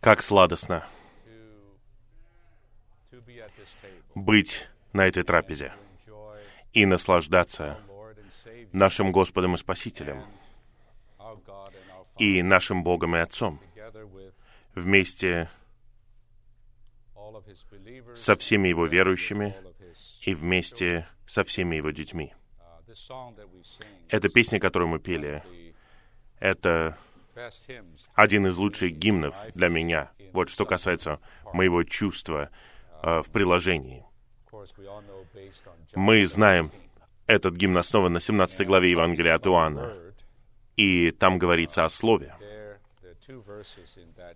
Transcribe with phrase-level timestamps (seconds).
[0.00, 0.86] Как сладостно
[4.14, 5.72] быть на этой трапезе
[6.72, 7.80] и наслаждаться
[8.72, 10.24] нашим Господом и Спасителем
[12.18, 13.60] и нашим Богом и Отцом
[14.74, 15.50] вместе
[18.16, 19.56] со всеми Его верующими
[20.22, 22.34] и вместе со всеми Его детьми.
[24.08, 25.42] Эта песня, которую мы пели,
[26.38, 26.98] это
[28.14, 30.10] один из лучших гимнов для меня.
[30.32, 31.20] Вот что касается
[31.52, 32.50] моего чувства
[33.02, 34.04] э, в приложении.
[35.94, 36.70] Мы знаем,
[37.26, 39.94] этот гимн основан на 17 главе Евангелия от Иоанна,
[40.76, 42.34] и там говорится о Слове.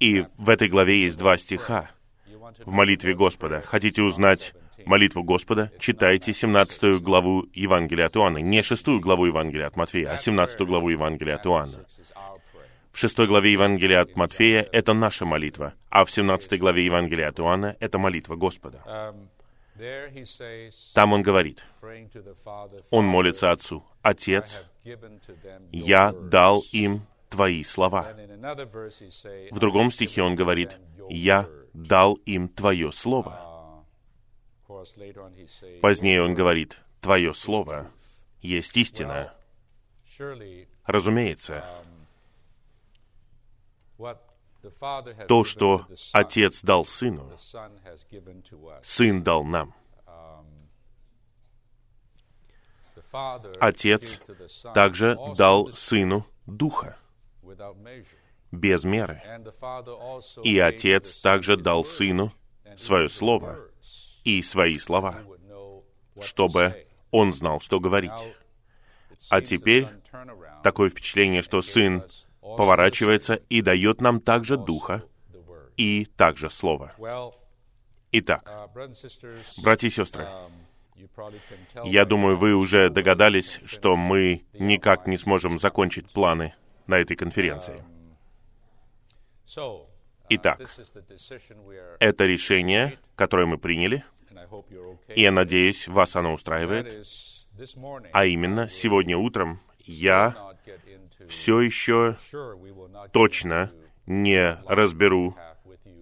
[0.01, 1.91] И в этой главе есть два стиха
[2.65, 3.63] в молитве Господа.
[3.63, 8.39] Хотите узнать молитву Господа, читайте 17 главу Евангелия от Иоанна.
[8.39, 11.85] Не 6 главу Евангелия от Матфея, а 17 главу Евангелия от Иоанна.
[12.97, 17.39] В 6 главе Евангелия от Матфея это наша молитва, а в 17 главе Евангелия от
[17.39, 18.83] Иоанна это молитва Господа.
[20.95, 21.63] Там он говорит,
[22.91, 24.63] он молится Отцу, «Отец,
[25.73, 28.17] я дал им Твои слова».
[29.51, 30.79] В другом стихе он говорит,
[31.11, 33.85] «Я дал им Твое Слово».
[35.83, 37.91] Позднее он говорит, «Твое Слово
[38.41, 39.35] есть истина».
[40.87, 41.63] Разумеется,
[45.29, 47.31] то, что Отец дал Сыну,
[48.83, 49.75] Сын дал нам.
[53.61, 54.21] Отец
[54.75, 56.97] также дал Сыну Духа
[58.53, 59.23] без меры.
[60.43, 62.33] И Отец также дал Сыну
[62.77, 63.59] свое Слово
[64.25, 65.23] и свои слова,
[66.21, 68.13] чтобы Он знал, что говорить.
[69.31, 69.89] А теперь
[70.63, 72.05] такое впечатление, что Сын
[72.57, 75.03] поворачивается и дает нам также Духа
[75.77, 76.93] и также Слово.
[78.13, 78.71] Итак,
[79.63, 80.27] братья и сестры,
[81.85, 86.55] я думаю, вы уже догадались, что мы никак не сможем закончить планы
[86.87, 87.85] на этой конференции.
[90.29, 90.61] Итак,
[92.01, 94.05] это решение, которое мы приняли,
[95.15, 97.07] и я надеюсь, вас оно устраивает,
[98.13, 100.56] а именно, сегодня утром я
[101.29, 102.17] все еще
[103.13, 103.73] точно
[104.07, 105.37] не разберу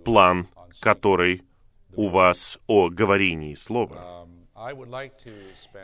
[0.05, 0.49] план,
[0.81, 1.43] который
[1.97, 4.27] у вас о говорении слова.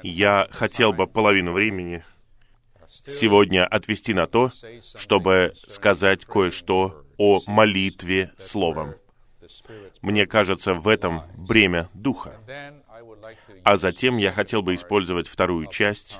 [0.02, 2.04] Я хотел бы половину времени
[2.86, 4.50] сегодня отвести на то,
[4.96, 8.94] чтобы сказать кое-что о молитве словом.
[10.00, 12.38] Мне кажется, в этом бремя духа.
[13.64, 16.18] А затем я хотел бы использовать вторую часть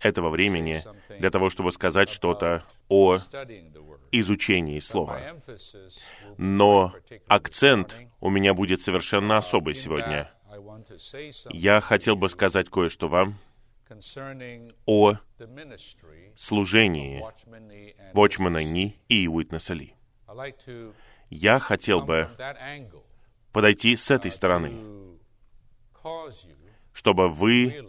[0.00, 0.82] этого времени
[1.18, 3.18] для того, чтобы сказать что-то о
[4.12, 5.20] изучении слова.
[6.36, 6.94] Но
[7.28, 10.32] акцент у меня будет совершенно особый сегодня.
[11.50, 13.38] Я хотел бы сказать кое-что вам
[14.86, 15.14] о
[16.36, 17.24] служении
[18.12, 19.94] Вочмана Ни и Уитнеса Ли.
[21.28, 22.28] Я хотел бы
[23.52, 25.18] подойти с этой стороны,
[26.92, 27.84] чтобы вы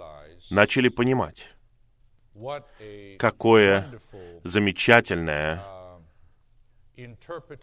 [0.50, 1.50] начали понимать,
[3.18, 4.00] какое
[4.44, 5.64] замечательное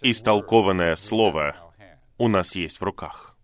[0.02, 1.56] истолкованное слово
[2.18, 3.36] у нас есть в руках.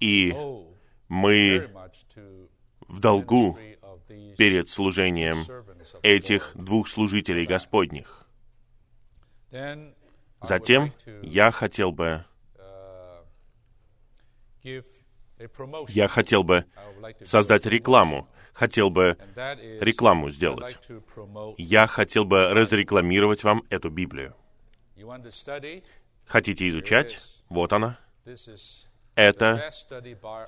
[0.00, 0.34] И
[1.08, 1.70] мы
[2.80, 3.58] в долгу
[4.36, 5.38] перед служением
[6.02, 8.26] этих двух служителей Господних.
[10.42, 12.24] Затем я хотел бы
[15.88, 16.64] я хотел бы
[17.24, 19.16] создать рекламу, хотел бы
[19.80, 20.78] рекламу сделать.
[21.58, 24.34] Я хотел бы разрекламировать вам эту Библию.
[26.26, 27.18] Хотите изучать?
[27.48, 27.98] Вот она.
[29.14, 29.70] Это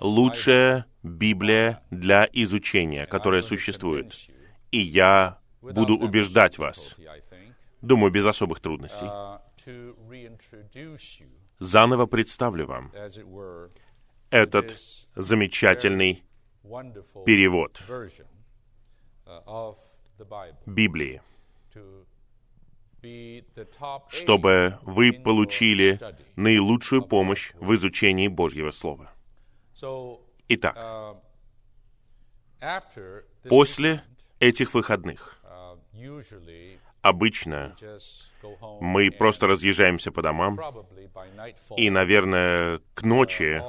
[0.00, 4.14] лучшая Библия для изучения, которая существует.
[4.72, 6.96] И я буду убеждать вас,
[7.80, 9.06] думаю, без особых трудностей,
[11.58, 12.92] заново представлю вам
[14.30, 14.78] этот
[15.14, 16.22] замечательный
[17.24, 17.82] перевод
[20.66, 21.22] Библии,
[24.08, 25.98] чтобы вы получили
[26.36, 29.12] наилучшую помощь в изучении Божьего Слова.
[30.48, 31.18] Итак,
[33.48, 34.02] после
[34.40, 35.40] этих выходных
[37.02, 37.76] обычно
[38.80, 40.58] мы просто разъезжаемся по домам,
[41.76, 43.62] и, наверное, к ночи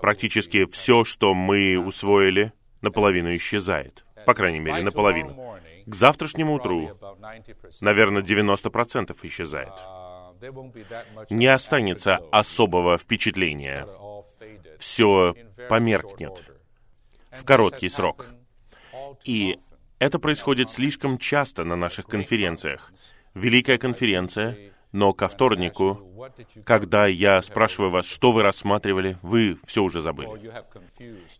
[0.00, 4.04] практически все, что мы усвоили, наполовину исчезает.
[4.26, 5.58] По крайней мере, наполовину.
[5.86, 6.96] К завтрашнему утру,
[7.80, 9.72] наверное, 90% исчезает.
[11.30, 13.86] Не останется особого впечатления.
[14.78, 15.34] Все
[15.68, 16.44] померкнет
[17.30, 18.26] в короткий срок.
[19.24, 19.58] И
[19.98, 22.92] это происходит слишком часто на наших конференциях.
[23.34, 26.28] Великая конференция, но ко вторнику,
[26.64, 30.52] когда я спрашиваю вас, что вы рассматривали, вы все уже забыли.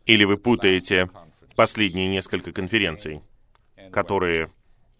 [0.07, 1.11] Или вы путаете
[1.55, 3.23] последние несколько конференций,
[3.93, 4.51] которые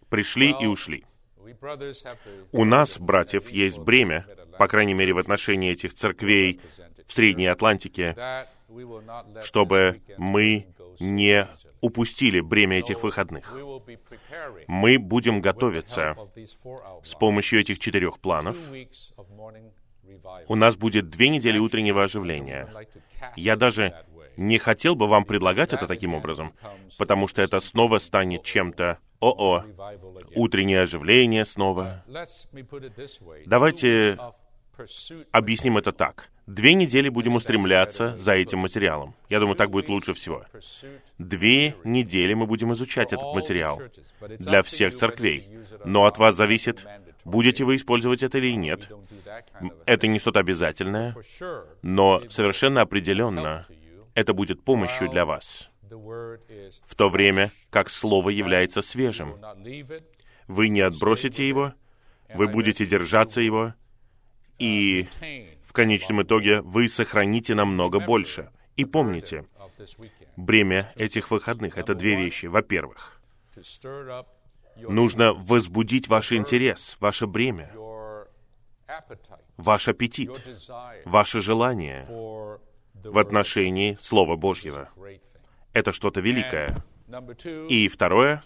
[0.09, 1.05] пришли и ушли.
[2.51, 4.27] У нас, братьев, есть бремя,
[4.59, 6.61] по крайней мере, в отношении этих церквей
[7.07, 8.15] в Средней Атлантике,
[9.43, 10.67] чтобы мы
[10.99, 11.47] не
[11.81, 13.53] упустили бремя этих выходных.
[14.67, 16.15] Мы будем готовиться
[17.03, 18.57] с помощью этих четырех планов.
[20.47, 22.69] У нас будет две недели утреннего оживления.
[23.35, 23.93] Я даже
[24.37, 26.53] не хотел бы вам предлагать это таким образом,
[26.97, 29.63] потому что это снова станет чем-то «О-о,
[30.35, 32.03] утреннее оживление снова».
[33.45, 34.17] Давайте
[35.31, 36.29] объясним это так.
[36.45, 39.15] Две недели будем устремляться за этим материалом.
[39.29, 40.45] Я думаю, так будет лучше всего.
[41.17, 43.81] Две недели мы будем изучать этот материал
[44.39, 45.49] для всех церквей.
[45.85, 46.85] Но от вас зависит,
[47.23, 48.89] будете вы использовать это или нет.
[49.85, 51.15] Это не что-то обязательное,
[51.81, 53.65] но совершенно определенно
[54.13, 55.69] это будет помощью для вас.
[55.89, 59.37] В то время, как Слово является свежим.
[60.47, 61.73] Вы не отбросите его,
[62.33, 63.75] вы будете держаться его,
[64.59, 65.07] и
[65.63, 68.49] в конечном итоге вы сохраните намного больше.
[68.75, 69.45] И помните,
[70.35, 72.47] бремя этих выходных— это две вещи.
[72.47, 73.21] Во-первых,
[74.77, 77.71] нужно возбудить ваш интерес, ваше бремя,
[79.57, 80.31] ваш аппетит,
[81.05, 82.07] ваше желание
[83.03, 84.89] в отношении Слова Божьего.
[85.73, 86.83] Это что-то великое.
[87.69, 88.43] И второе,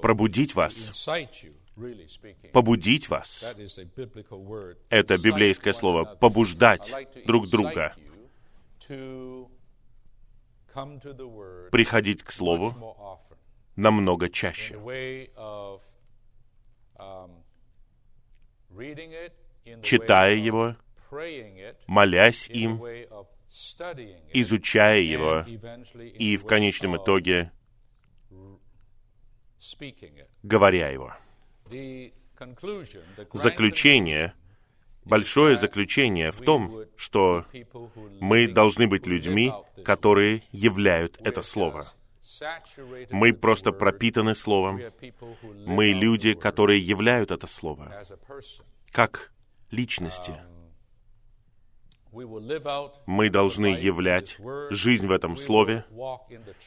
[0.00, 1.08] пробудить вас,
[2.52, 3.44] побудить вас.
[4.88, 6.92] Это библейское слово «побуждать
[7.26, 7.94] друг друга»,
[11.70, 12.74] приходить к Слову
[13.76, 14.74] намного чаще,
[19.82, 20.76] читая его,
[21.86, 22.84] молясь им,
[24.32, 25.44] изучая его
[25.96, 27.52] и в конечном итоге
[30.42, 31.14] говоря его.
[33.32, 34.34] Заключение,
[35.04, 37.44] большое заключение в том, что
[38.20, 39.52] мы должны быть людьми,
[39.84, 41.86] которые являют это Слово.
[43.10, 44.80] Мы просто пропитаны Словом.
[45.64, 48.04] Мы люди, которые являют это Слово.
[48.90, 49.32] Как
[49.70, 50.34] личности.
[53.06, 54.38] Мы должны являть
[54.70, 55.84] жизнь в этом Слове.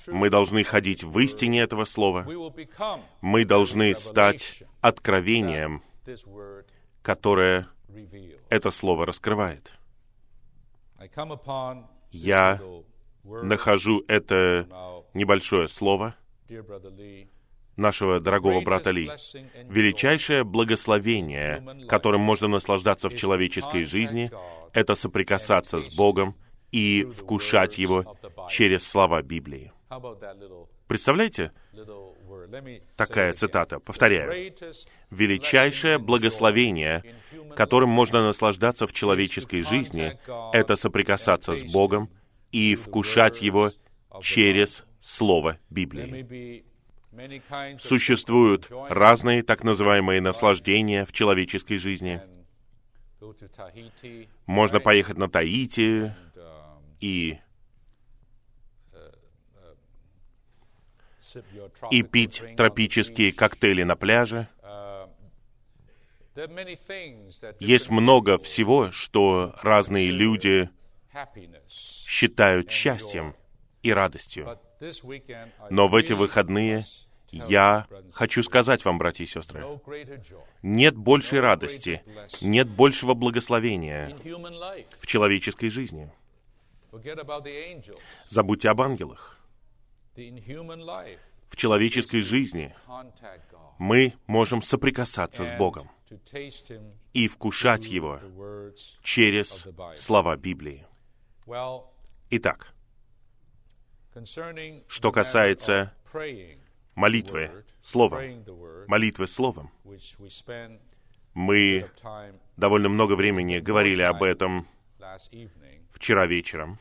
[0.08, 2.26] Мы должны ходить в истине этого Слова.
[3.22, 5.84] Мы должны стать откровением,
[7.02, 7.68] которое
[8.50, 9.72] это Слово раскрывает.
[12.12, 12.62] Я
[13.24, 16.16] нахожу это небольшое слово
[17.80, 19.10] нашего дорогого брата Ли.
[19.70, 24.30] Величайшее благословение, которым можно наслаждаться в человеческой жизни,
[24.74, 26.36] это соприкасаться с Богом
[26.72, 28.16] и вкушать Его
[28.50, 29.72] через слова Библии.
[30.88, 31.52] Представляете?
[32.96, 34.54] Такая цитата, повторяю.
[35.10, 37.04] «Величайшее благословение,
[37.56, 40.18] которым можно наслаждаться в человеческой жизни,
[40.54, 42.10] это соприкасаться с Богом
[42.52, 43.72] и вкушать Его
[44.22, 46.64] через Слово Библии.
[47.80, 52.22] Существуют разные так называемые наслаждения в человеческой жизни.
[54.46, 56.14] Можно поехать на Таити
[57.02, 57.40] и
[61.92, 64.48] и пить тропические коктейли на пляже.
[67.60, 70.70] Есть много всего, что разные люди
[71.68, 73.36] считают счастьем
[73.84, 74.60] и радостью.
[75.70, 76.84] Но в эти выходные
[77.32, 79.66] я хочу сказать вам, братья и сестры,
[80.62, 82.02] нет большей радости,
[82.42, 84.16] нет большего благословения
[85.00, 86.12] в человеческой жизни.
[88.30, 89.38] Забудьте об ангелах.
[90.16, 92.76] В человеческой жизни
[93.78, 95.90] мы можем соприкасаться с Богом
[97.14, 98.20] и вкушать Его
[99.04, 99.66] через
[99.98, 100.86] слова Библии.
[102.32, 102.74] Итак,
[104.88, 105.94] что касается
[106.96, 108.46] молитвы Словом,
[108.88, 109.72] молитвы Словом,
[111.34, 111.90] мы
[112.58, 114.68] довольно много времени говорили об этом
[115.92, 116.80] вчера вечером,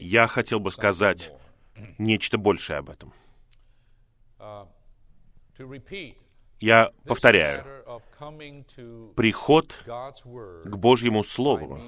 [0.00, 1.32] я хотел бы сказать
[1.98, 3.12] нечто большее об этом.
[6.60, 7.64] Я повторяю,
[9.16, 11.80] приход к Божьему Слову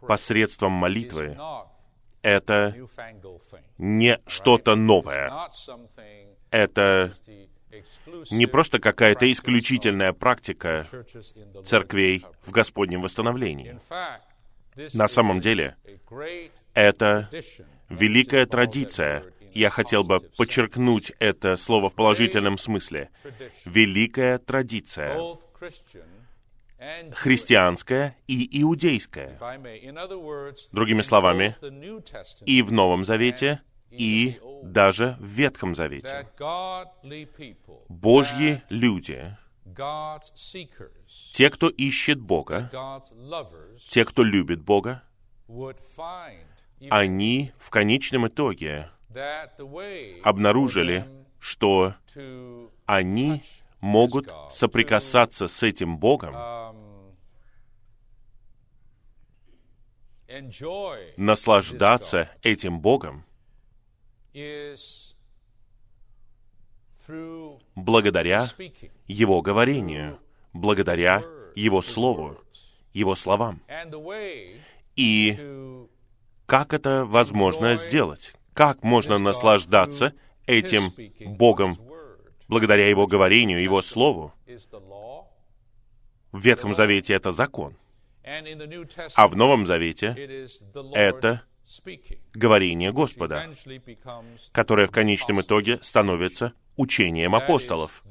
[0.00, 1.38] посредством молитвы—
[2.22, 2.74] это
[3.78, 5.32] не что-то новое.
[6.50, 7.12] Это
[8.30, 10.86] не просто какая-то исключительная практика
[11.64, 13.78] церквей в Господнем восстановлении.
[14.94, 15.76] На самом деле,
[16.74, 17.28] это
[17.88, 19.24] великая традиция.
[19.54, 23.10] Я хотел бы подчеркнуть это слово в положительном смысле.
[23.64, 25.18] Великая традиция.
[27.12, 29.38] Христианская и иудейская.
[30.72, 31.56] Другими словами,
[32.44, 36.26] и в Новом Завете, и даже в Ветхом Завете.
[37.88, 39.36] Божьи люди,
[41.32, 42.70] те, кто ищет Бога,
[43.88, 45.02] те, кто любит Бога,
[46.90, 48.90] они в конечном итоге
[50.22, 51.06] обнаружили,
[51.40, 51.94] что
[52.86, 53.42] они
[53.80, 56.34] могут соприкасаться с этим Богом,
[61.16, 63.24] наслаждаться этим Богом
[67.74, 68.46] благодаря
[69.06, 70.18] Его говорению,
[70.52, 71.22] благодаря
[71.54, 72.38] Его Слову,
[72.92, 73.62] Его словам.
[74.96, 75.86] И
[76.46, 78.34] как это возможно сделать?
[78.52, 80.12] Как можно наслаждаться
[80.46, 80.92] этим
[81.36, 81.76] Богом
[82.48, 84.32] благодаря Его говорению, Его Слову?
[86.32, 87.76] В Ветхом Завете это закон,
[89.14, 90.48] а в Новом Завете
[90.94, 91.42] это
[92.34, 93.50] говорение Господа,
[94.52, 98.02] которое в конечном итоге становится учением апостолов,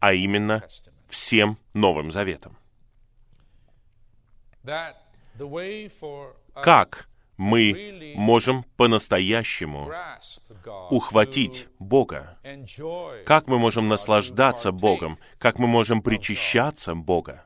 [0.00, 0.62] а именно
[1.06, 2.56] всем Новым Заветом.
[6.54, 9.90] Как мы можем по-настоящему
[10.90, 12.38] ухватить Бога?
[13.24, 15.18] Как мы можем наслаждаться Богом?
[15.38, 17.44] Как мы можем причащаться Бога?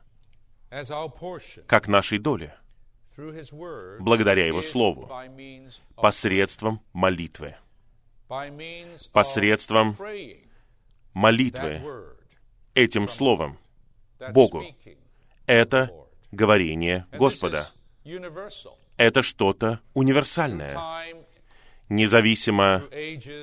[1.67, 2.55] Как нашей доле?
[3.99, 5.09] благодаря Его Слову,
[5.95, 7.55] посредством молитвы,
[9.11, 9.97] посредством
[11.13, 11.81] молитвы
[12.73, 13.59] этим Словом
[14.31, 14.63] Богу.
[15.45, 15.91] Это
[16.31, 17.69] говорение Господа.
[18.97, 20.77] Это что-то универсальное,
[21.95, 22.83] независимо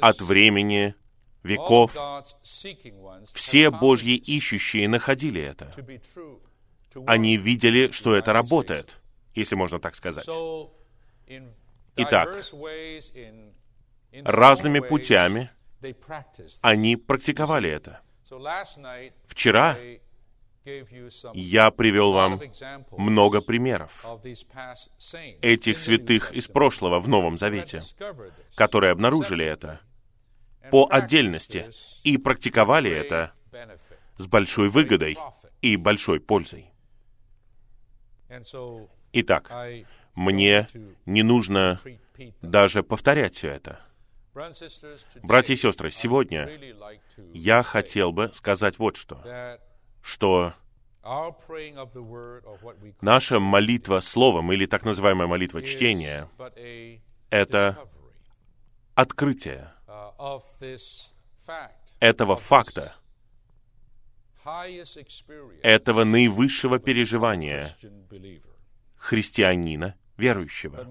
[0.00, 0.95] от времени,
[1.42, 1.97] веков.
[3.33, 5.73] Все Божьи ищущие находили это.
[7.07, 9.00] Они видели, что это работает
[9.35, 10.26] если можно так сказать.
[11.97, 12.28] Итак,
[14.25, 15.50] разными путями
[16.61, 18.00] они практиковали это.
[19.25, 19.76] Вчера
[21.34, 22.40] я привел вам
[22.96, 24.06] много примеров
[25.40, 27.80] этих святых из прошлого в Новом Завете,
[28.54, 29.80] которые обнаружили это
[30.70, 31.70] по отдельности
[32.04, 33.32] и практиковали это
[34.18, 35.16] с большой выгодой
[35.62, 36.70] и большой пользой.
[39.12, 39.50] Итак,
[40.14, 40.68] мне
[41.06, 41.80] не нужно
[42.42, 43.80] даже повторять все это.
[45.22, 46.48] Братья и сестры, сегодня
[47.32, 49.58] я хотел бы сказать вот что,
[50.02, 50.54] что
[53.00, 56.28] наша молитва словом или так называемая молитва чтения—
[57.30, 57.78] это
[58.95, 59.73] открытие
[62.00, 62.95] этого факта,
[65.62, 67.69] этого наивысшего переживания
[68.97, 70.87] христианина, верующего.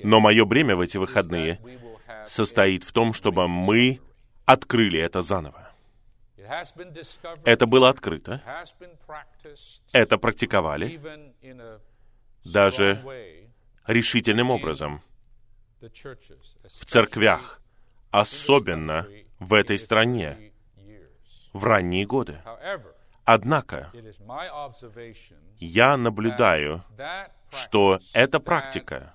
[0.00, 1.60] Но мое бремя в эти выходные
[2.28, 4.00] состоит в том, чтобы мы
[4.44, 5.65] открыли это заново.
[7.44, 8.42] Это было открыто,
[9.92, 11.00] это практиковали,
[12.44, 13.02] даже
[13.86, 15.02] решительным образом.
[15.80, 17.60] в церквях,
[18.10, 19.06] особенно
[19.38, 20.52] в этой стране,
[21.52, 22.40] в ранние годы.
[23.24, 23.92] Однако,
[25.58, 26.84] я наблюдаю,
[27.50, 29.14] что эта практика,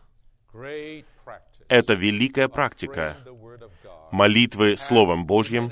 [1.67, 3.17] эта великая практика
[4.11, 5.71] молитвы Словом Божьим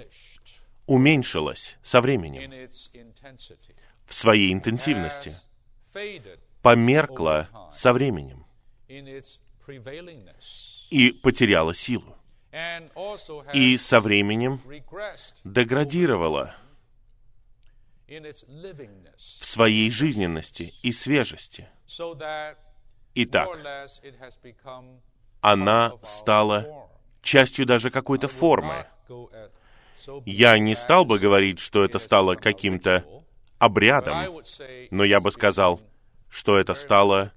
[0.89, 2.51] уменьшилась со временем.
[4.07, 5.35] В своей интенсивности,
[6.63, 8.45] померкла со временем.
[10.89, 12.15] И потеряла силу.
[13.53, 14.59] И со временем
[15.43, 16.55] деградировала
[18.07, 21.69] в своей жизненности и свежести.
[23.13, 23.49] Итак,
[25.41, 26.89] она стала
[27.21, 28.87] частью даже какой-то формы.
[30.25, 33.05] Я не стал бы говорить, что это стало каким-то
[33.57, 34.41] обрядом,
[34.91, 35.81] но я бы сказал,
[36.29, 37.33] что это стало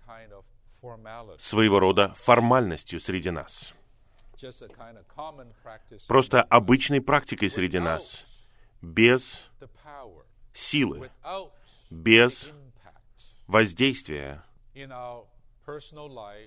[1.38, 3.74] своего рода формальностью среди нас,
[6.08, 8.24] просто обычной практикой среди нас,
[8.80, 9.44] без
[10.52, 11.10] силы,
[11.90, 12.50] без
[13.46, 14.42] воздействия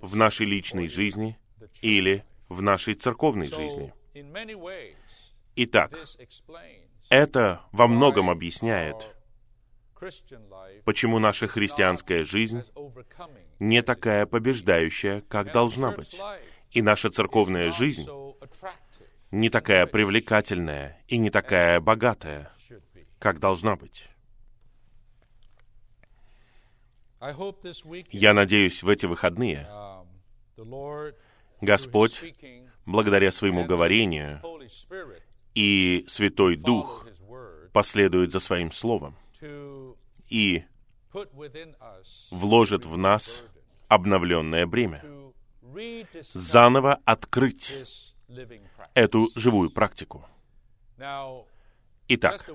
[0.01, 1.37] в нашей личной жизни
[1.81, 3.93] или в нашей церковной жизни.
[5.57, 5.97] Итак,
[7.09, 9.15] это во многом объясняет,
[10.83, 12.61] почему наша христианская жизнь
[13.59, 16.19] не такая побеждающая, как должна быть.
[16.71, 18.05] И наша церковная жизнь
[19.31, 22.51] не такая привлекательная и не такая богатая,
[23.19, 24.09] как должна быть.
[28.11, 29.69] Я надеюсь, в эти выходные
[31.61, 32.21] Господь,
[32.85, 34.41] благодаря своему говорению
[35.55, 37.07] и Святой Дух,
[37.73, 39.17] последует за своим Словом
[40.29, 40.63] и
[42.31, 43.43] вложит в нас
[43.87, 45.03] обновленное бремя,
[46.21, 47.73] заново открыть
[48.93, 50.25] эту живую практику.
[52.07, 52.49] Итак,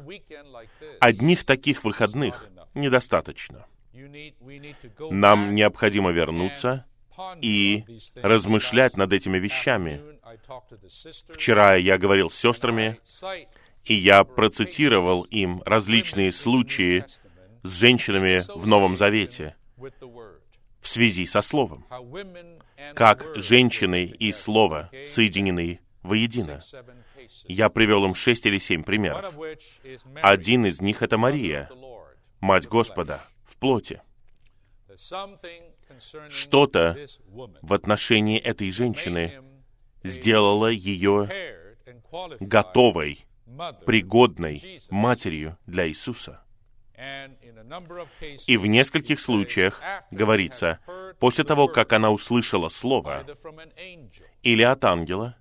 [1.00, 3.66] одних таких выходных недостаточно.
[5.10, 6.86] Нам необходимо вернуться
[7.40, 10.19] и размышлять над этими вещами.
[11.28, 12.98] Вчера я говорил с сестрами,
[13.84, 17.04] и я процитировал им различные случаи
[17.62, 21.86] с женщинами в Новом Завете в связи со Словом.
[22.94, 26.60] Как женщины и Слово соединены воедино.
[27.44, 29.34] Я привел им шесть или семь примеров.
[30.22, 31.70] Один из них— это Мария,
[32.40, 34.02] Мать Господа, в плоти.
[36.28, 36.96] Что-то
[37.62, 39.42] в отношении этой женщины
[40.02, 41.28] сделало ее
[42.40, 43.26] готовой,
[43.84, 46.42] пригодной матерью для Иисуса.
[48.46, 49.80] И в нескольких случаях
[50.10, 50.80] говорится,
[51.18, 53.26] после того, как она услышала Слово,
[54.42, 55.36] или от ангела,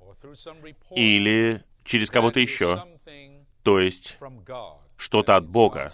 [0.91, 2.83] или через кого-то еще,
[3.63, 4.17] то есть
[4.95, 5.91] что-то от Бога,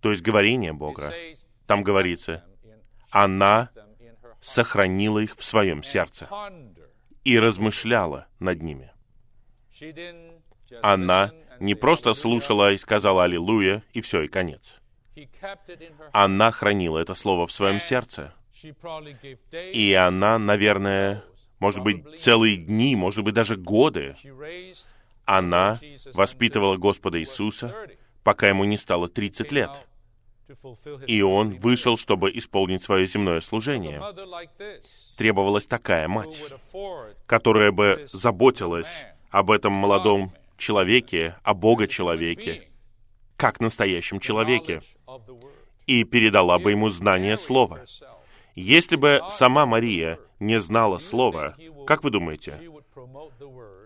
[0.00, 1.12] то есть говорение Бога.
[1.66, 2.44] Там говорится,
[3.10, 3.70] она
[4.40, 6.28] сохранила их в своем сердце
[7.28, 8.90] и размышляла над ними.
[10.82, 14.74] Она не просто слушала и сказала «Аллилуйя», и все, и конец.
[16.12, 18.32] Она хранила это слово в своем сердце.
[19.72, 21.22] И она, наверное,
[21.58, 24.14] может быть, целые дни, может быть, даже годы,
[25.24, 25.78] она
[26.14, 27.74] воспитывала Господа Иисуса,
[28.24, 29.86] пока ему не стало 30 лет.
[31.06, 34.02] И он вышел, чтобы исполнить свое земное служение.
[35.16, 36.40] Требовалась такая мать,
[37.26, 38.88] которая бы заботилась
[39.30, 42.68] об этом молодом человеке, о Бога-человеке,
[43.36, 44.80] как настоящем человеке,
[45.86, 47.80] и передала бы ему знание Слова.
[48.54, 51.56] Если бы сама Мария не знала Слова,
[51.86, 52.54] как вы думаете,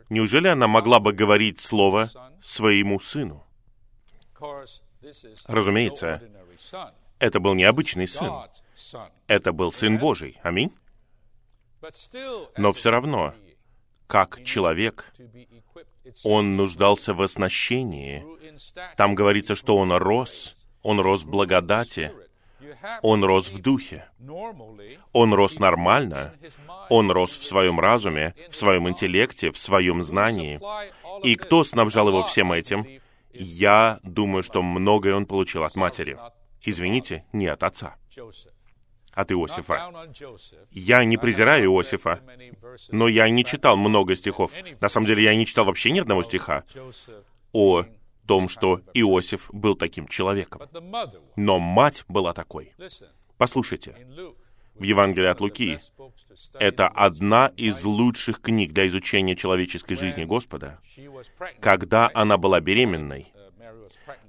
[0.08, 2.08] неужели она могла бы говорить Слово
[2.42, 3.44] своему сыну?
[5.46, 6.22] Разумеется,
[7.18, 8.32] это был необычный сын.
[9.28, 10.38] Это был Сын Божий.
[10.42, 10.72] Аминь.
[12.56, 13.34] Но все равно,
[14.06, 15.12] как человек,
[16.24, 18.24] он нуждался в оснащении.
[18.96, 22.12] Там говорится, что он рос, он рос в благодати,
[23.02, 24.08] он рос в духе,
[25.12, 26.34] он рос нормально,
[26.88, 30.60] он рос в своем разуме, в своем интеллекте, в своем знании.
[31.22, 32.86] И кто снабжал его всем этим?
[33.32, 36.18] Я думаю, что многое он получил от матери.
[36.62, 37.96] Извините, не от отца
[39.14, 39.92] от Иосифа.
[40.70, 42.20] Я не презираю Иосифа,
[42.90, 44.52] но я не читал много стихов.
[44.80, 46.64] На самом деле, я не читал вообще ни одного стиха
[47.52, 47.84] о
[48.26, 50.62] том, что Иосиф был таким человеком.
[51.36, 52.72] Но мать была такой.
[53.36, 53.94] Послушайте,
[54.74, 55.78] в Евангелии от Луки
[56.54, 60.80] это одна из лучших книг для изучения человеческой жизни Господа.
[61.60, 63.32] Когда она была беременной,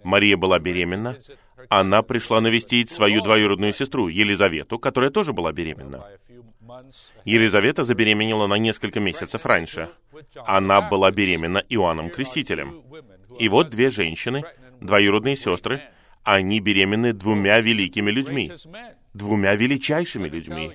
[0.03, 1.17] Мария была беременна,
[1.69, 6.05] она пришла навестить свою двоюродную сестру, Елизавету, которая тоже была беременна.
[7.25, 9.89] Елизавета забеременела на несколько месяцев раньше.
[10.45, 12.83] Она была беременна Иоанном Крестителем.
[13.39, 14.43] И вот две женщины,
[14.81, 15.81] двоюродные сестры,
[16.23, 18.51] они беременны двумя великими людьми,
[19.13, 20.71] двумя величайшими людьми.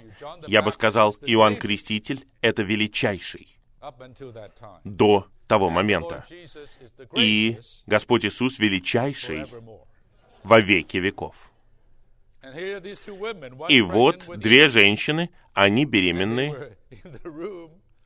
[0.46, 3.58] Я бы сказал, Иоанн Креститель— это величайший
[4.84, 6.24] до того момента.
[7.16, 9.46] И Господь Иисус величайший
[10.42, 11.50] во веки веков.
[13.68, 16.54] И вот две женщины, они беременны,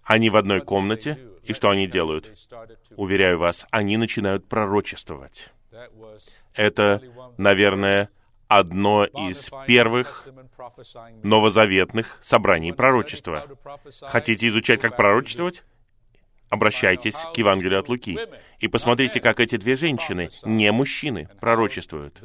[0.03, 2.33] они в одной комнате, и что они делают?
[2.97, 5.51] Уверяю вас, они начинают пророчествовать.
[6.55, 7.01] Это,
[7.39, 8.11] наверное,
[8.49, 10.27] одно из первых
[11.23, 13.47] новозаветных собраний пророчества.
[14.03, 15.63] Хотите изучать, как пророчествовать?
[16.53, 18.19] Обращайтесь к Евангелию от Луки
[18.61, 22.23] и посмотрите, как эти две женщины, не мужчины, пророчествуют,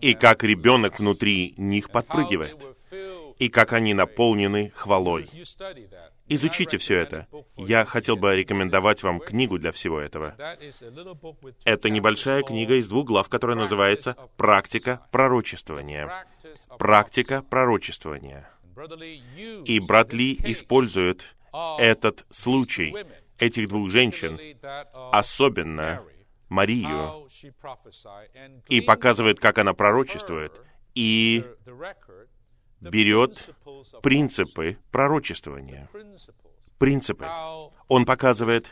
[0.00, 2.56] и как ребенок внутри них подпрыгивает,
[3.38, 5.30] и как они наполнены хвалой.
[6.26, 7.28] Изучите все это.
[7.56, 10.34] Я хотел бы рекомендовать вам книгу для всего этого.
[11.64, 16.26] Это небольшая книга из двух глав, которая называется «Практика пророчествования».
[16.78, 18.50] Практика пророчествования.
[19.64, 21.36] И брат Ли использует
[21.78, 22.92] этот случай
[23.38, 24.38] этих двух женщин,
[25.12, 26.02] особенно
[26.48, 27.28] Марию,
[28.68, 30.52] и показывает, как она пророчествует,
[30.94, 31.44] и
[32.80, 33.50] берет
[34.02, 35.88] принципы пророчествования.
[36.78, 37.26] Принципы.
[37.88, 38.70] Он показывает,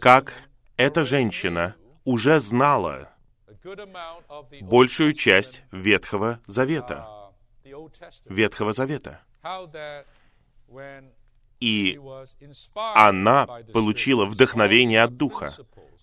[0.00, 0.32] как
[0.76, 3.12] эта женщина уже знала
[4.62, 7.32] большую часть Ветхого Завета.
[8.24, 9.22] Ветхого Завета.
[11.60, 11.98] И
[12.74, 15.52] она получила вдохновение от Духа.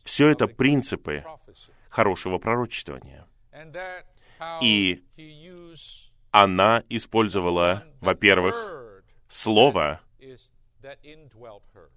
[0.04, 1.24] Все это принципы
[1.90, 3.28] хорошего пророчествования.
[4.62, 5.04] И
[6.32, 10.02] она использовала, во-первых, слово,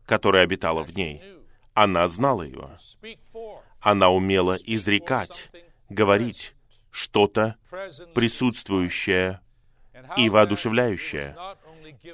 [0.07, 1.23] которое обитало в ней.
[1.75, 2.71] Она знала его.
[3.81, 5.51] Она умела изрекать,
[5.89, 6.55] говорить
[6.91, 7.57] что-то
[8.15, 9.41] присутствующее
[10.17, 11.37] и воодушевляющее.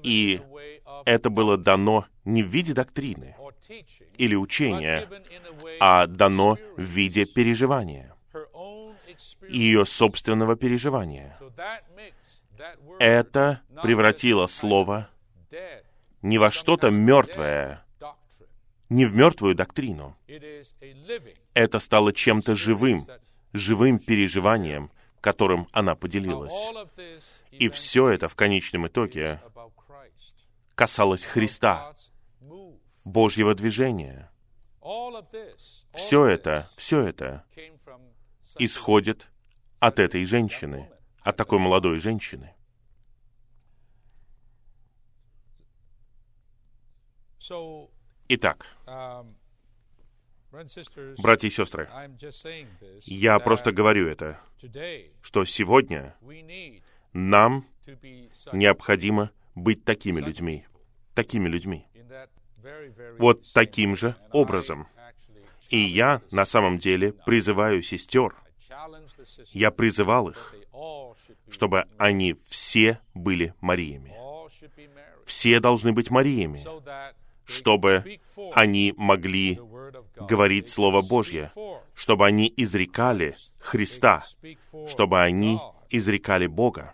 [0.03, 0.41] И
[1.05, 3.37] это было дано не в виде доктрины
[4.17, 5.09] или учения,
[5.81, 8.15] а дано в виде переживания,
[9.49, 11.37] ее собственного переживания
[12.99, 15.09] это превратило слово
[16.23, 17.85] не во что-то мертвое,
[18.89, 20.17] не в мертвую доктрину.
[21.53, 23.07] Это стало чем-то живым,
[23.53, 26.53] живым переживанием, которым она поделилась.
[27.51, 29.41] И все это в конечном итоге
[30.75, 31.95] касалось Христа,
[33.05, 34.31] Божьего движения.
[35.95, 37.45] Все это, все это
[38.59, 39.31] исходит
[39.79, 42.55] от этой женщины, от такой молодой женщины.
[48.29, 48.67] Итак,
[50.51, 51.91] братья и сестры,
[53.03, 54.41] я просто говорю это,
[55.21, 56.17] что сегодня
[57.13, 57.67] нам
[58.53, 60.67] необходимо быть такими людьми,
[61.15, 61.87] такими людьми,
[63.19, 64.87] вот таким же образом.
[65.71, 68.35] И я на самом деле призываю сестер,
[69.53, 70.55] я призывал их,
[71.51, 74.15] чтобы они все были Мариями.
[75.25, 76.63] Все должны быть Мариями,
[77.45, 78.19] чтобы
[78.55, 79.59] они могли
[80.17, 81.51] говорить Слово Божье,
[81.95, 84.23] чтобы они изрекали Христа,
[84.89, 85.59] чтобы они
[85.91, 86.93] изрекали Бога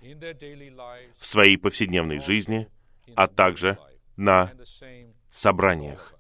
[1.18, 2.68] в своей повседневной жизни,
[3.16, 3.78] а также
[4.16, 4.52] на
[5.30, 6.14] собраниях.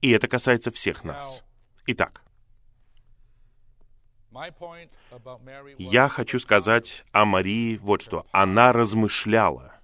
[0.00, 1.42] И это касается всех нас.
[1.86, 2.22] Итак,
[5.78, 8.26] я хочу сказать о Марии вот что.
[8.32, 9.74] Она размышляла.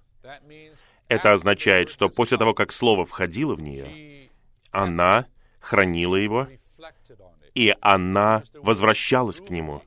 [1.07, 4.29] Это означает, что после того, как Слово входило в нее,
[4.71, 5.25] она
[5.59, 6.47] хранила его,
[7.53, 9.81] и она возвращалась к нему.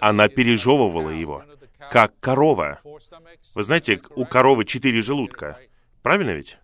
[0.00, 1.44] Она пережевывала его,
[1.90, 2.80] как корова.
[3.54, 5.58] Вы знаете, у коровы четыре желудка.
[6.02, 6.58] Правильно ведь?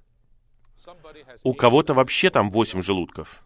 [1.45, 3.43] У кого-то вообще там восемь желудков.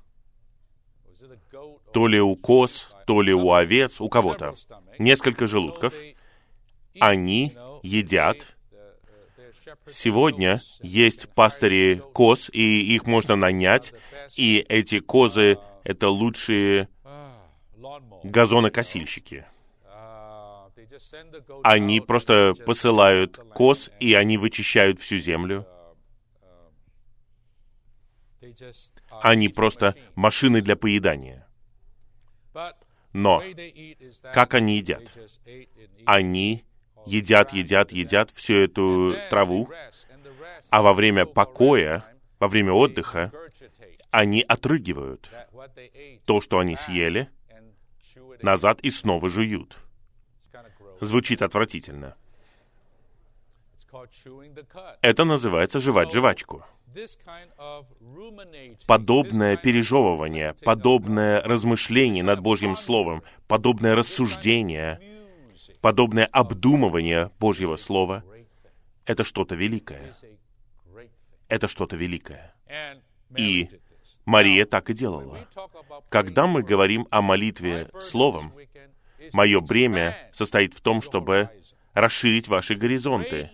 [1.93, 4.55] То ли у коз, то ли у овец, у кого-то.
[4.99, 5.95] Несколько желудков.
[6.99, 8.39] Они едят.
[9.91, 13.93] Сегодня есть пастыри коз, и их можно нанять,
[14.37, 16.89] и эти козы— это лучшие
[18.23, 19.47] газонокосильщики.
[21.63, 25.67] Они просто посылают коз, и они вычищают всю землю.
[29.23, 31.47] Они просто машины для поедания.
[33.13, 33.43] Но
[34.33, 35.03] как они едят?
[36.05, 36.65] Они
[37.07, 39.71] едят, едят, едят всю эту траву,
[40.71, 42.05] а во время покоя,
[42.39, 43.33] во время отдыха,
[44.11, 45.31] они отрыгивают
[46.25, 47.31] то, что они съели,
[48.43, 49.79] назад и снова жуют.
[51.01, 52.17] Звучит отвратительно.
[55.03, 56.65] Это называется жевать жвачку
[58.87, 65.01] подобное пережевывание, подобное размышление над Божьим Словом, подобное рассуждение,
[65.81, 68.25] подобное обдумывание Божьего Слова—
[69.05, 70.15] это что-то великое.
[71.49, 72.55] Это что-то великое.
[73.37, 73.69] И
[74.25, 75.47] Мария так и делала.
[76.09, 78.53] Когда мы говорим о молитве Словом,
[79.33, 81.51] Мое бремя состоит в том, чтобы
[81.95, 83.51] расширить ваши горизонты,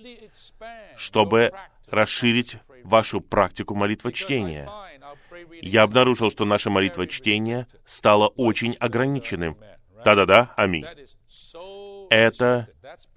[0.96, 1.52] чтобы
[1.88, 4.68] расширить вашу практику молитвочтения.
[5.60, 9.56] Я обнаружил, что наша молитва чтения стала очень ограниченным.
[10.04, 10.86] Да-да-да, аминь.
[12.10, 12.68] Это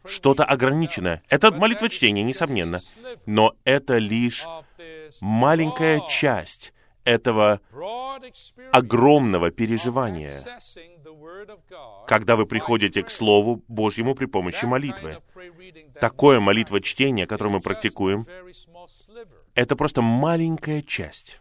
[0.05, 1.21] что-то ограниченное.
[1.29, 2.79] Это молитва чтения, несомненно.
[3.25, 4.45] Но это лишь
[5.21, 6.73] маленькая часть
[7.05, 7.61] этого
[8.73, 10.33] огромного переживания,
[12.07, 15.21] когда вы приходите к Слову Божьему при помощи молитвы.
[16.01, 18.27] Такое молитва чтения, которое мы практикуем,
[19.53, 21.39] это просто маленькая часть,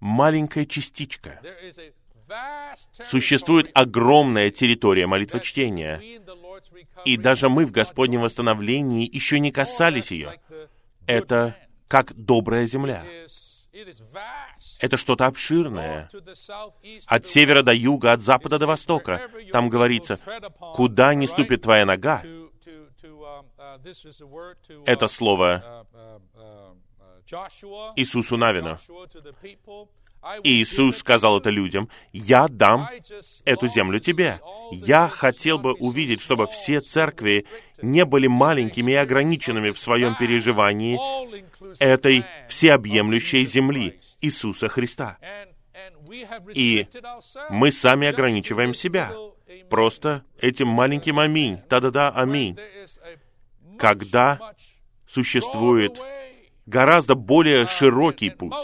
[0.00, 1.40] маленькая частичка.
[3.04, 6.00] Существует огромная территория молитвочтения,
[7.04, 10.40] и даже мы в Господнем восстановлении еще не касались ее.
[11.06, 11.54] Это
[11.94, 13.04] как добрая земля.
[14.80, 16.10] Это что-то обширное.
[17.06, 19.30] От севера до юга, от запада до востока.
[19.52, 20.18] Там говорится,
[20.74, 22.24] куда не ступит твоя нога,
[24.86, 25.86] это слово
[27.94, 28.76] Иисусу Навину.
[30.42, 32.88] Иисус сказал это людям, «Я дам
[33.44, 34.40] эту землю тебе».
[34.70, 37.46] Я хотел бы увидеть, чтобы все церкви
[37.82, 40.98] не были маленькими и ограниченными в своем переживании
[41.78, 45.18] этой всеобъемлющей земли Иисуса Христа.
[46.54, 46.86] И
[47.50, 49.12] мы сами ограничиваем себя.
[49.68, 52.58] Просто этим маленьким аминь, да-да-да, аминь.
[53.78, 54.54] Когда
[55.06, 56.00] существует
[56.66, 58.54] гораздо более широкий путь,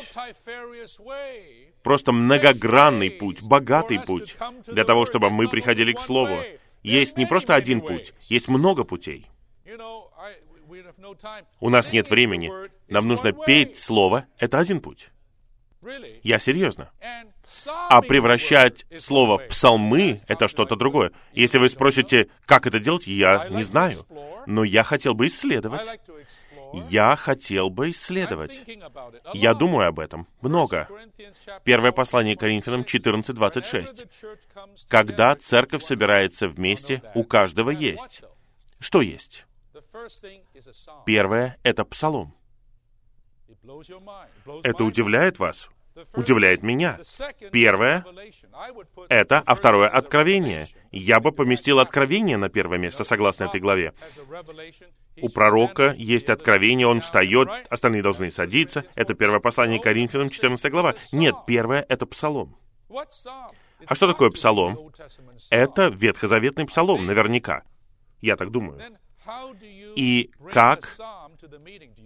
[1.82, 4.36] просто многогранный путь, богатый путь,
[4.66, 6.38] для того, чтобы мы приходили к Слову.
[6.82, 9.26] Есть не просто один путь, есть много путей.
[11.60, 12.50] У нас нет времени.
[12.88, 14.26] Нам нужно петь Слово.
[14.38, 15.10] Это один путь.
[16.22, 16.90] Я серьезно.
[17.88, 21.10] А превращать слово в псалмы— это что-то другое.
[21.32, 24.06] Если вы спросите, как это делать, я не знаю.
[24.46, 25.86] Но я хотел бы исследовать
[26.72, 28.60] я хотел бы исследовать.
[29.34, 30.88] Я думаю об этом много.
[31.64, 34.08] Первое послание Коринфянам 14.26.
[34.88, 38.22] Когда церковь собирается вместе, у каждого есть.
[38.78, 39.46] Что есть?
[41.06, 42.34] Первое— это псалом.
[44.62, 45.70] Это удивляет вас?
[46.14, 46.98] удивляет меня.
[47.52, 48.04] Первое—
[49.08, 50.68] это, а второе— откровение.
[50.90, 53.92] Я бы поместил откровение на первое место, согласно этой главе.
[55.22, 58.84] У пророка есть откровение, он встает, остальные должны садиться.
[58.94, 60.94] Это первое послание Коринфянам, 14 глава.
[61.12, 62.56] Нет, первое— это псалом.
[63.86, 64.92] А что такое псалом?
[65.50, 67.62] Это ветхозаветный псалом, наверняка.
[68.20, 68.80] Я так думаю.
[69.96, 70.96] И как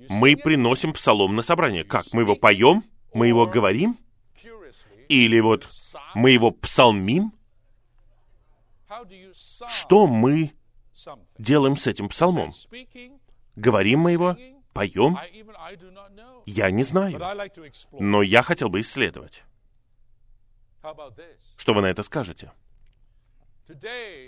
[0.09, 1.85] мы приносим псалом на собрание?
[1.85, 2.05] Как?
[2.13, 2.85] Мы его поем?
[3.13, 3.99] Мы его говорим?
[5.09, 5.69] Или вот
[6.15, 7.33] мы его псалмим?
[9.69, 10.53] Что мы
[11.39, 12.51] делаем с этим псалмом?
[13.57, 14.37] Говорим мы его?
[14.73, 15.19] Поем?
[16.47, 17.21] Я не знаю.
[17.93, 19.45] Но я хотел бы исследовать.
[21.57, 22.53] Что вы на это скажете?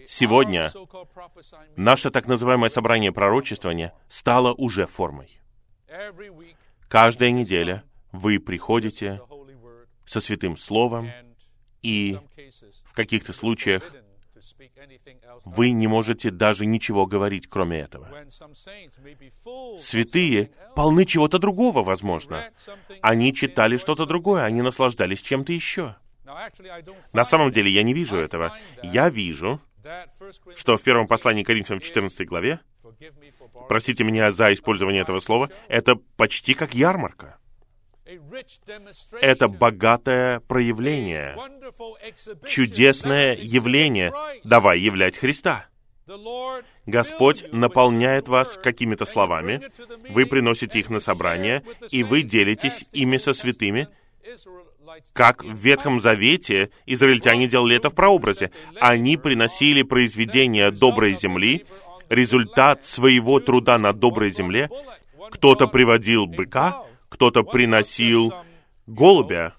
[0.06, 0.72] Сегодня
[1.76, 5.40] наше так называемое собрание пророчествования стало уже формой.
[6.88, 9.20] Каждая неделя вы приходите
[10.06, 11.10] со Святым Словом,
[11.82, 12.18] и
[12.84, 13.92] в каких-то случаях
[15.44, 18.08] вы не можете даже ничего говорить, кроме этого.
[19.78, 22.44] Святые полны чего-то другого, возможно.
[23.00, 25.96] Они читали что-то другое, они наслаждались чем-то еще.
[27.12, 28.56] На самом деле я не вижу этого.
[28.82, 29.60] Я вижу,
[30.56, 32.60] что в первом послании Коринфянам 14 главе,
[33.68, 37.38] простите меня за использование этого слова, это почти как ярмарка.
[39.20, 41.36] Это богатое проявление,
[42.46, 44.12] чудесное явление.
[44.44, 45.66] Давай являть Христа.
[46.86, 49.60] Господь наполняет вас какими-то словами,
[50.08, 53.88] вы приносите их на собрание, и вы делитесь ими со святыми,
[55.12, 58.52] как в Ветхом Завете израильтяне делали это в прообразе.
[58.80, 61.66] Они приносили произведения доброй земли,
[62.08, 64.70] результат своего труда на доброй земле.
[65.32, 68.32] Кто-то приводил быка, кто-то приносил
[68.86, 69.54] голубя,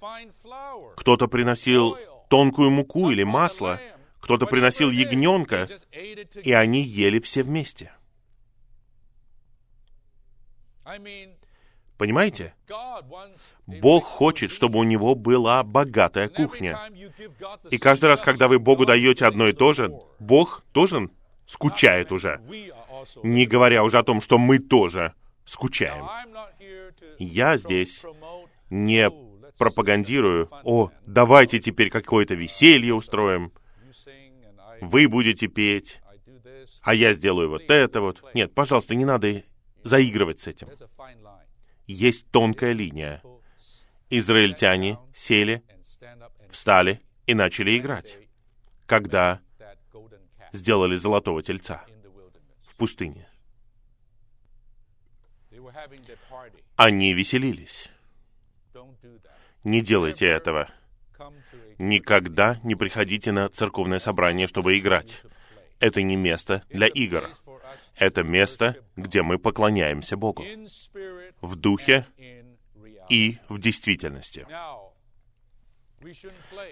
[0.96, 1.98] кто-то приносил
[2.30, 3.80] тонкую муку или масло,
[4.20, 5.68] кто-то приносил ягненка,
[6.44, 7.92] и они ели все вместе.
[11.98, 12.54] Понимаете?
[13.66, 16.80] Бог хочет, чтобы у него была богатая кухня.
[17.72, 21.10] И каждый раз, когда вы Богу даете одно и то же, Бог тоже
[21.48, 22.40] скучает уже.
[23.24, 25.14] Не говоря уже о том, что мы тоже
[25.46, 26.06] скучаем.
[27.20, 28.04] Я здесь
[28.70, 29.10] не
[29.58, 33.52] пропагандирую, о, давайте теперь какое-то веселье устроим.
[34.82, 36.00] вы будете петь,
[36.82, 38.24] а я сделаю вот это вот.
[38.34, 39.44] Нет, пожалуйста, не надо
[39.84, 40.70] заигрывать с этим.
[41.88, 43.22] Есть тонкая линия.
[44.10, 45.64] Израильтяне сели,
[46.50, 48.18] встали и начали играть,
[48.86, 49.42] когда
[50.54, 51.86] сделали золотого тельца
[52.66, 53.27] в пустыне.
[56.76, 57.90] Они веселились.
[59.64, 60.70] Не делайте этого.
[61.78, 65.22] Никогда не приходите на церковное собрание, чтобы играть.
[65.80, 67.30] Это не место для игр.
[67.96, 70.44] Это место, где мы поклоняемся Богу.
[71.42, 72.06] В духе
[73.10, 74.48] и в действительности.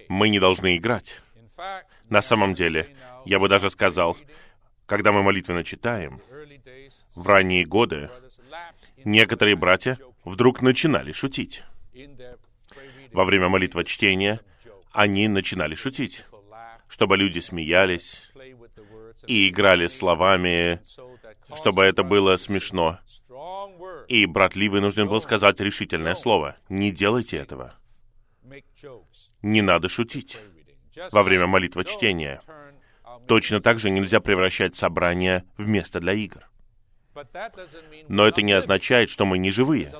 [0.07, 1.21] Мы не должны играть.
[2.09, 4.17] На самом деле, я бы даже сказал,
[4.85, 6.21] когда мы молитвенно читаем,
[7.15, 8.09] в ранние годы
[9.03, 11.63] некоторые братья вдруг начинали шутить.
[13.11, 14.41] Во время молитвы чтения
[14.91, 16.25] они начинали шутить,
[16.87, 18.21] чтобы люди смеялись
[19.27, 20.81] и играли словами,
[21.55, 22.99] чтобы это было смешно.
[24.07, 26.57] И брат Ли вынужден был сказать решительное слово.
[26.69, 27.75] Не делайте этого.
[29.41, 30.37] Не надо шутить
[31.11, 32.41] во время молитвы чтения.
[33.27, 36.47] Точно так же нельзя превращать собрание в место для игр.
[38.07, 39.91] Но это не означает, что мы не живые.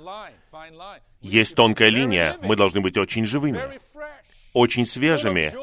[1.22, 3.60] Есть тонкая линия, мы должны быть очень живыми,
[4.54, 5.54] очень свежими,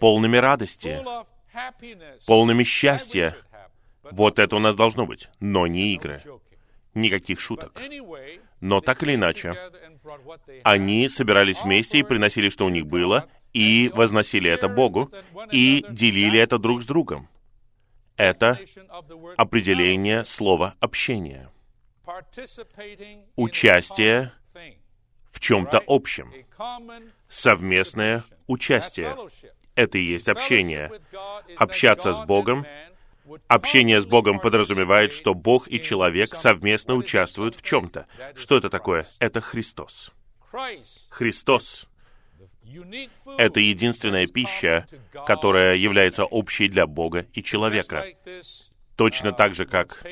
[0.00, 1.00] полными радости,
[2.26, 3.36] полными счастья.
[4.10, 6.20] Вот это у нас должно быть, но не игры.
[6.94, 7.80] Никаких шуток.
[8.60, 9.56] Но так или иначе,
[10.62, 15.10] они собирались вместе и приносили, что у них было, и возносили это Богу,
[15.50, 17.28] и делили это друг с другом.
[18.16, 18.58] Это
[19.36, 21.48] определение слова «общение».
[23.36, 24.32] Участие
[25.30, 26.32] в чем-то общем.
[27.28, 29.16] Совместное участие.
[29.74, 30.90] Это и есть общение.
[31.56, 32.66] Общаться с Богом
[33.46, 38.06] Общение с Богом подразумевает, что Бог и человек совместно участвуют в чем-то.
[38.34, 39.06] Что это такое?
[39.20, 40.10] Это Христос.
[41.08, 41.86] Христос—
[43.38, 44.86] это единственная пища,
[45.26, 48.06] которая является общей для Бога и человека.
[48.96, 50.04] Точно так же, как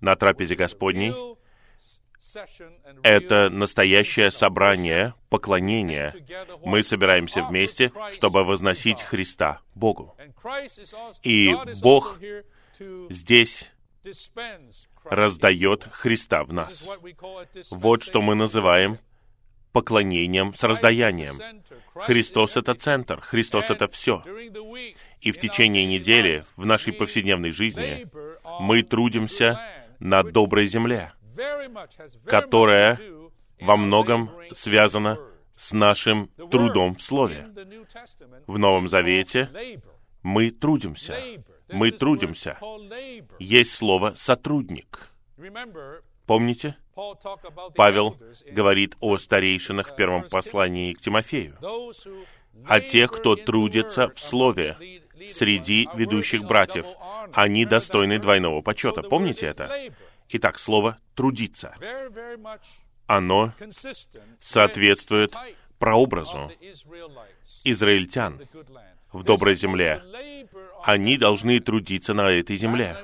[0.00, 1.12] на трапезе Господней,
[3.02, 6.14] это настоящее собрание, поклонение.
[6.64, 10.16] Мы собираемся вместе, чтобы возносить Христа Богу.
[11.22, 12.18] И Бог
[13.08, 13.68] здесь
[15.04, 16.86] раздает Христа в нас.
[17.70, 18.98] Вот что мы называем
[19.72, 21.34] поклонением с раздаянием.
[21.94, 24.22] Христос— это центр, Христос— это все.
[25.20, 28.06] И в течение недели, в нашей повседневной жизни,
[28.60, 29.60] мы трудимся
[29.98, 31.12] на доброй земле,
[32.24, 32.98] которая
[33.60, 35.18] во многом связана
[35.56, 37.48] с нашим трудом в Слове.
[38.46, 39.50] В Новом Завете
[40.22, 41.14] мы трудимся.
[41.72, 42.58] Мы трудимся.
[43.38, 45.10] Есть слово «сотрудник».
[46.26, 46.76] Помните?
[47.74, 48.16] Павел
[48.50, 51.56] говорит о старейшинах в первом послании к Тимофею,
[52.66, 54.76] о тех, кто трудится в Слове
[55.32, 56.86] среди ведущих братьев.
[57.32, 59.02] Они достойны двойного почета.
[59.02, 59.70] Помните это?
[60.28, 61.74] Итак, слово «трудиться».
[63.06, 63.52] Оно
[64.40, 65.34] соответствует
[65.78, 66.52] прообразу
[67.64, 68.40] израильтян
[69.12, 70.02] в доброй земле.
[70.82, 72.96] Они должны трудиться на этой земле.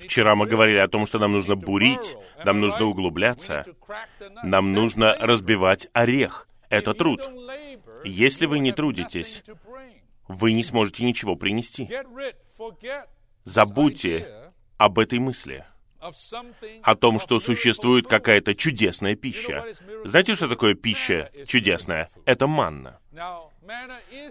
[0.00, 3.66] Вчера мы говорили о том, что нам нужно бурить, нам нужно углубляться,
[4.42, 6.48] нам нужно разбивать орех.
[6.70, 7.20] Это труд.
[8.04, 9.42] Если вы не трудитесь,
[10.28, 11.88] вы не сможете ничего принести.
[13.44, 15.64] Забудьте об этой мысли
[16.82, 19.64] о том, что существует какая-то чудесная пища.
[20.04, 22.08] Знаете, что такое пища чудесная?
[22.24, 23.00] Это манна.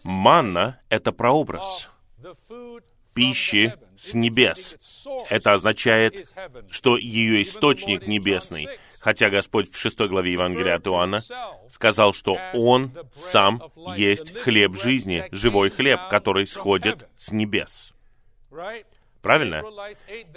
[0.04, 1.90] Манна— это прообраз
[3.18, 4.76] пищи с небес.
[5.30, 6.32] Это означает,
[6.70, 8.68] что ее источник небесный.
[9.00, 11.22] Хотя Господь в шестой главе Евангелия от Иоанна
[11.70, 13.64] сказал, что Он сам
[13.96, 17.94] есть хлеб жизни, живой хлеб, который сходит с небес.
[19.22, 19.64] Правильно?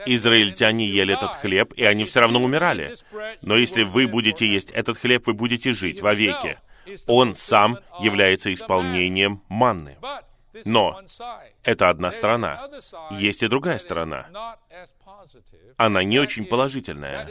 [0.07, 2.95] Израильтяне ели этот хлеб, и они все равно умирали.
[3.43, 6.59] Но если вы будете есть этот хлеб, вы будете жить вовеки.
[7.07, 9.97] Он сам является исполнением манны.
[10.65, 11.01] Но
[11.63, 12.69] это одна сторона.
[13.13, 14.29] Есть и другая сторона.
[15.77, 17.29] Она не очень положительная.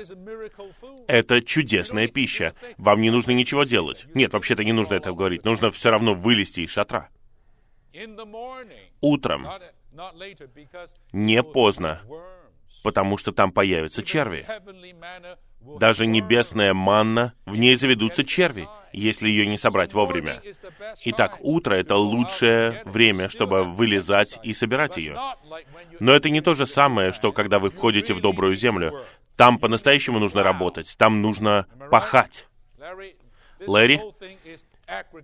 [1.07, 2.55] Это чудесная пища.
[2.77, 4.05] Вам не нужно ничего делать.
[4.13, 5.45] Нет, вообще-то не нужно это говорить.
[5.45, 7.09] Нужно все равно вылезти из шатра.
[9.01, 9.47] Утром,
[11.11, 12.01] не поздно,
[12.83, 14.45] потому что там появятся черви.
[15.61, 20.41] Даже небесная манна, в ней заведутся черви, если ее не собрать вовремя.
[21.05, 25.19] Итак, утро— это лучшее время, чтобы вылезать и собирать ее.
[25.99, 28.93] Но это не то же самое, что когда вы входите в добрую землю.
[29.35, 32.47] Там по-настоящему нужно работать, там нужно пахать.
[33.65, 34.01] Лэри,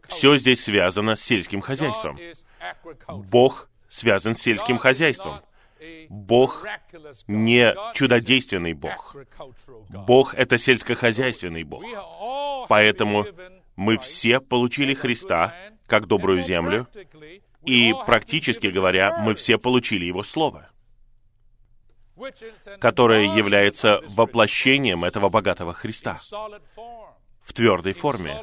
[0.07, 2.17] все здесь связано с сельским хозяйством.
[3.07, 5.41] Бог связан с сельским хозяйством.
[6.09, 6.65] Бог
[7.27, 9.15] не чудодейственный Бог.
[9.89, 11.83] Бог— это сельскохозяйственный Бог.
[12.67, 13.25] Поэтому
[13.75, 15.53] мы все получили Христа
[15.88, 16.88] как добрую землю,
[17.63, 20.69] и, практически говоря, мы все получили Его Слово,
[22.79, 26.17] которое является воплощением этого богатого Христа
[27.41, 28.41] в твердой форме.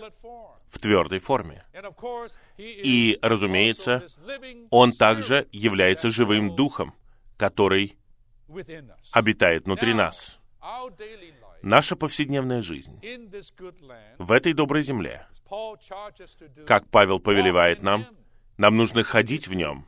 [0.69, 1.65] В твердой форме.
[2.57, 4.07] И, разумеется,
[4.71, 6.95] Он также является живым духом,
[7.43, 7.97] который
[9.11, 10.39] обитает внутри нас.
[11.63, 13.01] Наша повседневная жизнь
[14.19, 15.27] в этой доброй земле,
[16.65, 18.07] как Павел повелевает нам,
[18.59, 19.87] нам нужно ходить в нем.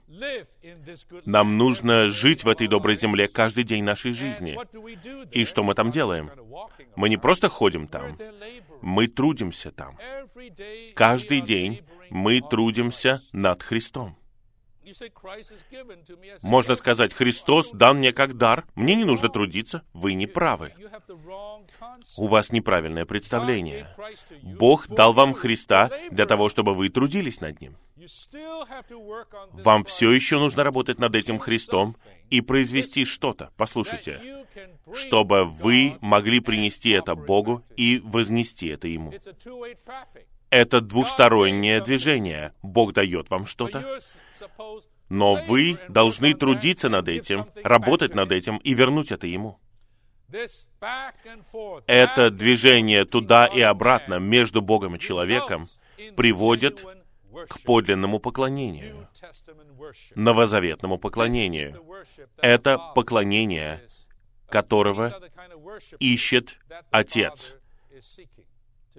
[1.24, 4.58] Нам нужно жить в этой доброй земле каждый день нашей жизни.
[5.30, 6.32] И что мы там делаем?
[6.96, 8.16] Мы не просто ходим там,
[8.82, 9.96] мы трудимся там.
[10.96, 14.16] Каждый день мы трудимся над Христом.
[16.42, 20.72] Можно сказать, Христос дан мне как дар, мне не нужно трудиться, вы не правы.
[22.16, 23.88] У вас неправильное представление.
[24.42, 27.76] Бог дал вам Христа для того, чтобы вы трудились над Ним.
[29.52, 31.96] Вам все еще нужно работать над этим Христом
[32.28, 34.44] и произвести что-то, послушайте,
[34.94, 39.12] чтобы вы могли принести это Богу и вознести это Ему.
[40.50, 42.52] Это двухстороннее движение.
[42.62, 43.98] Бог дает вам что-то,
[45.08, 49.58] но вы должны трудиться над этим, работать над этим и вернуть это Ему.
[51.86, 55.66] Это движение туда и обратно между Богом и человеком
[56.16, 56.84] приводит
[57.48, 59.08] к подлинному поклонению,
[60.14, 61.84] новозаветному поклонению.
[62.38, 63.82] Это поклонение,
[64.48, 65.20] которого
[65.98, 66.58] ищет
[66.90, 67.54] Отец.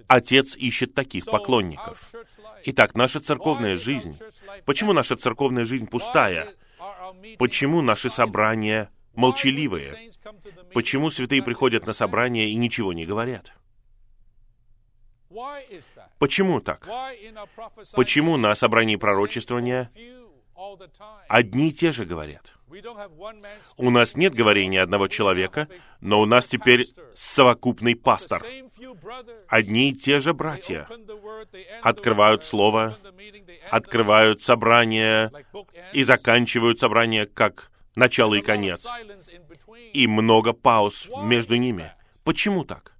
[0.08, 2.12] Отец ищет таких поклонников.
[2.64, 4.18] Итак, наша церковная жизнь.
[4.64, 6.54] Почему наша церковная жизнь пустая?
[7.38, 10.10] Почему наши собрания молчаливые?
[10.72, 13.52] Почему святые приходят на собрания и ничего не говорят?
[16.18, 16.88] Почему так?
[17.92, 19.90] Почему на собрании пророчествования
[21.28, 22.52] одни и те же говорят?
[23.76, 25.68] У нас нет говорения одного человека,
[26.00, 28.42] но у нас теперь совокупный пастор.
[29.48, 30.88] Одни и те же братья
[31.82, 32.98] открывают слово,
[33.70, 35.30] открывают собрание
[35.92, 38.86] и заканчивают собрание как начало и конец.
[39.92, 41.92] И много пауз между ними.
[42.24, 42.92] Почему так?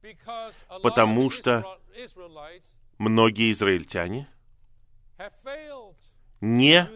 [0.83, 1.79] Потому что
[2.99, 4.29] многие израильтяне
[6.41, 6.89] не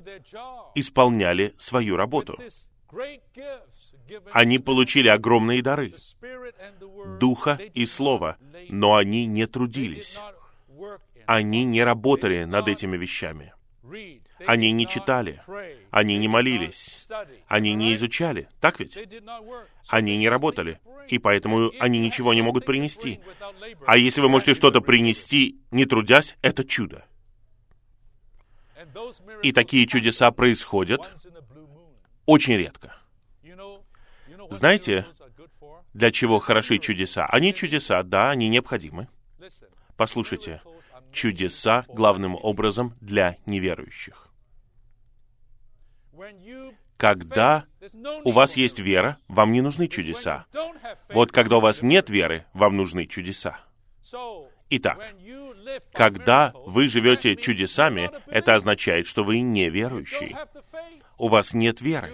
[0.74, 2.38] исполняли свою работу.
[4.32, 5.94] Они получили огромные дары,
[7.18, 8.36] Духа и Слова,
[8.68, 10.18] но они не трудились.
[11.26, 13.52] Они не работали над этими вещами.
[14.46, 15.42] Они не читали,
[15.90, 17.06] они не молились,
[17.46, 18.96] они не изучали, так ведь?
[19.88, 23.20] Они не работали, и поэтому они ничего не могут принести.
[23.86, 27.04] А если вы можете что-то принести, не трудясь, это чудо.
[29.42, 31.00] И такие чудеса происходят
[32.26, 32.99] очень редко.
[34.50, 35.06] Знаете,
[35.94, 37.26] для чего хороши чудеса?
[37.26, 39.08] Они чудеса, да, они необходимы.
[39.96, 40.62] Послушайте,
[41.12, 44.28] чудеса главным образом для неверующих.
[46.96, 47.64] Когда
[48.24, 50.44] у вас есть вера, вам не нужны чудеса.
[51.08, 53.58] Вот когда у вас нет веры, вам нужны чудеса.
[54.68, 55.14] Итак,
[55.92, 60.36] когда вы живете чудесами, это означает, что вы неверующий.
[61.18, 62.12] У вас нет веры.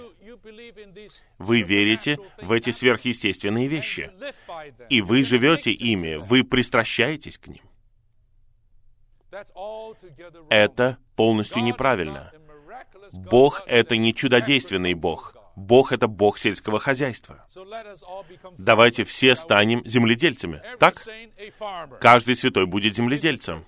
[1.38, 4.10] Вы верите в эти сверхъестественные вещи.
[4.88, 7.62] И вы живете ими, вы пристращаетесь к ним.
[10.48, 12.32] Это полностью неправильно.
[13.12, 15.34] Бог— это не чудодейственный Бог.
[15.56, 17.46] Бог— это Бог сельского хозяйства.
[18.58, 21.02] Давайте все станем земледельцами, так?
[22.00, 23.64] Каждый святой будет земледельцем.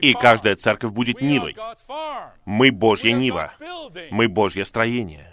[0.00, 1.54] И каждая церковь будет нивой.
[2.46, 3.52] Мы Божья нива.
[4.10, 5.29] Мы Божье строение.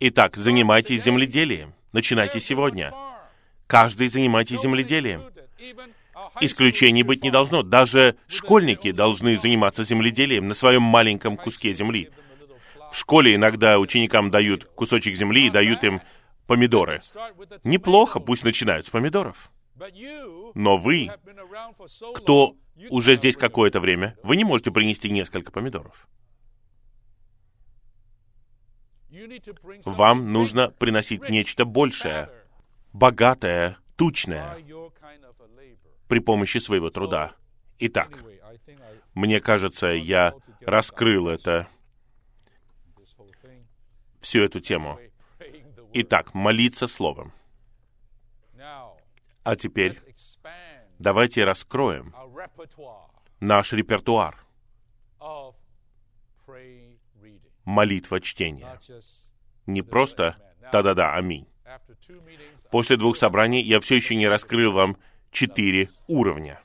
[0.00, 1.74] Итак, занимайтесь земледелием.
[1.92, 2.92] Начинайте сегодня.
[3.66, 5.24] Каждый занимайтесь земледелием.
[6.40, 7.62] Исключений быть не должно.
[7.62, 12.10] Даже школьники должны заниматься земледелием на своем маленьком куске земли.
[12.92, 16.00] В школе иногда ученикам дают кусочек земли и дают им
[16.46, 17.00] помидоры.
[17.64, 19.50] Неплохо, пусть начинают с помидоров.
[20.54, 21.10] Но вы,
[22.14, 22.56] кто
[22.90, 26.06] уже здесь какое-то время, вы не можете принести несколько помидоров.
[29.84, 32.30] Вам нужно приносить нечто большее,
[32.92, 34.58] богатое, тучное,
[36.08, 37.34] при помощи своего труда.
[37.78, 38.18] Итак,
[39.14, 41.68] мне кажется, я раскрыл это,
[44.20, 44.98] всю эту тему.
[45.92, 47.32] Итак, молиться Словом.
[49.44, 49.98] А теперь
[50.98, 52.14] давайте раскроем
[53.40, 54.44] наш репертуар
[57.64, 58.78] молитва чтения.
[59.66, 60.36] Не просто
[60.72, 61.46] «да-да-да, аминь».
[62.70, 64.96] После двух собраний я все еще не раскрыл вам
[65.30, 66.60] четыре уровня.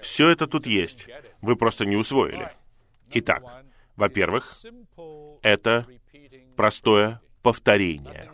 [0.00, 1.08] Все это тут есть.
[1.40, 2.50] Вы просто не усвоили.
[3.10, 3.42] Итак,
[3.96, 4.56] во-первых,
[5.42, 5.86] это
[6.56, 8.30] простое повторение.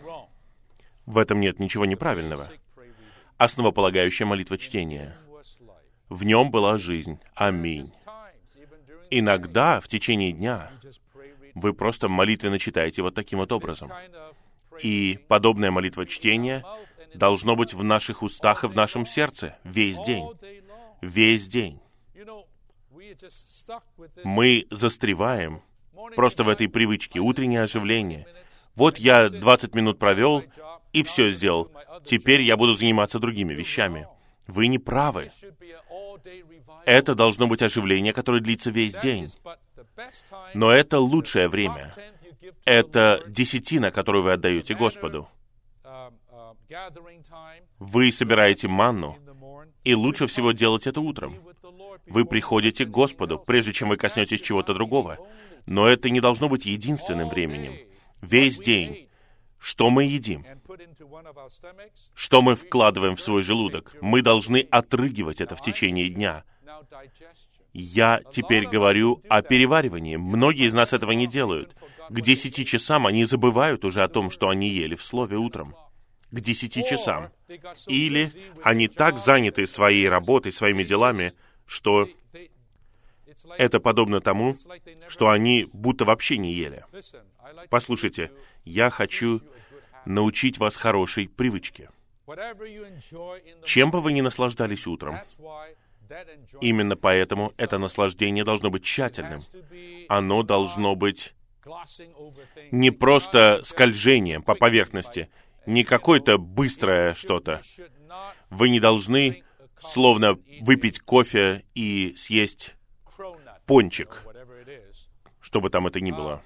[1.07, 2.49] В этом нет ничего неправильного.
[3.39, 5.17] Основополагающая молитва чтения.
[6.09, 7.19] В нем была жизнь.
[7.35, 7.93] Аминь.
[9.11, 10.71] Иногда в течение дня
[11.55, 13.93] вы просто молитвенно читаете вот таким вот образом.
[14.83, 16.65] И подобная молитва чтения
[17.15, 20.29] должно быть в наших устах и в нашем сердце весь день.
[21.01, 21.81] Весь день.
[24.25, 25.63] Мы застреваем
[26.17, 28.27] просто в этой привычке, утреннее оживление.
[28.75, 30.45] Вот я 20 минут провел
[30.93, 31.71] и все сделал.
[32.05, 34.07] Теперь я буду заниматься другими вещами.
[34.47, 35.31] Вы не правы.
[36.85, 39.29] Это должно быть оживление, которое длится весь день.
[40.55, 41.95] Но это лучшее время.
[42.65, 45.29] Это десятина, которую вы отдаете Господу.
[47.79, 49.19] Вы собираете манну,
[49.85, 51.37] и лучше всего делать это утром.
[52.07, 55.19] Вы приходите к Господу, прежде чем вы коснетесь чего-то другого.
[55.67, 57.75] Но это не должно быть единственным временем.
[58.23, 59.10] Весь день.
[59.61, 60.45] Что мы едим?
[62.15, 63.95] Что мы вкладываем в свой желудок?
[64.01, 66.45] Мы должны отрыгивать это в течение дня.
[67.73, 70.17] Я теперь говорю о переваривании.
[70.17, 71.77] Многие из нас этого не делают.
[72.09, 75.77] К десяти часам они забывают уже о том, что они ели в слове утром.
[76.31, 77.31] К десяти часам.
[77.87, 78.31] Или
[78.63, 81.33] они так заняты своей работой, своими делами,
[81.67, 82.09] что
[83.59, 84.57] это подобно тому,
[85.09, 86.85] что они будто вообще не ели.
[87.69, 88.31] Послушайте,
[88.65, 89.41] я хочу
[90.05, 91.91] научить вас хорошей привычке.
[93.65, 95.19] Чем бы вы ни наслаждались утром,
[96.61, 99.41] именно поэтому это наслаждение должно быть тщательным.
[100.09, 101.35] Оно должно быть
[102.71, 105.29] не просто скольжением по поверхности,
[105.67, 107.61] не какое-то быстрое что-то.
[108.49, 109.43] Вы не должны
[109.81, 112.75] словно выпить кофе и съесть
[113.67, 114.25] пончик,
[115.41, 116.43] что бы там это ни было.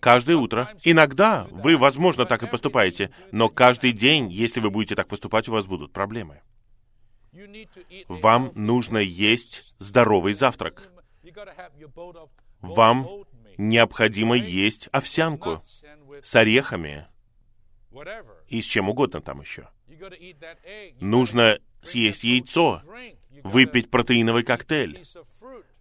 [0.00, 0.70] Каждое утро.
[0.84, 5.52] Иногда вы, возможно, так и поступаете, но каждый день, если вы будете так поступать, у
[5.52, 6.40] вас будут проблемы.
[8.08, 10.90] Вам нужно есть здоровый завтрак.
[12.60, 13.08] Вам
[13.56, 15.62] необходимо есть овсянку
[16.22, 17.06] с орехами
[18.48, 19.68] и с чем угодно там еще.
[21.00, 22.82] Нужно съесть яйцо,
[23.42, 25.04] выпить протеиновый коктейль,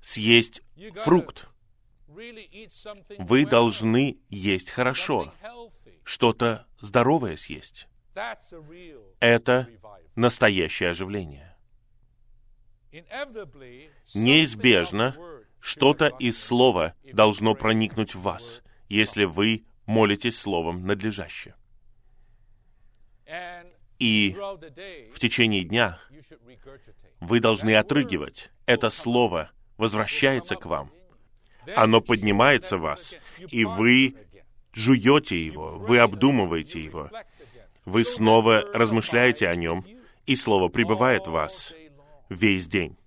[0.02, 0.62] съесть
[1.04, 1.48] фрукт.
[3.18, 5.34] Вы должны есть хорошо,
[6.04, 7.88] что-то здоровое съесть.
[9.20, 9.68] Это
[10.16, 11.56] настоящее оживление.
[14.14, 15.16] Неизбежно
[15.60, 21.56] что-то из Слова должно проникнуть в вас, если вы молитесь Словом надлежаще.
[24.00, 24.36] И
[25.14, 26.00] в течение дня
[27.20, 28.50] вы должны отрыгивать.
[28.66, 30.92] Это Слово возвращается к вам.
[31.76, 34.16] Оно поднимается в вас, и вы
[34.74, 37.10] жуете его, вы обдумываете его.
[37.86, 39.86] Вы снова размышляете о нем,
[40.26, 41.74] и Слово пребывает в вас
[42.30, 42.98] весь день.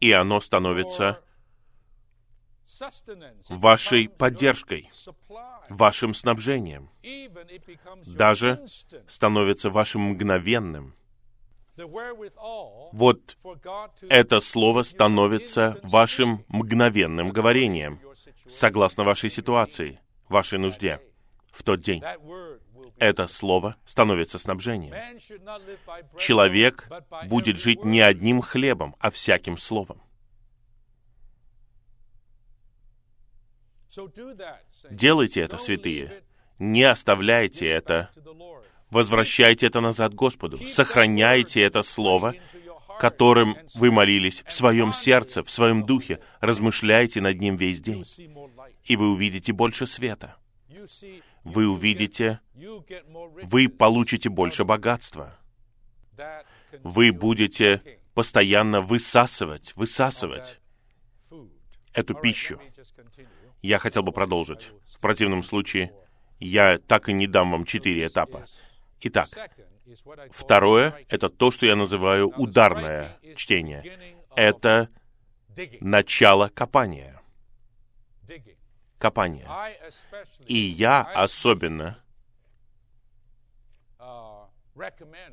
[0.00, 1.22] И оно становится
[3.48, 4.90] вашей поддержкой,
[5.68, 6.90] вашим снабжением,
[8.06, 8.64] даже
[9.08, 10.94] становится вашим мгновенным.
[12.92, 13.36] Вот
[14.08, 18.00] это слово становится вашим мгновенным говорением,
[18.48, 21.00] согласно вашей ситуации, вашей нужде
[21.50, 22.02] в тот день.
[22.98, 24.94] Это слово становится снабжением.
[26.18, 26.88] Человек
[27.26, 30.02] будет жить не одним хлебом, а всяким словом.
[34.90, 36.22] Делайте это, святые.
[36.58, 38.10] Не оставляйте это.
[38.90, 40.58] Возвращайте это назад Господу.
[40.70, 42.34] Сохраняйте это Слово
[42.98, 46.20] которым вы молились в своем сердце, в своем духе.
[46.40, 48.04] Размышляйте над ним весь день,
[48.84, 50.36] и вы увидите больше света.
[51.44, 52.40] Вы увидите,
[53.42, 55.38] вы получите больше богатства.
[56.82, 57.82] Вы будете
[58.14, 60.58] постоянно высасывать, высасывать
[61.92, 62.60] эту пищу.
[63.62, 64.72] Я хотел бы продолжить.
[64.88, 65.92] В противном случае
[66.40, 68.44] я так и не дам вам четыре этапа.
[69.00, 69.28] Итак,
[70.30, 74.16] второе— это то, что я называю ударное чтение.
[74.34, 74.88] Это
[75.80, 77.20] начало копания.
[78.98, 79.48] Копание.
[80.46, 82.02] И я особенно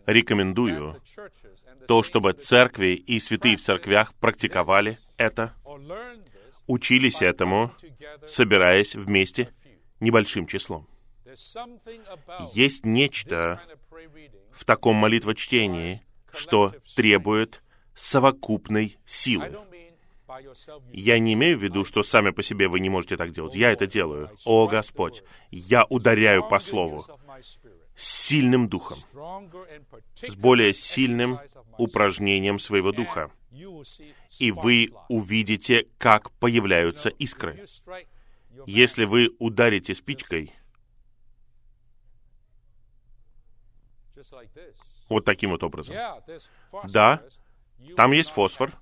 [0.05, 1.01] рекомендую
[1.87, 5.53] то, чтобы церкви и святые в церквях практиковали это,
[6.67, 7.71] учились этому,
[8.27, 9.53] собираясь вместе
[9.99, 10.87] небольшим числом.
[12.53, 13.61] Есть нечто
[14.51, 16.01] в таком молитвочтении,
[16.33, 17.61] что требует
[17.95, 19.57] совокупной силы.
[20.91, 23.55] Я не имею в виду, что сами по себе вы не можете так делать.
[23.55, 24.31] Я это делаю.
[24.43, 27.05] О, Господь, я ударяю по Слову
[27.95, 28.97] с сильным духом,
[30.15, 31.39] с более сильным
[31.77, 33.31] упражнением своего духа.
[34.39, 37.65] И вы увидите, как появляются искры.
[38.65, 40.53] Если вы ударите спичкой,
[45.09, 45.95] вот таким вот образом.
[46.89, 47.21] Да,
[47.95, 48.73] там есть фосфор,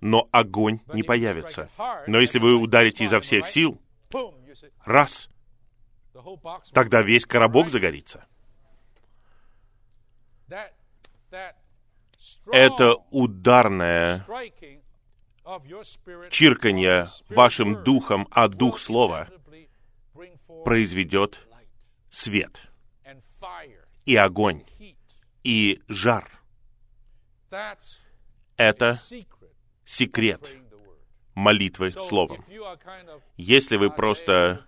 [0.00, 1.68] но огонь не появится.
[2.06, 3.80] Но если вы ударите изо всех сил,
[4.84, 5.28] раз,
[6.72, 8.26] тогда весь коробок загорится.
[12.50, 14.24] Это ударное
[16.30, 19.28] чирканье вашим духом, а дух слова
[20.64, 21.46] произведет
[22.10, 22.62] свет
[24.04, 24.64] и огонь
[25.44, 26.30] и жар.
[28.56, 28.98] Это
[29.84, 30.52] секрет
[31.38, 32.44] молитвы словом.
[33.36, 34.66] Если вы просто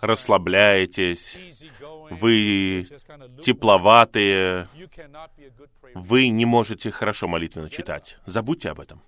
[0.00, 1.36] расслабляетесь,
[2.10, 2.86] вы
[3.42, 4.68] тепловатые,
[5.94, 8.18] вы не можете хорошо молитвенно читать.
[8.24, 9.02] Забудьте об этом.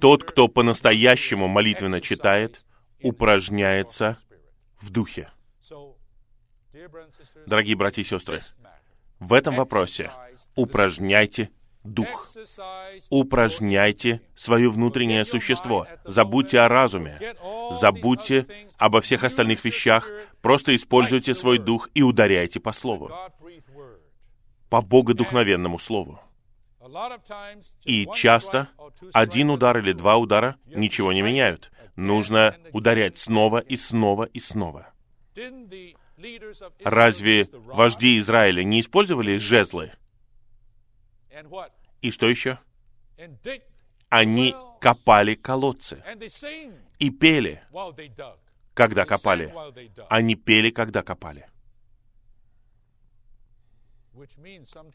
[0.00, 2.64] Тот, кто по-настоящему молитвенно читает,
[3.02, 4.18] упражняется
[4.78, 5.30] в духе.
[7.46, 8.40] Дорогие братья и сестры,
[9.20, 10.12] в этом вопросе
[10.54, 11.50] упражняйте
[11.84, 12.26] дух.
[13.10, 15.86] Упражняйте свое внутреннее существо.
[16.04, 17.18] Забудьте о разуме.
[17.72, 18.46] Забудьте
[18.76, 20.08] обо всех остальных вещах.
[20.40, 23.10] Просто используйте свой дух и ударяйте по слову.
[24.70, 26.20] По богодухновенному слову.
[27.84, 28.68] И часто
[29.12, 31.70] один удар или два удара ничего не меняют.
[31.96, 34.92] Нужно ударять снова и снова и снова.
[36.84, 39.92] Разве вожди Израиля не использовали жезлы?
[42.02, 42.58] И что еще?
[44.08, 46.02] Они копали колодцы
[46.98, 47.62] и пели,
[48.74, 49.52] когда копали.
[50.08, 51.46] Они пели, когда копали.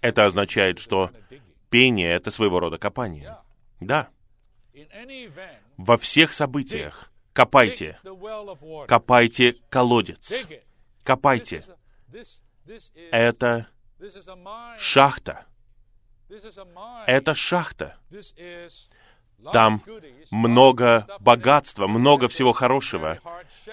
[0.01, 1.11] Это означает, что
[1.69, 3.37] пение— это своего рода копание.
[3.79, 4.09] Да.
[5.77, 7.99] Во всех событиях копайте.
[8.87, 10.31] Копайте колодец.
[11.03, 11.63] Копайте.
[13.11, 13.67] Это
[14.77, 15.45] шахта.
[17.07, 17.97] Это шахта.
[19.51, 19.83] Там
[20.31, 23.19] много богатства, много всего хорошего,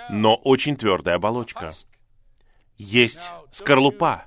[0.09, 1.73] но очень твердая оболочка.
[2.77, 3.21] Есть
[3.53, 4.27] скорлупа.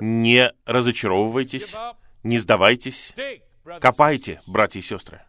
[0.00, 1.74] Не разочаровывайтесь,
[2.22, 3.14] не сдавайтесь,
[3.80, 5.22] копайте, братья и сестры.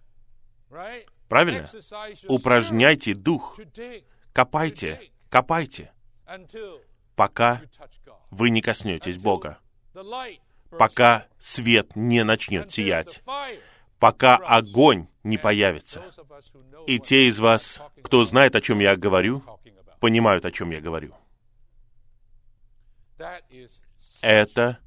[1.29, 1.69] Правильно?
[2.27, 3.57] Упражняйте дух.
[4.33, 5.93] Копайте, копайте,
[7.15, 7.61] пока
[8.31, 9.59] вы не коснетесь Бога.
[10.69, 13.23] пока свет не начнет сиять,
[13.99, 16.03] пока огонь не появится.
[16.87, 19.43] И те из вас, кто знает, о чем я говорю,
[19.99, 21.15] понимают, о чем я говорю.
[24.21, 24.79] Это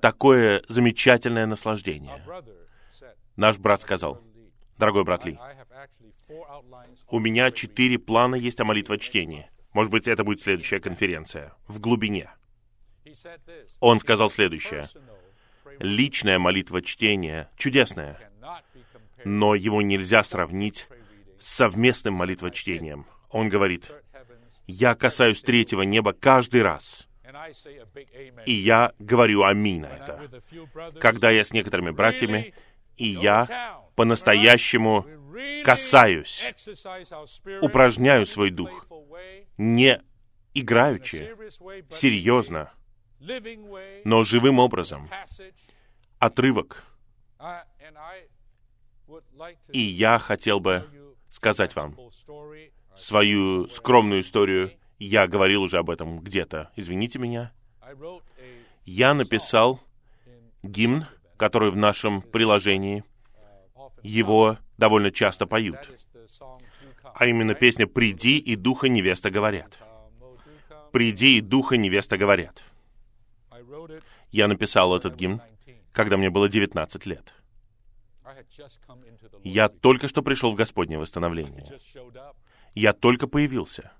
[0.00, 2.22] такое замечательное наслаждение.
[3.36, 4.20] Наш брат сказал,
[4.78, 5.38] дорогой брат Ли,
[7.08, 9.50] у меня четыре плана есть о молитвочтении.
[9.72, 11.54] Может быть, это будет следующая конференция.
[11.66, 12.30] В глубине.
[13.80, 14.88] Он сказал следующее.
[15.78, 18.18] Личная молитва чтения чудесная,
[19.24, 20.86] но его нельзя сравнить
[21.40, 23.06] с совместным молитвочтением.
[23.30, 23.90] Он говорит,
[24.66, 27.08] я касаюсь третьего неба каждый раз.
[28.44, 30.30] И я говорю аминь на это.
[31.00, 32.54] Когда я с некоторыми братьями,
[32.96, 35.06] и я по-настоящему
[35.64, 36.42] касаюсь,
[37.60, 38.86] упражняю свой дух,
[39.58, 40.02] не
[40.54, 41.34] играючи,
[41.90, 42.72] серьезно,
[44.04, 45.08] но живым образом.
[46.18, 46.84] Отрывок.
[49.72, 50.88] И я хотел бы
[51.30, 51.96] сказать вам
[52.96, 54.72] свою скромную историю.
[54.98, 56.70] Я говорил уже об этом где-то.
[56.76, 57.52] Извините меня.
[58.84, 59.80] Я написал
[60.62, 63.04] гимн, который в нашем приложении.
[64.02, 65.78] Его довольно часто поют.
[67.14, 69.78] А именно песня «Приди, и духа невеста говорят».
[70.92, 72.62] «Приди, и духа невеста говорят».
[74.30, 75.42] Я написал этот гимн,
[75.92, 77.34] когда мне было 19 лет.
[79.42, 81.66] Я только что пришел в Господнее восстановление.
[82.74, 83.92] Я только появился.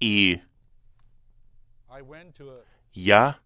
[0.00, 0.40] И
[2.92, 3.38] я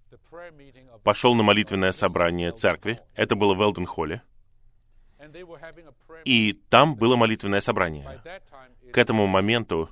[1.02, 3.00] пошел на молитвенное собрание церкви.
[3.14, 4.22] Это было в Элден-Холле.
[6.24, 8.22] И там было молитвенное собрание.
[8.92, 9.90] К этому моменту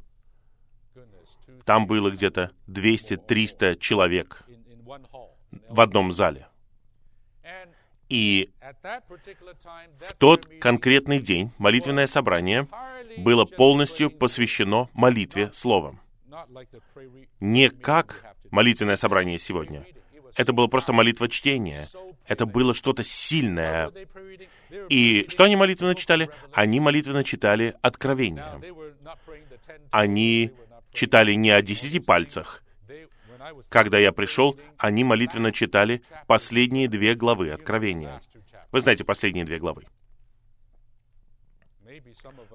[1.64, 4.44] там было где-то 200-300 человек
[5.68, 6.48] в одном зале.
[8.08, 8.50] И
[9.98, 12.66] в тот конкретный день молитвенное собрание
[13.18, 16.00] было полностью посвящено молитве словом.
[17.40, 19.84] Не как молитвенное собрание сегодня.
[20.38, 21.88] Это было просто молитва чтения.
[22.24, 23.90] Это было что-то сильное.
[24.88, 26.30] И что они молитвенно читали?
[26.52, 28.44] Они молитвенно читали Откровение.
[29.90, 30.52] Они
[30.92, 32.62] читали не о десяти пальцах.
[33.68, 38.20] Когда я пришел, они молитвенно читали последние две главы Откровения.
[38.70, 39.86] Вы знаете последние две главы.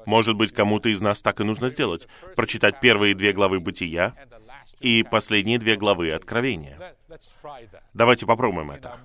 [0.05, 2.07] Может быть, кому-то из нас так и нужно сделать.
[2.38, 4.15] Прочитать первые две главы Бытия
[4.80, 6.95] и последние две главы Откровения.
[7.93, 8.99] Давайте попробуем это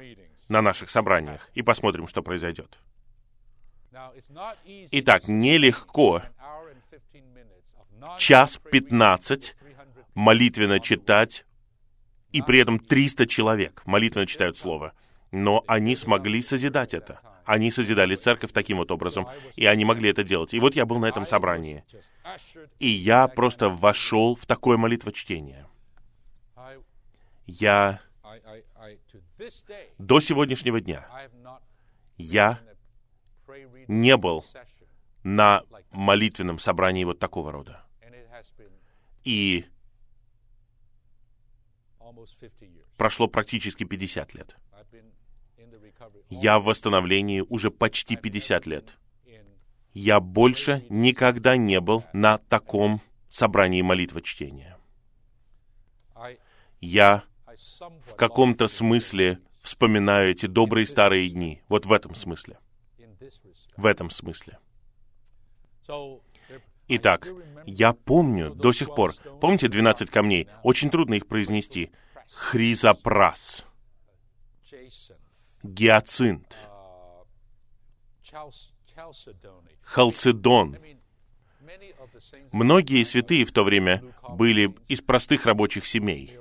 [0.49, 2.79] на наших собраниях и посмотрим, что произойдет.
[4.91, 6.23] Итак, нелегко
[8.19, 9.57] час пятнадцать
[10.15, 11.45] молитвенно читать,
[12.33, 14.93] и при этом 300 человек молитвенно читают Слово.
[15.31, 17.21] Но они смогли созидать это.
[17.49, 19.27] Они созидали церковь таким вот образом,
[19.57, 20.53] и они могли это делать.
[20.53, 21.83] И вот я был на этом собрании.
[22.79, 25.67] И я просто вошел в такое молитвочтение.
[27.47, 28.03] Я
[29.97, 31.09] до сегодняшнего дня
[32.19, 32.61] я
[33.89, 34.45] не был
[35.23, 37.83] на молитвенном собрании вот такого рода.
[39.25, 39.65] И
[42.99, 44.57] прошло практически 50 лет.
[46.29, 48.99] Я в восстановлении уже почти 50 лет.
[49.95, 53.01] Я больше никогда не был на таком
[53.31, 54.77] собрании молитвы чтения.
[56.81, 57.25] Я
[58.05, 61.63] в каком-то смысле вспоминаю эти добрые старые дни.
[61.69, 62.59] Вот в этом смысле.
[63.77, 64.59] В этом смысле.
[66.89, 67.27] Итак,
[67.67, 70.49] я помню до сих пор, помните 12 камней?
[70.63, 71.91] Очень трудно их произнести.
[72.29, 73.65] Хризопрас
[75.63, 76.57] гиацинт,
[79.83, 80.77] халцедон.
[82.53, 86.37] Многие святые в то время были из простых рабочих семей.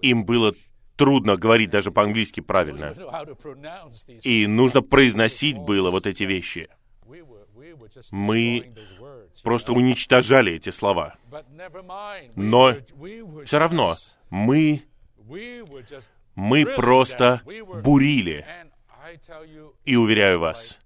[0.00, 0.52] Им было
[0.96, 2.94] трудно говорить даже по-английски правильно.
[4.22, 6.68] И нужно произносить было вот эти вещи.
[8.10, 8.74] Мы
[9.42, 11.16] просто уничтожали эти слова.
[12.34, 12.74] Но
[13.44, 13.94] все равно
[14.30, 14.82] мы
[16.38, 17.42] мы просто
[17.82, 18.46] бурили.
[19.84, 20.78] И уверяю вас,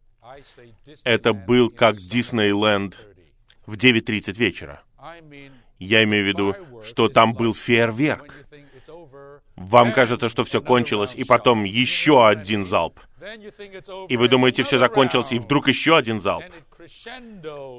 [1.05, 2.99] это был как Диснейленд
[3.67, 4.83] в 9.30 вечера.
[5.79, 8.35] Я имею в виду, что там был фейерверк.
[9.57, 13.01] Вам кажется, что все кончилось, и потом еще один залп.
[14.09, 16.45] И вы думаете, все закончилось, и вдруг еще один залп.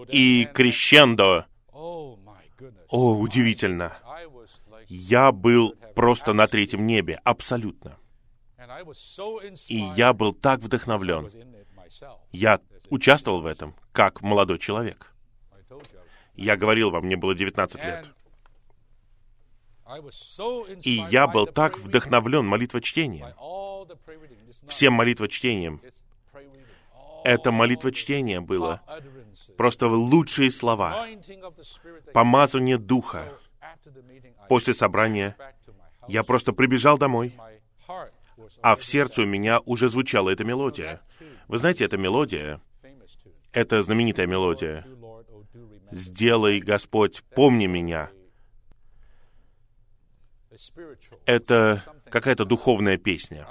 [0.09, 1.45] И крещендо.
[1.71, 3.93] О, удивительно.
[4.95, 7.97] Я был просто на третьем небе, абсолютно.
[9.67, 11.31] И я был так вдохновлен.
[12.31, 12.59] Я
[12.91, 15.11] участвовал в этом, как молодой человек.
[16.35, 18.07] Я говорил вам, мне было 19 лет.
[20.83, 23.33] И я был так вдохновлен молитвочтением,
[24.67, 25.81] всем молитвочтением.
[27.23, 28.81] Это молитвочтение было
[29.57, 31.07] просто лучшие слова,
[32.13, 33.33] помазание Духа.
[34.49, 35.35] После собрания
[36.07, 37.35] я просто прибежал домой,
[38.61, 41.01] а в сердце у меня уже звучала эта мелодия.
[41.47, 42.61] Вы знаете, эта мелодия,
[43.51, 44.85] это знаменитая мелодия.
[45.91, 48.09] «Сделай, Господь, помни меня».
[51.25, 53.47] Это какая-то духовная песня.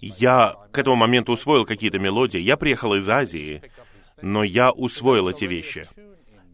[0.00, 2.38] Я к этому моменту усвоил какие-то мелодии.
[2.38, 3.62] Я приехал из Азии,
[4.20, 5.86] но я усвоил эти вещи.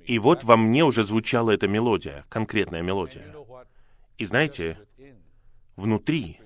[0.06, 3.34] И вот во мне уже звучала эта мелодия, конкретная мелодия.
[4.18, 4.78] И знаете,
[5.76, 6.40] внутри,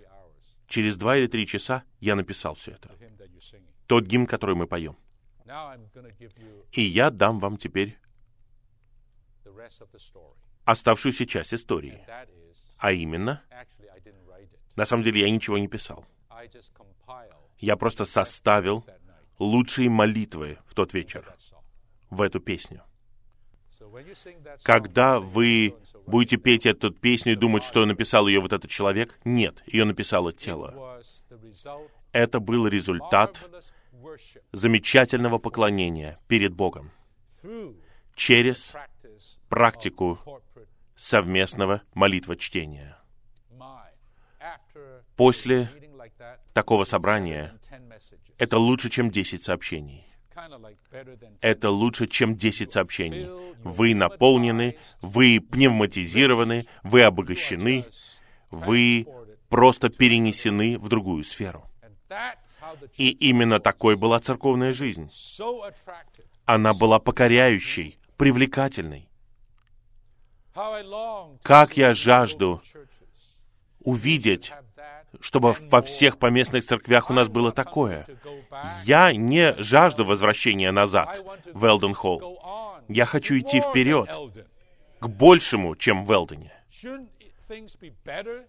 [0.67, 2.91] через два или три часа я написал все это.
[3.87, 4.97] Тот гимн, который мы поем.
[6.73, 7.99] И я дам вам теперь
[10.65, 12.05] оставшуюся часть истории.
[12.79, 13.43] А именно,
[14.75, 16.05] на самом деле я ничего не писал.
[17.59, 18.85] Я просто составил
[19.39, 21.35] лучшие молитвы в тот вечер,
[22.11, 22.83] в эту песню.
[24.63, 25.77] Когда вы
[26.07, 30.33] будете петь эту песню и думать, что написал ее вот этот человек, нет, ее написало
[30.33, 31.01] тело.
[32.13, 33.41] Это был результат
[34.53, 36.91] замечательного поклонения перед Богом
[38.15, 38.73] через
[39.49, 40.19] практику
[40.97, 42.99] совместного молитвочтения.
[45.17, 45.71] После
[46.53, 47.59] такого собрания
[48.39, 50.07] это лучше, чем 10 сообщений.
[51.41, 53.29] Это лучше, чем 10 сообщений.
[53.63, 57.87] Вы наполнены, вы пневматизированы, вы обогащены,
[58.51, 59.07] вы
[59.49, 61.65] просто перенесены в другую сферу.
[62.97, 65.11] И именно такой была церковная жизнь.
[66.45, 69.09] Она была покоряющей, привлекательной.
[71.43, 72.63] Как я жажду
[73.81, 74.53] увидеть,
[75.21, 78.07] чтобы во всех поместных церквях у нас было такое.
[78.85, 82.39] Я не жажду возвращения назад в Элден Холл.
[82.89, 84.09] Я хочу идти вперед,
[85.01, 86.53] к большему, чем в Элдене.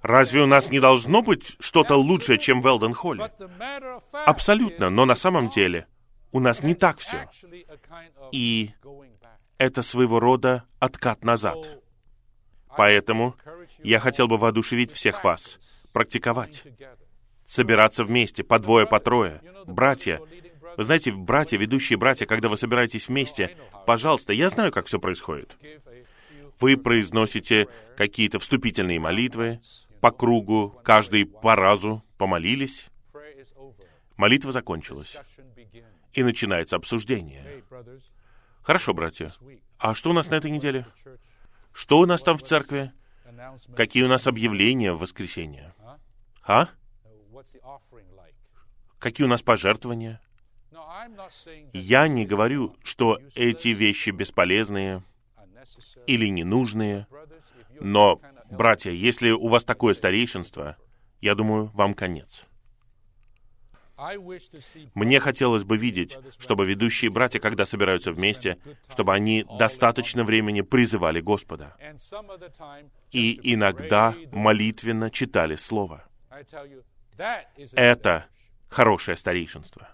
[0.01, 3.31] Разве у нас не должно быть что-то лучшее, чем в Элден Холле?
[4.25, 5.87] Абсолютно, но на самом деле
[6.31, 7.29] у нас не так все.
[8.31, 8.71] И
[9.57, 11.57] это своего рода откат назад.
[12.75, 13.35] Поэтому
[13.83, 15.59] я хотел бы воодушевить всех вас,
[15.93, 16.63] практиковать,
[17.45, 20.19] собираться вместе, по двое, по трое, братья.
[20.77, 25.57] Вы знаете, братья, ведущие братья, когда вы собираетесь вместе, пожалуйста, я знаю, как все происходит.
[26.59, 29.59] Вы произносите какие-то вступительные молитвы
[30.01, 32.85] по кругу, каждый по разу помолились.
[34.15, 35.15] Молитва закончилась.
[36.13, 37.63] И начинается обсуждение.
[38.63, 39.31] Хорошо, братья.
[39.77, 40.85] А что у нас на этой неделе?
[41.71, 42.91] Что у нас там в церкви?
[43.75, 45.73] Какие у нас объявления в воскресенье?
[46.47, 46.69] А?
[48.99, 50.21] Какие у нас пожертвования?
[51.73, 55.03] Я не говорю, что эти вещи бесполезные
[56.07, 57.07] или ненужные,
[57.79, 60.77] но, братья, если у вас такое старейшинство,
[61.21, 62.43] я думаю, вам конец.
[64.93, 71.19] Мне хотелось бы видеть, чтобы ведущие братья, когда собираются вместе, чтобы они достаточно времени призывали
[71.19, 71.75] Господа.
[73.11, 76.06] И иногда молитвенно читали Слово.
[77.73, 78.27] Это
[78.69, 79.89] хорошее старейшинство.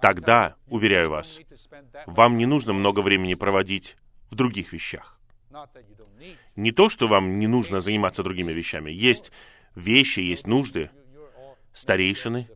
[0.00, 1.38] Тогда, уверяю вас,
[2.06, 3.96] вам не нужно много времени проводить
[4.30, 5.18] в других вещах.
[6.56, 8.90] Не то, что вам не нужно заниматься другими вещами.
[8.90, 9.32] Есть
[9.74, 10.90] вещи, есть нужды.
[11.74, 12.48] Старейшины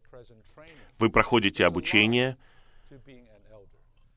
[0.99, 2.36] вы проходите обучение.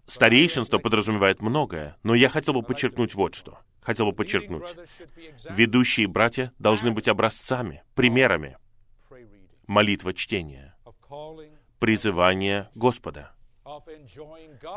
[0.07, 3.59] Старейшинство подразумевает многое, но я хотел бы подчеркнуть вот что.
[3.81, 4.75] Хотел бы подчеркнуть.
[5.49, 8.57] Ведущие братья должны быть образцами, примерами
[9.67, 10.75] молитва чтения,
[11.79, 13.33] призывание Господа,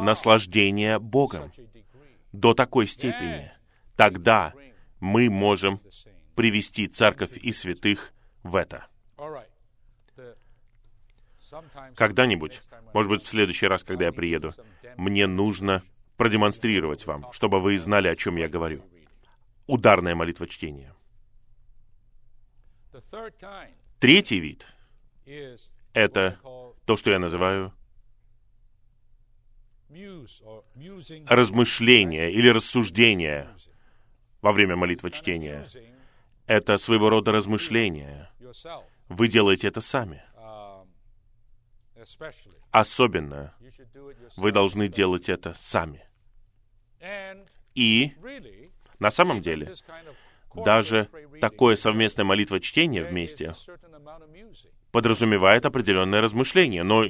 [0.01, 1.51] наслаждение Богом
[2.33, 3.53] до такой степени.
[3.97, 4.53] Тогда
[4.99, 5.81] мы можем
[6.35, 8.13] привести церковь и святых
[8.43, 8.87] в это.
[11.97, 12.61] Когда-нибудь,
[12.95, 14.53] может быть, в следующий раз, когда я приеду,
[14.97, 15.83] мне нужно
[16.17, 18.83] продемонстрировать вам, чтобы вы знали, о чем я говорю.
[19.67, 20.95] Ударная молитва чтения.
[23.99, 24.67] Третий вид—
[25.93, 26.39] это
[26.87, 27.73] то, что я называю
[31.27, 33.49] размышление или рассуждение
[34.41, 35.67] во время молитвы чтения.
[36.47, 38.31] Это своего рода размышление.
[39.09, 40.23] Вы делаете это сами.
[42.71, 43.55] Особенно
[44.37, 46.07] вы должны делать это сами.
[47.75, 48.13] И
[48.99, 49.75] на самом деле,
[50.55, 51.09] даже
[51.41, 53.55] такое совместное молитва чтение вместе
[54.93, 57.05] подразумевает определенное размышление, но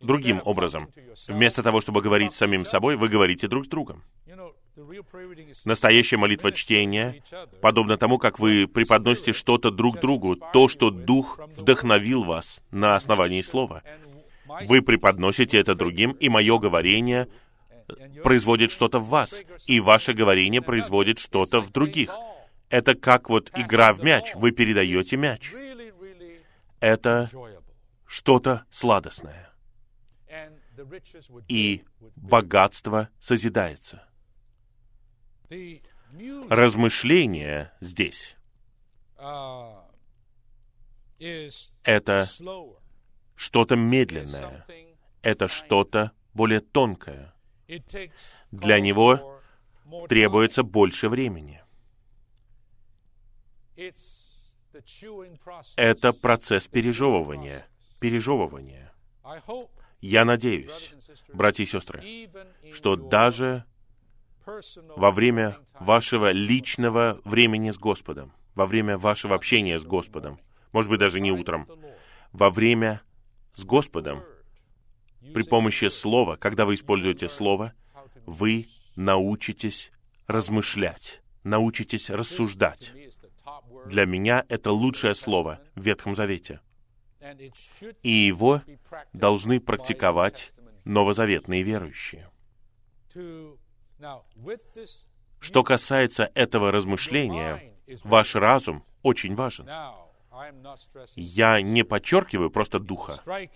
[0.00, 0.88] другим образом.
[1.28, 4.02] Вместо того, чтобы говорить с самим собой, вы говорите друг с другом.
[5.64, 7.22] Настоящая молитва чтения
[7.60, 13.42] подобно тому, как вы преподносите что-то друг другу, то, что Дух вдохновил вас на основании
[13.42, 13.82] Слова.
[14.66, 17.28] Вы преподносите это другим, и мое говорение
[18.22, 22.10] производит что-то в вас, и ваше говорение производит что-то в других.
[22.68, 24.32] Это как вот игра в мяч.
[24.34, 25.52] Вы передаете мяч.
[26.80, 27.30] Это
[28.06, 29.50] что-то сладостное.
[31.48, 31.84] И
[32.16, 34.06] богатство созидается.
[36.48, 38.36] Размышление здесь
[41.84, 42.26] это
[43.36, 44.66] что-то медленное,
[45.22, 47.34] это что-то более тонкое.
[48.50, 49.40] Для него
[50.08, 51.62] требуется больше времени.
[55.76, 57.66] Это процесс пережевывания,
[58.00, 58.92] пережевывания.
[60.00, 60.94] Я надеюсь,
[61.32, 62.28] братья и сестры,
[62.72, 63.64] что даже
[64.96, 70.38] во время вашего личного времени с Господом, во время вашего общения с Господом,
[70.72, 71.68] может быть, даже не утром,
[72.32, 73.00] во время
[73.54, 74.22] с Господом,
[75.32, 77.72] при помощи слова, когда вы используете слово,
[78.26, 78.66] вы
[78.96, 79.90] научитесь
[80.26, 82.92] размышлять, научитесь рассуждать.
[83.86, 86.60] Для меня это лучшее слово в Ветхом Завете.
[88.02, 88.62] И его
[89.12, 90.52] должны практиковать
[90.84, 92.28] новозаветные верующие.
[95.40, 97.74] Что касается этого размышления,
[98.04, 99.68] ваш разум очень важен.
[101.16, 103.14] Я не подчеркиваю просто духа.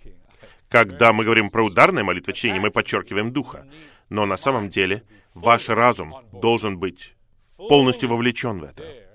[0.69, 3.67] Когда мы говорим про ударное молитвочтение, мы подчеркиваем духа.
[4.09, 5.03] Но на самом деле
[5.33, 7.15] ваш разум должен быть
[7.57, 9.08] полностью вовлечен в это.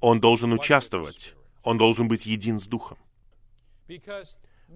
[0.00, 1.34] Он должен участвовать.
[1.62, 2.98] Он должен быть един с духом.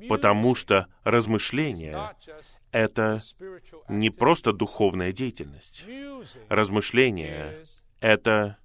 [0.08, 2.14] Потому что размышление—
[2.72, 3.20] это
[3.88, 5.84] не просто духовная деятельность.
[6.48, 7.64] Размышление—
[8.00, 8.58] это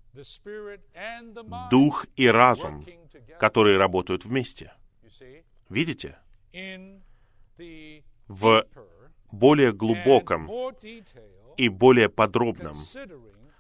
[1.70, 2.86] дух и разум,
[3.40, 4.74] которые работают вместе.
[5.70, 6.18] Видите?
[8.28, 8.66] В
[9.32, 10.50] более глубоком
[11.58, 12.78] и более подробном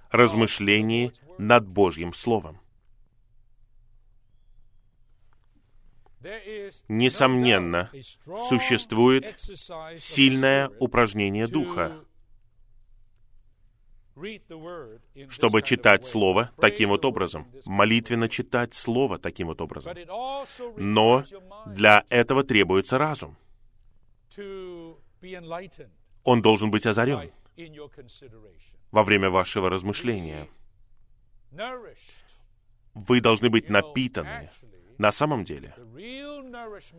[0.09, 2.59] размышлении над Божьим Словом.
[6.87, 7.91] Несомненно,
[8.49, 9.39] существует
[9.97, 12.03] сильное упражнение Духа,
[15.29, 19.95] чтобы читать Слово таким вот образом, молитвенно читать Слово таким вот образом.
[20.75, 21.23] Но
[21.67, 23.37] для этого требуется разум.
[26.23, 27.31] Он должен быть озарен
[28.91, 30.47] во время вашего размышления.
[32.93, 34.49] Вы должны быть напитаны.
[34.97, 35.75] На самом деле,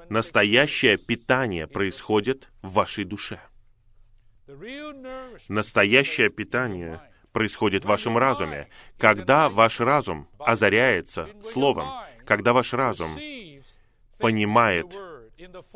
[0.08, 3.40] настоящее питание происходит в вашей душе.
[5.48, 7.00] Настоящее питание
[7.32, 8.68] происходит в вашем разуме.
[8.98, 11.88] Когда ваш разум озаряется Словом,
[12.24, 13.10] когда ваш разум
[14.18, 14.86] понимает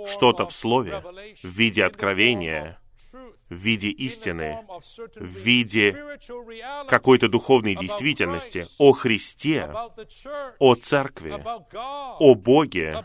[0.09, 1.03] что-то в Слове
[1.43, 2.79] в виде откровения,
[3.53, 4.59] в виде истины,
[5.15, 6.19] в виде
[6.89, 9.71] какой-то духовной действительности о Христе,
[10.59, 13.05] о Церкви, о Боге,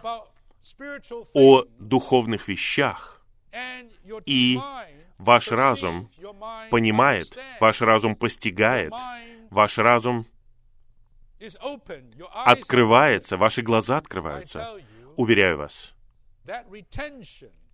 [1.34, 3.22] о духовных вещах.
[4.26, 4.60] И
[5.18, 6.10] ваш разум
[6.70, 8.94] понимает, ваш разум постигает,
[9.50, 10.26] ваш разум
[12.46, 14.80] открывается, ваши глаза открываются.
[15.18, 15.94] Уверяю вас,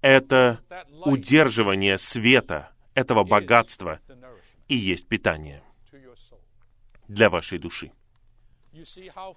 [0.03, 0.59] это
[1.05, 3.99] удерживание света, этого богатства
[4.67, 5.63] и есть питание
[7.07, 7.91] для вашей души.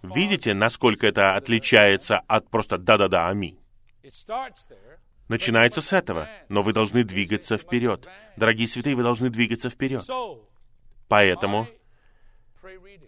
[0.02, 3.58] Видите, насколько это отличается от просто «да-да-да, аминь»?
[5.28, 8.08] Начинается с этого, но вы должны двигаться вперед.
[8.36, 10.04] Дорогие святые, вы должны двигаться вперед.
[11.08, 11.68] Поэтому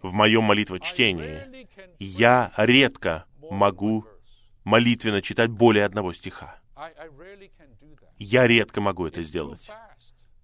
[0.03, 1.67] в моем молитвочтении
[1.99, 4.07] я редко могу
[4.65, 6.61] молитвенно читать более одного стиха.
[8.19, 9.71] Я редко могу это сделать.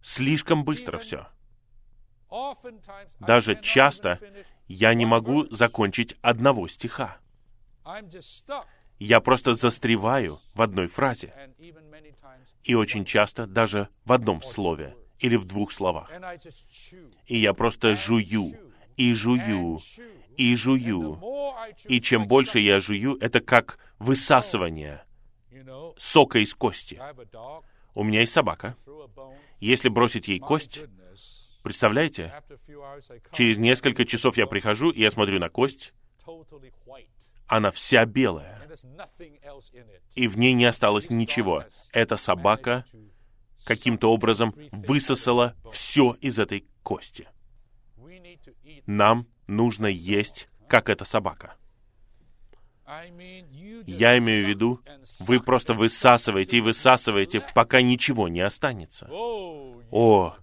[0.03, 1.27] Слишком быстро все.
[3.21, 4.19] Даже часто
[4.67, 7.19] я не могу закончить одного стиха.
[8.99, 11.35] Я просто застреваю в одной фразе.
[12.63, 16.11] И очень часто даже в одном слове или в двух словах.
[17.27, 18.57] И я просто жую,
[18.97, 19.79] и жую,
[20.37, 21.21] и жую.
[21.85, 25.05] И чем больше я жую, это как высасывание
[25.99, 27.01] сока из кости.
[27.95, 28.77] У меня есть собака.
[29.61, 30.81] Если бросить ей кость,
[31.63, 32.35] представляете,
[33.33, 35.95] через несколько часов я прихожу, и я смотрю на кость,
[37.47, 38.69] она вся белая,
[40.15, 41.65] и в ней не осталось ничего.
[41.93, 42.85] Эта собака
[43.65, 47.29] каким-то образом высосала все из этой кости.
[48.87, 51.57] Нам нужно есть, как эта собака.
[52.87, 54.81] Я имею в виду,
[55.21, 59.09] вы просто высасываете и высасываете, пока ничего не останется.
[59.11, 60.37] О,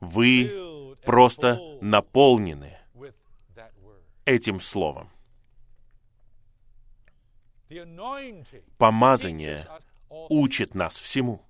[0.00, 2.76] вы просто наполнены
[4.24, 5.10] этим словом.
[8.78, 9.64] Помазание
[10.08, 11.42] учит нас всему.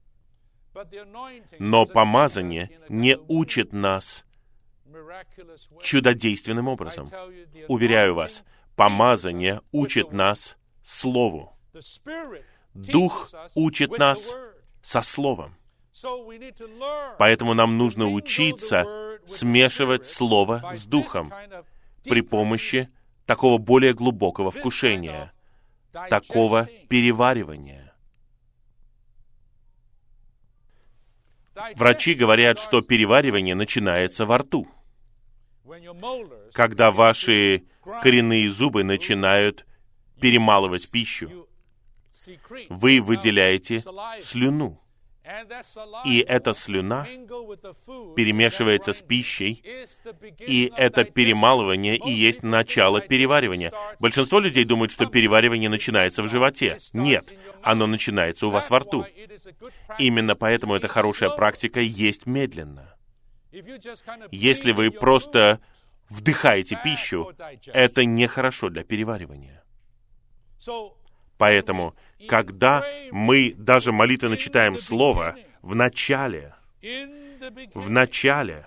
[1.58, 4.24] Но помазание не учит нас
[5.82, 7.08] чудодейственным образом.
[7.68, 8.44] Уверяю вас,
[8.76, 11.56] помазание учит нас Слову.
[12.74, 14.30] Дух учит нас
[14.82, 15.56] со Словом.
[17.18, 18.84] Поэтому нам нужно учиться
[19.26, 21.32] смешивать Слово с Духом
[22.04, 22.88] при помощи
[23.26, 25.32] такого более глубокого вкушения,
[26.08, 27.94] такого переваривания.
[31.76, 34.66] Врачи говорят, что переваривание начинается во рту.
[36.52, 37.64] Когда ваши
[38.02, 39.66] коренные зубы начинают
[40.20, 41.48] перемалывать пищу,
[42.68, 43.82] вы выделяете
[44.22, 44.80] слюну.
[46.04, 47.06] И эта слюна
[48.16, 49.62] перемешивается с пищей,
[50.40, 53.72] и это перемалывание и есть начало переваривания.
[54.00, 56.78] Большинство людей думают, что переваривание начинается в животе.
[56.92, 59.06] Нет, оно начинается у вас во рту.
[59.98, 62.96] Именно поэтому это хорошая практика есть медленно.
[64.30, 65.60] Если вы просто
[66.08, 67.32] вдыхаете пищу,
[67.66, 69.62] это нехорошо для переваривания.
[71.38, 71.94] Поэтому,
[72.28, 76.54] когда мы даже молитвенно читаем Слово в начале,
[77.74, 78.66] в начале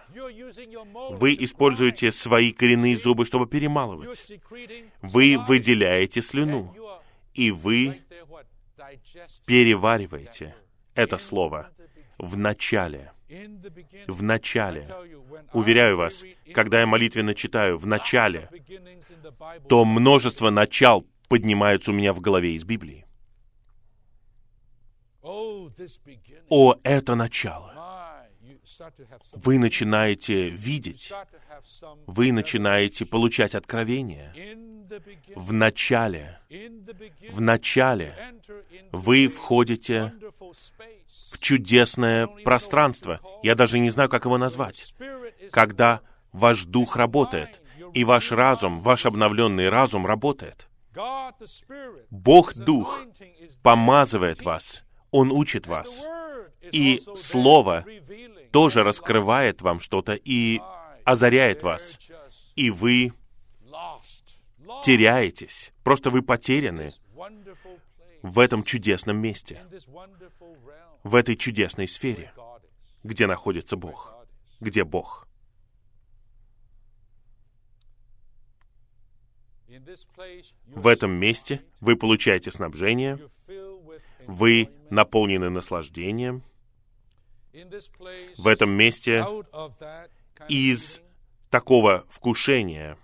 [1.11, 4.33] вы используете свои коренные зубы, чтобы перемалывать.
[5.01, 6.75] Вы выделяете слюну,
[7.33, 8.01] и вы
[9.45, 10.55] перевариваете
[10.95, 11.69] это слово
[12.17, 13.12] в начале.
[14.07, 14.87] В начале.
[15.53, 18.49] Уверяю вас, когда я молитвенно читаю в начале,
[19.69, 23.05] то множество начал поднимаются у меня в голове из Библии.
[26.49, 27.73] О, это начало.
[29.33, 31.11] Вы начинаете видеть,
[32.07, 34.33] вы начинаете получать откровения.
[35.35, 36.39] В начале,
[37.31, 38.15] в начале
[38.91, 40.13] вы входите
[41.33, 43.19] в чудесное пространство.
[43.41, 44.93] Я даже не знаю, как его назвать.
[45.51, 47.61] Когда ваш дух работает,
[47.93, 50.67] и ваш разум, ваш обновленный разум работает.
[52.09, 53.01] Бог Дух
[53.63, 55.89] помазывает вас, Он учит вас.
[56.71, 57.85] И Слово
[58.51, 60.61] тоже раскрывает вам что-то и
[61.03, 61.97] озаряет вас.
[62.55, 63.13] И вы
[64.83, 65.71] теряетесь.
[65.83, 66.89] Просто вы потеряны
[68.21, 69.61] в этом чудесном месте,
[71.03, 72.33] в этой чудесной сфере,
[73.03, 74.13] где находится Бог,
[74.59, 75.27] где Бог.
[80.67, 83.19] В этом месте вы получаете снабжение,
[84.25, 86.43] вы наполнены наслаждением.
[88.37, 89.25] В этом месте
[90.47, 91.01] из
[91.49, 92.97] такого вкушения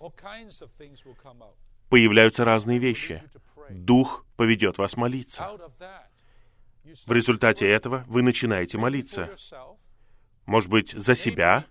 [1.90, 3.24] появляются разные вещи.
[3.70, 5.48] Дух поведет вас молиться.
[7.06, 9.30] В результате этого вы начинаете молиться.
[10.46, 11.66] Может быть, за себя,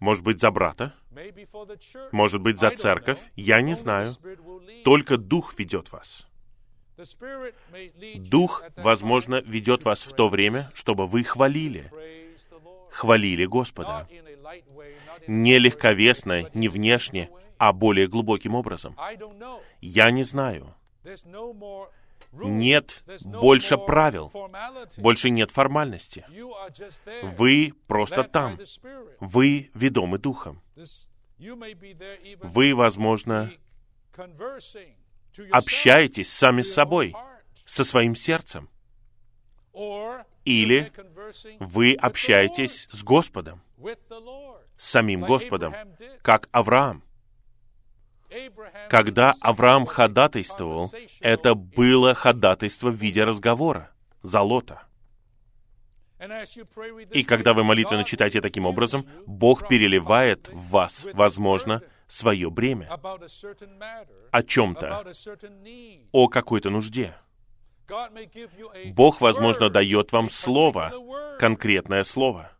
[0.00, 0.94] может быть, за брата,
[2.12, 4.08] может быть, за церковь, я не знаю.
[4.84, 6.26] Только Дух ведет вас.
[8.16, 11.92] Дух, возможно, ведет вас в то время, чтобы вы хвалили.
[12.90, 14.08] Хвалили Господа.
[15.26, 17.28] Не легковесно, не внешне,
[17.58, 18.96] а более глубоким образом.
[19.80, 20.74] Я не знаю.
[22.32, 24.30] Нет больше правил,
[24.98, 26.24] больше нет формальности.
[27.22, 28.58] Вы просто там.
[29.20, 30.62] Вы ведомы Духом.
[31.38, 33.50] Вы, возможно,
[35.50, 37.14] общаетесь сами с собой,
[37.64, 38.68] со своим сердцем.
[40.44, 40.92] Или
[41.60, 43.62] вы общаетесь с Господом,
[44.76, 45.74] с самим Господом,
[46.22, 47.04] как Авраам.
[48.90, 53.90] Когда Авраам ходатайствовал, это было ходатайство в виде разговора,
[54.22, 54.82] за Лота.
[57.12, 62.90] И когда вы молитвенно читаете таким образом, Бог переливает в вас, возможно, свое бремя
[64.32, 65.12] о чем-то,
[66.12, 67.14] о какой-то нужде.
[68.86, 70.92] Бог, возможно, дает вам слово,
[71.38, 72.50] конкретное слово,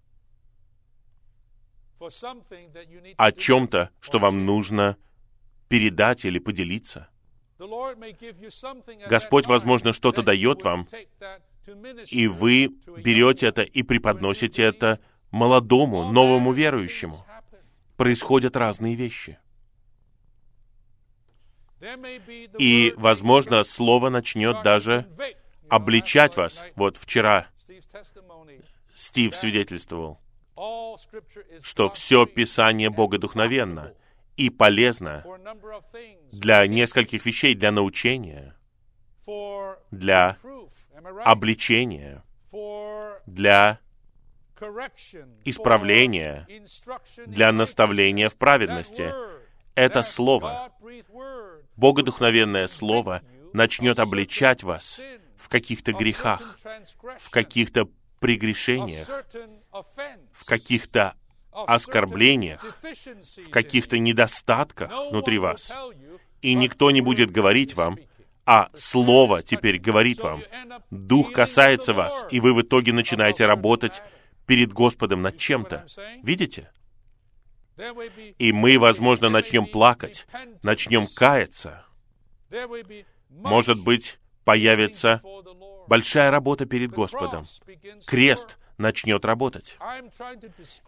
[3.17, 4.97] о чем-то, что вам нужно
[5.69, 7.09] передать или поделиться.
[9.09, 10.89] Господь, возможно, что-то дает вам,
[12.11, 12.69] и вы
[13.03, 15.01] берете это и преподносите это
[15.31, 17.25] молодому, новому верующему.
[17.97, 19.39] Происходят разные вещи.
[22.59, 25.07] И, возможно, Слово начнет даже
[25.69, 26.63] обличать вас.
[26.75, 27.49] Вот вчера
[28.95, 30.21] Стив свидетельствовал,
[31.63, 33.95] что все Писание Богодухновенно
[34.39, 35.25] и полезно
[36.31, 38.57] для нескольких вещей, для научения,
[39.91, 40.39] для
[41.25, 42.23] обличения,
[43.27, 43.81] для
[45.45, 46.47] исправления,
[47.27, 49.13] для наставления в праведности.
[49.75, 50.73] Это Слово.
[51.77, 55.01] Богодухновенное Слово начнет обличать вас
[55.37, 56.59] в каких-то грехах,
[57.19, 57.89] в каких-то
[58.21, 59.09] прегрешениях,
[60.33, 61.17] в каких-то
[61.67, 65.73] оскорблениях, в каких-то недостатках внутри вас.
[66.43, 67.99] И никто не будет говорить вам,
[68.47, 70.43] а Слово теперь говорит вам.
[70.91, 74.03] Дух касается вас, и вы в итоге начинаете работать
[74.47, 75.85] перед Господом над чем-то.
[76.23, 76.71] Видите?
[78.39, 80.27] И мы, возможно, начнем плакать,
[80.63, 81.85] начнем каяться.
[83.29, 85.23] Может быть, появится
[85.87, 87.45] большая работа перед Господом.
[88.07, 89.77] Крест начнет работать.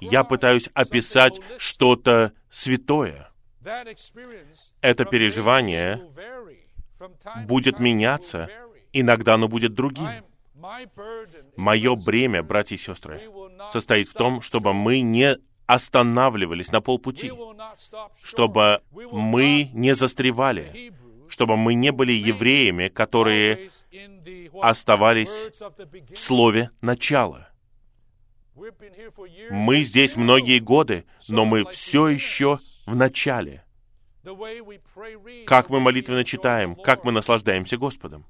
[0.01, 3.31] Я пытаюсь описать что-то святое.
[4.81, 6.01] Это переживание
[7.47, 8.49] будет меняться,
[8.93, 10.09] иногда оно будет другим.
[11.57, 13.31] Мое бремя, братья и сестры,
[13.71, 17.33] состоит в том, чтобы мы не останавливались на полпути,
[18.23, 20.93] чтобы мы не застревали,
[21.29, 23.71] чтобы мы не были евреями, которые
[24.61, 25.31] оставались
[26.11, 27.50] в слове начала.
[29.51, 33.65] Мы здесь многие годы, но мы все еще в начале.
[35.47, 38.27] Как мы молитвенно читаем, как мы наслаждаемся Господом.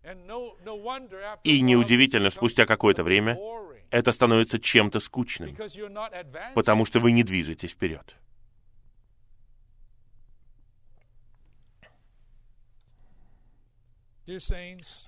[1.43, 3.39] И неудивительно, спустя какое-то время
[3.91, 5.57] это становится чем-то скучным,
[6.55, 8.17] потому что вы не движетесь вперед.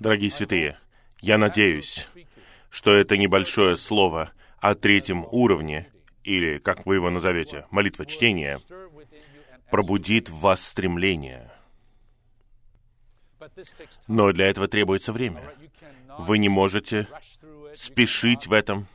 [0.01, 0.81] Дорогие святые,
[1.21, 2.09] я надеюсь,
[2.71, 4.33] что это небольшое слово
[4.63, 8.61] о третьем уровне, или, как вы его назовете, молитва чтения,
[9.71, 11.51] пробудит в вас стремление.
[14.07, 15.43] Но для этого требуется время.
[16.17, 17.09] Вы не можете
[17.75, 18.87] спешить в этом.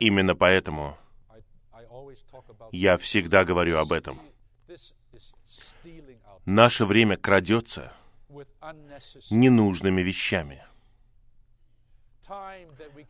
[0.00, 0.98] Именно поэтому
[2.72, 4.20] я всегда говорю об этом.
[6.44, 7.92] Наше время крадется
[9.30, 10.64] ненужными вещами.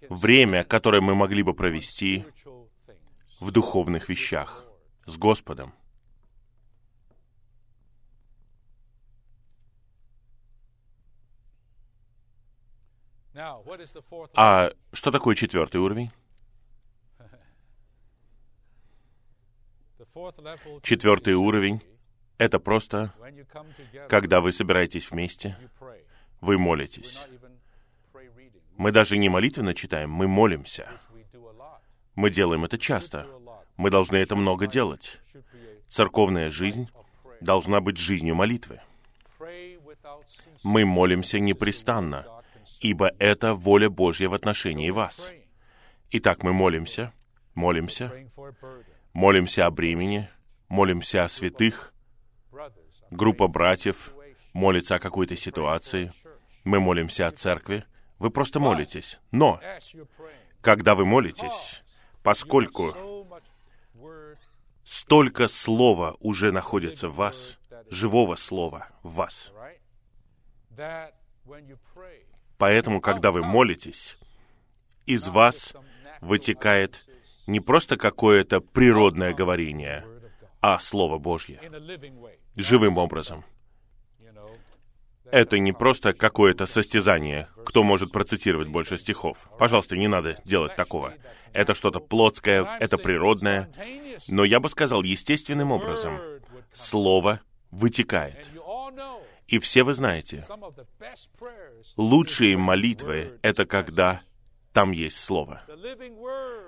[0.09, 2.25] Время, которое мы могли бы провести
[3.41, 4.65] в духовных вещах
[5.07, 5.75] с Господом.
[14.35, 16.11] А что такое четвертый уровень?
[20.83, 21.81] Четвертый уровень—
[22.39, 23.15] это просто,
[24.09, 25.57] когда вы собираетесь вместе,
[26.41, 27.19] вы молитесь.
[28.81, 30.89] Мы даже не молитвенно читаем, мы молимся.
[32.15, 33.27] Мы делаем это часто.
[33.77, 35.21] Мы должны это много делать.
[35.87, 36.89] Церковная жизнь
[37.43, 38.81] должна быть жизнью молитвы.
[40.63, 42.25] Мы молимся непрестанно,
[42.81, 45.31] ибо это воля Божья в отношении вас.
[46.13, 47.13] Итак, мы молимся,
[47.55, 48.11] молимся,
[49.13, 50.31] молимся о бремени,
[50.71, 51.93] молимся о святых,
[53.11, 54.15] группа братьев
[54.55, 56.13] молится о какой-то ситуации,
[56.65, 57.85] мы молимся о церкви,
[58.21, 59.19] вы просто молитесь.
[59.33, 59.61] Но,
[60.61, 61.83] когда вы молитесь,
[62.23, 62.95] поскольку
[64.85, 67.59] столько слова уже находится в вас,
[67.91, 69.53] живого слова в вас,
[72.59, 74.19] Поэтому, когда вы молитесь,
[75.07, 75.75] из вас
[76.21, 77.07] вытекает
[77.47, 80.07] не просто какое-то природное говорение,
[80.61, 81.59] а Слово Божье,
[82.55, 83.45] живым образом.
[85.33, 89.49] Это не просто какое-то состязание, кто может процитировать больше стихов.
[89.59, 91.15] Пожалуйста, не надо делать такого.
[91.53, 93.71] Это что-то плотское, это природное.
[94.29, 96.19] Но я бы сказал, естественным образом
[96.73, 97.41] Слово
[97.71, 98.49] вытекает.
[99.49, 100.45] И все вы знаете,
[101.97, 104.21] лучшие молитвы— это когда
[104.73, 105.63] там есть Слово.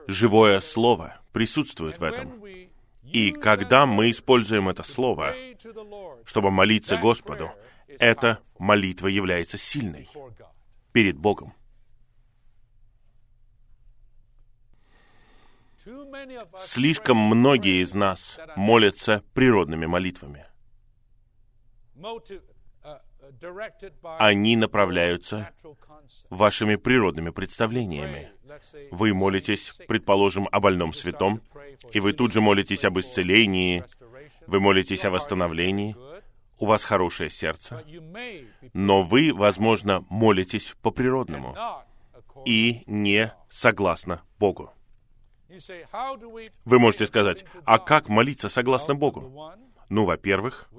[0.09, 2.43] Живое Слово присутствует в этом.
[3.05, 5.35] И когда мы используем это Слово,
[6.25, 7.53] чтобы молиться Господу,
[7.99, 10.09] эта молитва является сильной
[10.93, 11.55] перед Богом.
[16.61, 20.47] Слишком многие из нас молятся природными молитвами
[24.19, 25.51] они направляются
[26.31, 28.31] вашими природными представлениями.
[28.91, 31.41] Вы молитесь, предположим, о больном святом,
[31.93, 33.85] и вы тут же молитесь об исцелении,
[34.47, 35.97] вы молитесь о восстановлении,
[36.63, 37.85] у вас хорошее сердце,
[38.73, 41.57] но вы, возможно, молитесь по-природному
[42.47, 44.73] и не согласно Богу.
[46.65, 49.53] Вы можете сказать, а как молиться согласно Богу?
[49.89, 50.71] Ну, во-первых,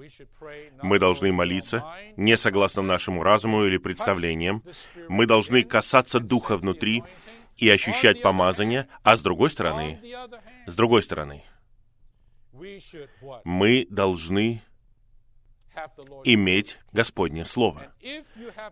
[0.82, 1.84] мы должны молиться
[2.16, 4.62] не согласно нашему разуму или представлениям.
[5.08, 7.04] Мы должны касаться Духа внутри
[7.58, 10.00] и ощущать помазание, а с другой стороны,
[10.66, 11.44] с другой стороны,
[13.44, 14.62] мы должны
[16.24, 17.92] иметь Господнее Слово.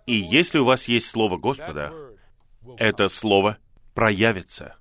[0.06, 1.92] И если у вас есть Слово Господа,
[2.78, 3.58] это Слово
[3.94, 4.76] проявится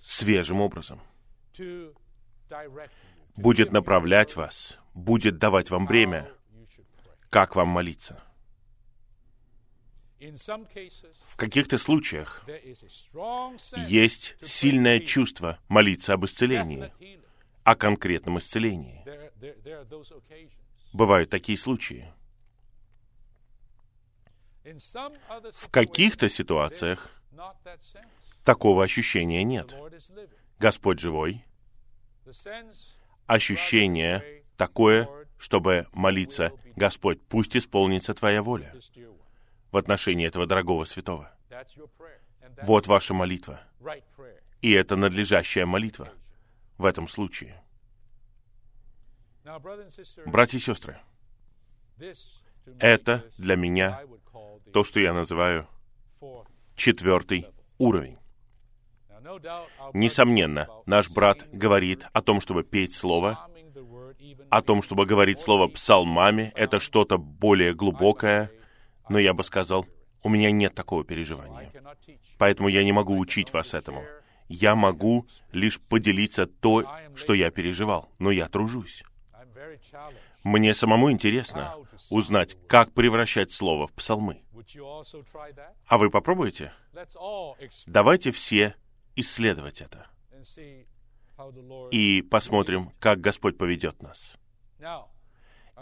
[0.00, 1.00] свежим образом.
[3.36, 6.30] Будет направлять вас, будет давать вам время,
[7.30, 8.22] как вам молиться.
[11.26, 12.44] В каких-то случаях
[13.88, 16.92] есть сильное чувство молиться об исцелении,
[17.64, 19.04] о конкретном исцелении.
[20.92, 22.12] Бывают такие случаи.
[24.62, 27.10] В каких-то ситуациях
[28.44, 29.74] такого ощущения нет.
[30.58, 31.44] Господь живой.
[33.26, 35.08] Ощущение такое,
[35.38, 38.74] чтобы молиться, Господь, пусть исполнится Твоя воля
[39.70, 41.30] в отношении этого дорогого святого.
[42.62, 43.60] Вот ваша молитва.
[44.62, 46.12] И это надлежащая молитва
[46.78, 47.63] в этом случае.
[50.26, 50.98] Братья и сестры,
[52.78, 54.00] это для меня
[54.72, 55.68] то, что я называю
[56.76, 57.46] четвертый
[57.76, 58.16] уровень.
[59.92, 63.46] Несомненно, наш брат говорит о том, чтобы петь слово,
[64.48, 68.50] о том, чтобы говорить слово псалмами, это что-то более глубокое,
[69.10, 69.86] но я бы сказал,
[70.22, 71.70] у меня нет такого переживания.
[72.38, 74.04] Поэтому я не могу учить вас этому.
[74.48, 76.84] Я могу лишь поделиться то,
[77.14, 79.04] что я переживал, но я тружусь.
[80.42, 81.76] Мне самому интересно
[82.10, 84.42] узнать, как превращать слово в псалмы.
[85.86, 86.72] А вы попробуете?
[87.86, 88.74] Давайте все
[89.16, 90.06] исследовать это.
[91.90, 94.36] И посмотрим, как Господь поведет нас.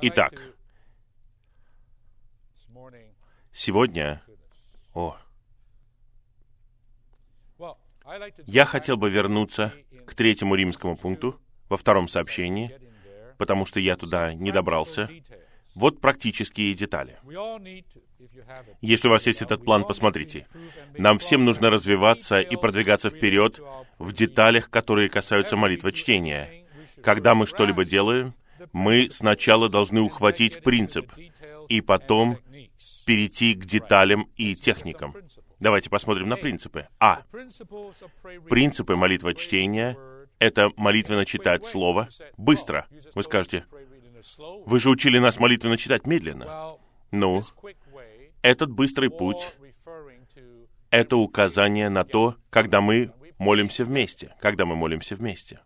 [0.00, 0.40] Итак,
[3.52, 4.22] сегодня...
[4.94, 5.16] О,
[8.46, 9.72] я хотел бы вернуться
[10.06, 12.76] к третьему римскому пункту во втором сообщении,
[13.42, 15.08] потому что я туда не добрался.
[15.74, 17.16] Вот практические детали.
[18.80, 20.46] Если у вас есть этот план, посмотрите.
[20.96, 23.58] Нам всем нужно развиваться и продвигаться вперед
[23.98, 26.64] в деталях, которые касаются молитвы чтения.
[27.02, 28.32] Когда мы что-либо делаем,
[28.72, 31.10] мы сначала должны ухватить принцип,
[31.68, 32.38] и потом
[33.06, 35.16] перейти к деталям и техникам.
[35.58, 36.86] Давайте посмотрим на принципы.
[37.00, 37.22] А.
[38.48, 39.96] Принципы молитвы чтения
[40.42, 42.88] это молитвенно читать Слово быстро.
[43.14, 43.64] Вы скажете,
[44.66, 46.76] вы же учили нас молитвенно читать медленно.
[47.12, 47.42] Ну,
[48.42, 49.54] этот быстрый путь—
[50.90, 55.60] это указание на то, когда мы молимся вместе, когда мы молимся вместе.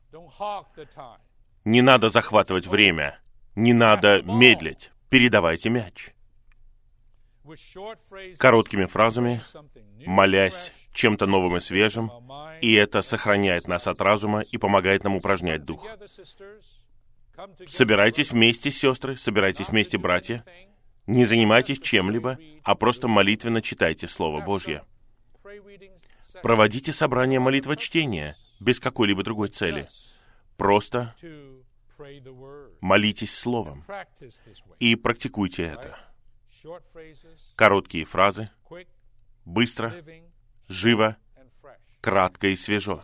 [1.64, 3.18] Не надо захватывать время,
[3.54, 6.10] не надо медлить, передавайте мяч.
[8.38, 9.42] Короткими фразами,
[10.04, 12.10] молясь чем-то новым и свежим,
[12.60, 15.86] и это сохраняет нас от разума и помогает нам упражнять дух.
[17.68, 20.44] Собирайтесь вместе, сестры, собирайтесь вместе, братья.
[21.06, 24.82] Не занимайтесь чем-либо, а просто молитвенно читайте Слово Божье.
[26.42, 29.86] Проводите собрание молитва чтения без какой-либо другой цели.
[30.56, 31.14] Просто
[32.80, 33.84] молитесь Словом
[34.80, 35.98] и практикуйте это.
[37.54, 38.50] Короткие фразы,
[39.44, 39.94] быстро,
[40.68, 41.16] живо,
[42.00, 43.02] кратко и свежо.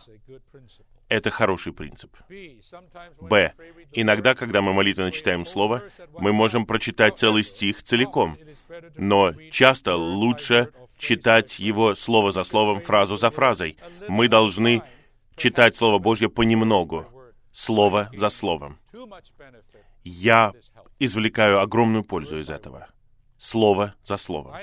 [1.09, 2.15] Это хороший принцип.
[3.21, 3.53] Б.
[3.91, 5.83] Иногда, когда мы молитвенно читаем Слово,
[6.17, 8.37] мы можем прочитать целый стих целиком,
[8.95, 13.77] но часто лучше читать его слово за словом, фразу за фразой.
[14.07, 14.81] Мы должны
[15.35, 17.05] читать Слово Божье понемногу,
[17.51, 18.79] слово за словом.
[20.03, 20.53] Я
[20.99, 22.87] извлекаю огромную пользу из этого.
[23.43, 24.55] Слово за словом.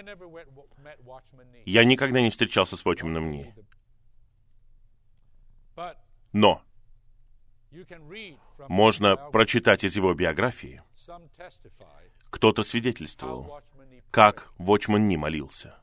[1.66, 3.55] Я никогда не встречался с Watchman Ни.
[6.32, 6.62] Но
[8.69, 10.82] можно прочитать из его биографии,
[12.31, 13.61] кто-то свидетельствовал,
[14.11, 15.78] как Вочман Ни молился.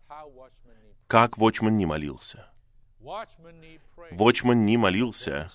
[1.05, 2.49] Как Вочман Ни молился.
[4.09, 5.51] Вочман Ни молился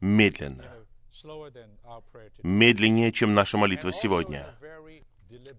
[0.00, 0.86] медленно.
[2.42, 4.54] Медленнее, чем наша молитва сегодня.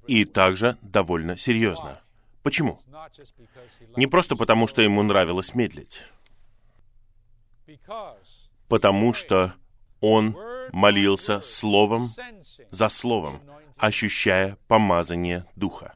[0.08, 2.02] И также довольно серьезно.
[2.44, 2.80] Почему?
[3.96, 6.04] Не просто потому, что ему нравилось медлить
[8.68, 9.54] потому что
[10.00, 10.38] он
[10.72, 12.10] молился словом
[12.70, 13.42] за словом,
[13.78, 15.94] ощущая помазание Духа.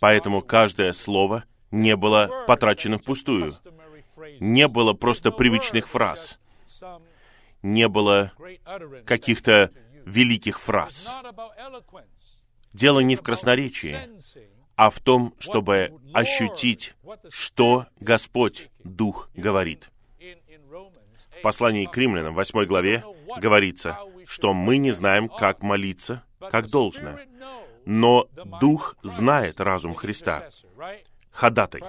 [0.00, 3.52] Поэтому каждое слово не было потрачено впустую.
[4.40, 6.38] Не было просто привычных фраз.
[7.62, 8.32] Не было
[9.04, 9.70] каких-то
[10.06, 11.06] великих фраз.
[12.72, 13.98] Дело не в красноречии,
[14.76, 16.94] а в том, чтобы ощутить,
[17.28, 19.90] что Господь Дух говорит
[21.46, 23.04] послании к римлянам, в 8 главе,
[23.38, 27.18] говорится, что мы не знаем, как молиться, как должно.
[27.84, 28.26] Но
[28.60, 30.48] Дух знает разум Христа.
[31.30, 31.82] Ходатай.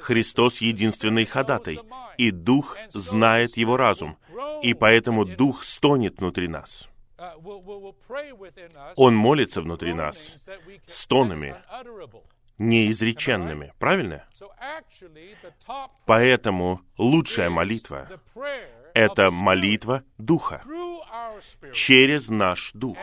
[0.00, 1.78] Христос единственный ходатай,
[2.18, 4.18] и Дух знает его разум,
[4.62, 6.88] и поэтому Дух стонет внутри нас.
[8.96, 10.36] Он молится внутри нас
[10.86, 11.54] стонами,
[12.58, 13.72] неизреченными.
[13.78, 14.26] Правильно?
[16.06, 18.08] Поэтому лучшая молитва—
[18.94, 20.62] это молитва Духа
[21.72, 22.98] через наш Дух.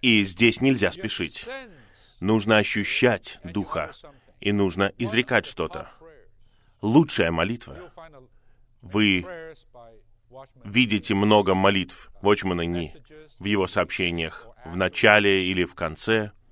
[0.00, 1.48] И здесь нельзя спешить.
[2.20, 3.92] Нужно ощущать Духа,
[4.40, 5.90] и нужно изрекать что-то.
[6.80, 7.92] Лучшая молитва.
[8.80, 9.24] Вы
[10.64, 12.92] видите много молитв Вочмана Ни
[13.38, 16.32] в его сообщениях, в начале или в конце—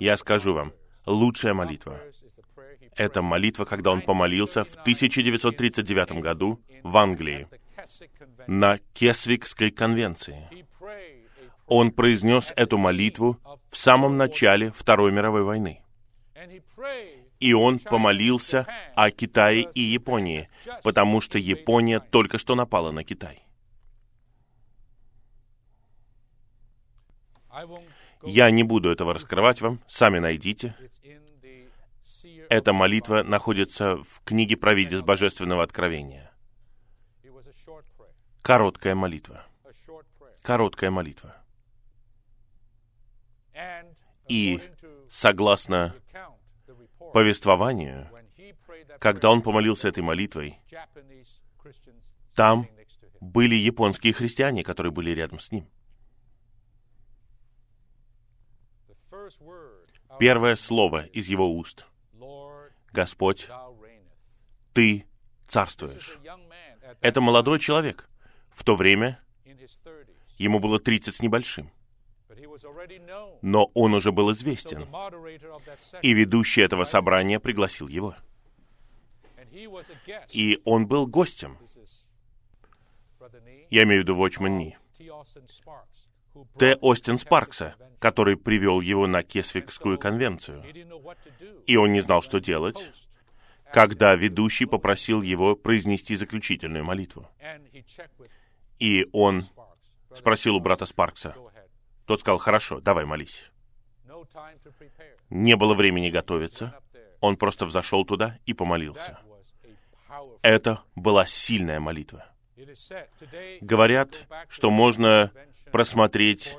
[0.00, 0.72] я скажу вам,
[1.06, 2.00] лучшая молитва—
[2.96, 7.46] это молитва, когда он помолился в 1939 году в Англии
[8.46, 10.48] на Кесвикской конвенции.
[11.66, 13.38] Он произнес эту молитву
[13.70, 15.82] в самом начале Второй мировой войны.
[17.40, 18.66] И он помолился
[18.96, 20.48] о Китае и Японии,
[20.82, 23.44] потому что Япония только что напала на Китай.
[28.22, 30.74] Я не буду этого раскрывать вам, сами найдите.
[32.48, 36.32] Эта молитва находится в книге «Провидец Божественного Откровения».
[38.42, 39.44] Короткая молитва.
[40.42, 41.36] Короткая молитва.
[44.28, 44.60] И,
[45.10, 45.94] согласно
[47.12, 48.08] повествованию,
[48.98, 50.58] когда он помолился этой молитвой,
[52.34, 52.68] там
[53.20, 55.68] были японские христиане, которые были рядом с ним.
[60.18, 61.86] Первое слово из его уст.
[62.92, 63.48] Господь,
[64.72, 65.06] Ты
[65.46, 66.18] царствуешь.
[67.00, 68.08] Это молодой человек.
[68.50, 69.20] В то время
[70.36, 71.70] ему было 30 с небольшим.
[73.42, 74.86] Но он уже был известен.
[76.02, 78.16] И ведущий этого собрания пригласил его.
[80.32, 81.58] И он был гостем.
[83.70, 84.78] Я имею в виду Вочман Ни.
[86.58, 86.76] Т.
[86.80, 90.64] Остин Спаркса, который привел его на Кесвикскую конвенцию.
[91.66, 92.76] И он не знал, что делать,
[93.72, 97.28] когда ведущий попросил его произнести заключительную молитву.
[98.78, 99.44] И он
[100.14, 101.34] спросил у брата Спаркса.
[102.08, 103.44] Тот сказал, хорошо, давай молись.
[105.28, 106.74] Не было времени готовиться.
[107.20, 109.18] Он просто взошел туда и помолился.
[110.40, 112.24] Это была сильная молитва.
[113.60, 115.32] Говорят, что можно
[115.70, 116.56] просмотреть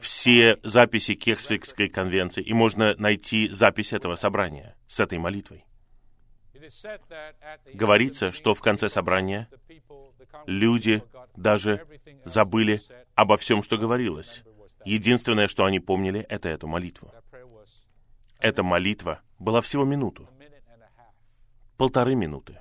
[0.00, 5.66] все записи Кексвикской конвенции, и можно найти запись этого собрания с этой молитвой.
[7.74, 9.50] Говорится, что в конце собрания
[10.46, 11.02] люди
[11.36, 11.86] даже
[12.24, 12.80] забыли
[13.14, 14.42] обо всем, что говорилось.
[14.86, 17.12] Единственное, что они помнили, это эту молитву.
[18.38, 20.28] Эта молитва была всего минуту.
[21.76, 22.60] Полторы минуты.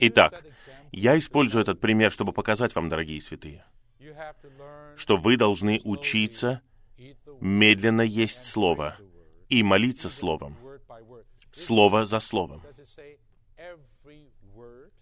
[0.00, 0.44] Итак,
[0.92, 3.64] я использую этот пример, чтобы показать вам, дорогие святые,
[4.96, 6.62] что вы должны учиться
[7.40, 8.96] медленно есть Слово
[9.48, 10.56] и молиться Словом,
[11.52, 12.62] Слово за Словом.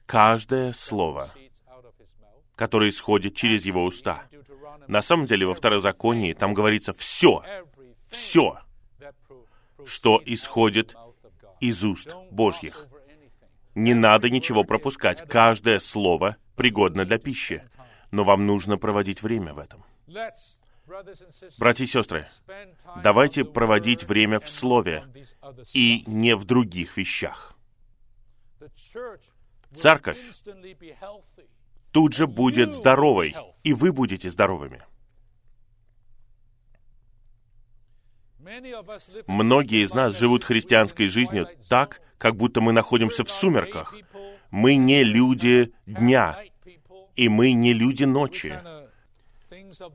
[0.06, 1.30] Каждое Слово,
[2.56, 4.24] которое исходит через Его уста.
[4.88, 7.42] На самом деле, во Второзаконии там говорится все,
[8.08, 8.58] все,
[9.84, 10.94] что исходит
[11.60, 12.86] из уст Божьих.
[13.74, 15.26] Не надо ничего пропускать.
[15.28, 17.62] Каждое слово пригодно для пищи
[18.12, 19.84] но вам нужно проводить время в этом.
[21.58, 22.28] Братья и сестры,
[23.02, 25.04] давайте проводить время в Слове
[25.72, 27.56] и не в других вещах.
[29.74, 30.18] Церковь
[31.92, 34.82] тут же будет здоровой, и вы будете здоровыми.
[39.26, 43.94] Многие из нас живут христианской жизнью так, как будто мы находимся в сумерках.
[44.50, 46.38] Мы не люди дня,
[47.16, 48.58] и мы не люди ночи.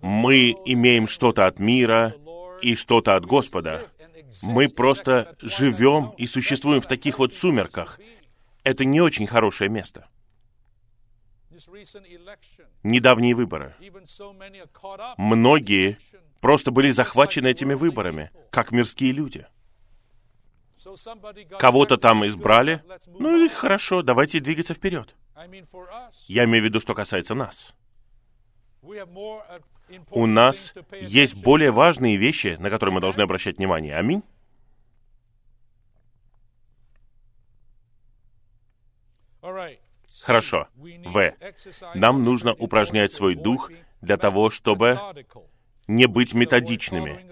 [0.02, 2.16] Мы имеем что-то от мира
[2.62, 3.90] и что-то от Господа.
[4.42, 8.00] Мы просто живем и существуем в таких вот сумерках.
[8.64, 10.08] Это не очень хорошее место.
[12.84, 13.76] Недавние выборы.
[15.18, 15.98] Многие
[16.42, 19.48] просто были захвачены этими выборами, как мирские люди.
[21.60, 25.16] Кого-то там избрали, ну и хорошо, давайте двигаться вперед.
[26.28, 27.74] Я имею в виду, что касается нас.
[30.12, 33.96] У нас есть более важные вещи, на которые мы должны обращать внимание.
[33.96, 34.24] Аминь.
[40.28, 40.68] Хорошо.
[40.76, 41.34] В.
[41.96, 43.72] Нам нужно упражнять свой дух
[44.02, 45.00] для того, чтобы
[45.88, 47.26] не быть методичными.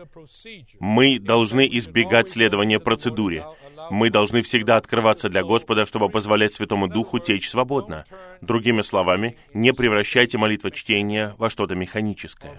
[0.80, 3.46] Мы должны избегать следования процедуре.
[3.90, 8.06] Мы должны всегда открываться для Господа, чтобы позволять Святому Духу течь свободно.
[8.40, 12.58] Другими словами, не превращайте молитва чтения во что-то механическое.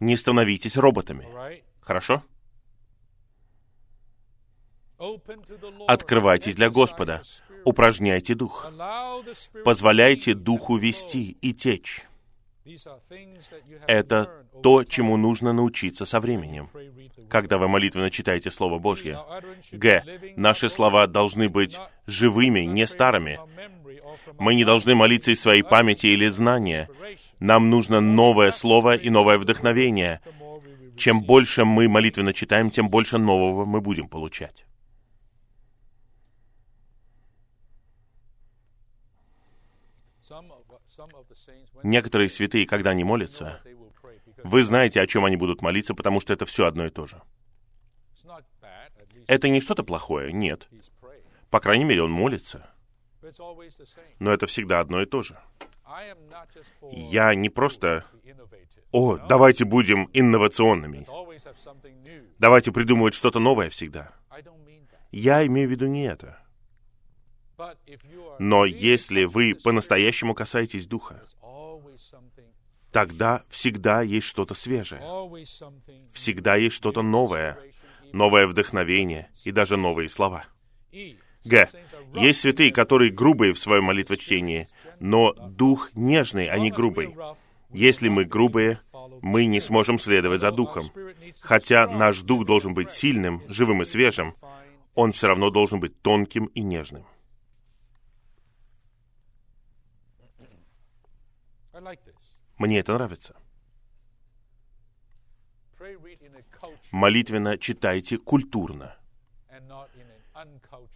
[0.00, 1.28] Не становитесь роботами.
[1.82, 2.22] Хорошо?
[5.86, 7.20] Открывайтесь для Господа.
[7.64, 8.70] Упражняйте дух.
[9.64, 12.02] Позволяйте духу вести и течь.
[13.86, 16.68] Это то, чему нужно научиться со временем,
[17.28, 19.18] когда вы молитвенно читаете Слово Божье.
[19.72, 20.04] Г.
[20.36, 23.40] Наши слова должны быть живыми, не старыми.
[24.38, 26.88] Мы не должны молиться из своей памяти или знания.
[27.38, 30.20] Нам нужно новое слово и новое вдохновение.
[30.96, 34.66] Чем больше мы молитвенно читаем, тем больше нового мы будем получать.
[41.82, 43.62] Некоторые святые, когда они молятся,
[44.44, 47.20] вы знаете, о чем они будут молиться, потому что это все одно и то же.
[49.26, 50.68] Это не что-то плохое, нет.
[51.50, 52.70] По крайней мере, он молится.
[54.18, 55.38] Но это всегда одно и то же.
[56.92, 58.04] Я не просто
[58.92, 61.06] «О, давайте будем инновационными».
[62.38, 64.12] Давайте придумывать что-то новое всегда.
[65.12, 66.38] Я имею в виду не это.
[68.38, 71.24] Но если вы по-настоящему касаетесь Духа,
[72.92, 75.02] тогда всегда есть что-то свежее.
[76.12, 77.58] Всегда есть что-то новое,
[78.12, 80.44] новое вдохновение и даже новые слова.
[81.44, 81.68] Г.
[82.14, 84.66] Есть святые, которые грубые в своем молитвочтении,
[84.98, 87.14] но дух нежный, а не грубый.
[87.72, 88.80] Если мы грубые,
[89.22, 90.84] мы не сможем следовать за духом.
[91.40, 94.34] Хотя наш дух должен быть сильным, живым и свежим,
[94.94, 97.04] он все равно должен быть тонким и нежным.
[102.58, 103.36] Мне это нравится.
[106.92, 108.96] Молитвенно читайте культурно.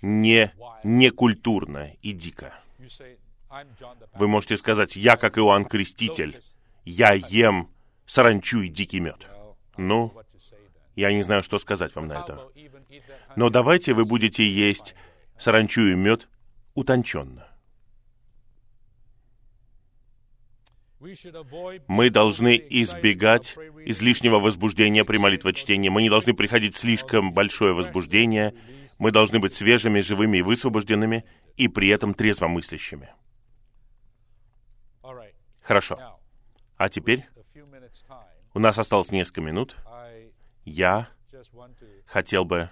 [0.02, 0.52] Не
[0.82, 2.54] некультурно и дико.
[4.14, 6.40] Вы можете сказать, я как Иоанн Креститель,
[6.84, 7.70] я ем
[8.06, 9.26] саранчу и дикий мед.
[9.76, 10.12] Ну,
[10.96, 12.48] я не знаю, что сказать вам на это.
[13.36, 14.94] Но давайте вы будете есть
[15.38, 16.28] саранчу и мед
[16.74, 17.48] утонченно.
[21.88, 25.88] Мы должны избегать излишнего возбуждения при молитвочтении.
[25.88, 28.54] Мы не должны приходить в слишком большое возбуждение.
[28.98, 31.24] Мы должны быть свежими, живыми и высвобожденными,
[31.56, 33.12] и при этом трезвомыслящими.
[35.62, 36.18] Хорошо.
[36.76, 37.26] А теперь
[38.54, 39.76] у нас осталось несколько минут.
[40.64, 41.08] Я
[42.06, 42.70] хотел бы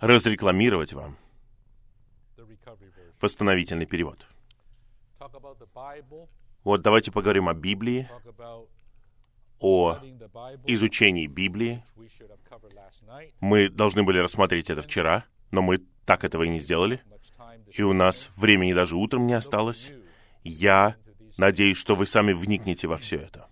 [0.00, 1.18] разрекламировать вам
[3.20, 4.26] восстановительный перевод.
[6.64, 8.08] Вот давайте поговорим о Библии,
[9.58, 9.98] о
[10.66, 11.82] изучении Библии.
[13.40, 17.02] Мы должны были рассмотреть это вчера, но мы так этого и не сделали.
[17.72, 19.90] И у нас времени даже утром не осталось.
[20.44, 20.96] Я
[21.38, 23.48] надеюсь, что вы сами вникнете во все это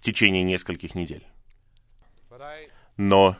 [0.00, 1.26] в течение нескольких недель.
[2.96, 3.36] Но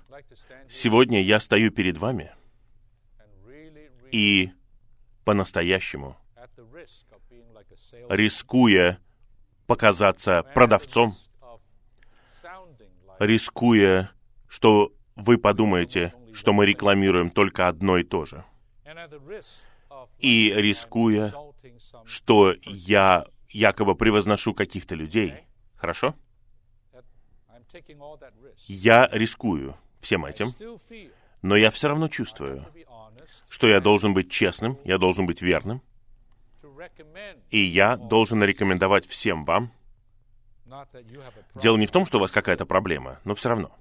[0.69, 2.35] сегодня я стою перед вами
[4.13, 4.51] и
[5.25, 6.17] по-настоящему,
[8.09, 8.99] рискуя
[9.67, 11.13] показаться продавцом,
[13.19, 14.11] рискуя,
[14.49, 18.45] что вы подумаете, что мы рекламируем только одно и то же.
[20.19, 21.33] И рискуя,
[22.05, 25.35] что я якобы превозношу каких-то людей.
[25.77, 26.15] Хорошо?
[28.67, 30.49] Я рискую всем этим,
[31.43, 32.67] но я все равно чувствую,
[33.49, 35.83] что я должен быть честным, я должен быть верным,
[37.51, 39.73] и я должен рекомендовать всем вам.
[41.55, 43.77] Дело не в том, что у вас какая-то проблема, но все равно.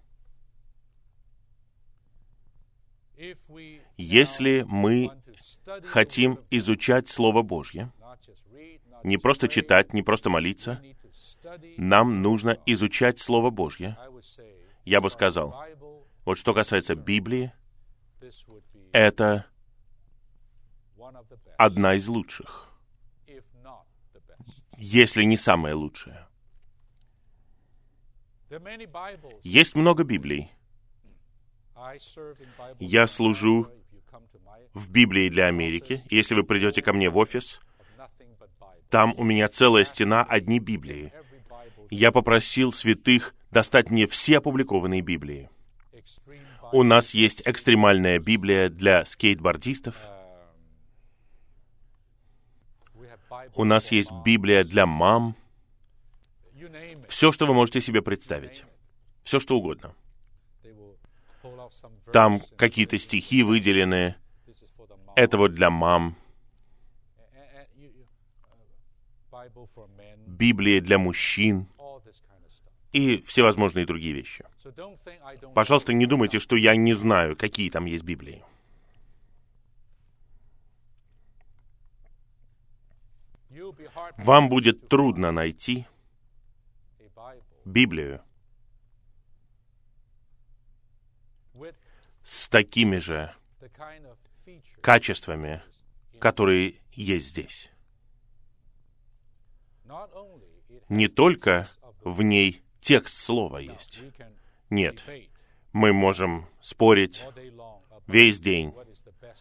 [3.98, 5.12] Если мы
[5.86, 7.92] хотим изучать Слово Божье,
[9.04, 10.82] не просто читать, не просто молиться,
[11.78, 13.98] нам нужно изучать Слово Божье.
[14.86, 15.64] Я бы сказал,
[16.26, 17.52] вот что касается Библии,
[18.92, 19.46] это
[21.58, 22.69] одна из лучших,
[24.80, 26.28] если не самая лучшая.
[29.44, 30.52] Есть много Библий.
[32.80, 33.68] Я служу
[34.74, 36.04] в Библии для Америки.
[36.10, 37.60] Если вы придете ко мне в офис,
[38.90, 41.14] там у меня целая стена одни Библии.
[41.90, 45.50] Я попросил святых достать мне все опубликованные Библии.
[46.72, 49.96] У нас есть экстремальная Библия для скейтбордистов—
[53.56, 55.36] У нас есть Библия для мам.
[57.08, 58.64] Все, что вы можете себе представить.
[59.24, 59.94] Все, что угодно.
[62.12, 64.16] Там какие-то стихи выделены.
[65.16, 66.16] Это вот для мам.
[70.28, 71.68] Библия для мужчин
[72.92, 74.44] и всевозможные другие вещи.
[75.54, 78.44] Пожалуйста, не думайте, что я не знаю, какие там есть Библии.
[84.18, 85.86] Вам будет трудно найти
[87.66, 88.22] Библию
[92.24, 93.34] с такими же
[94.82, 95.62] качествами,
[96.20, 97.70] которые есть здесь.
[100.90, 101.68] Не только
[102.04, 104.00] в ней текст слова есть.
[104.70, 105.04] Нет.
[105.74, 107.24] Мы можем спорить
[108.08, 108.74] весь день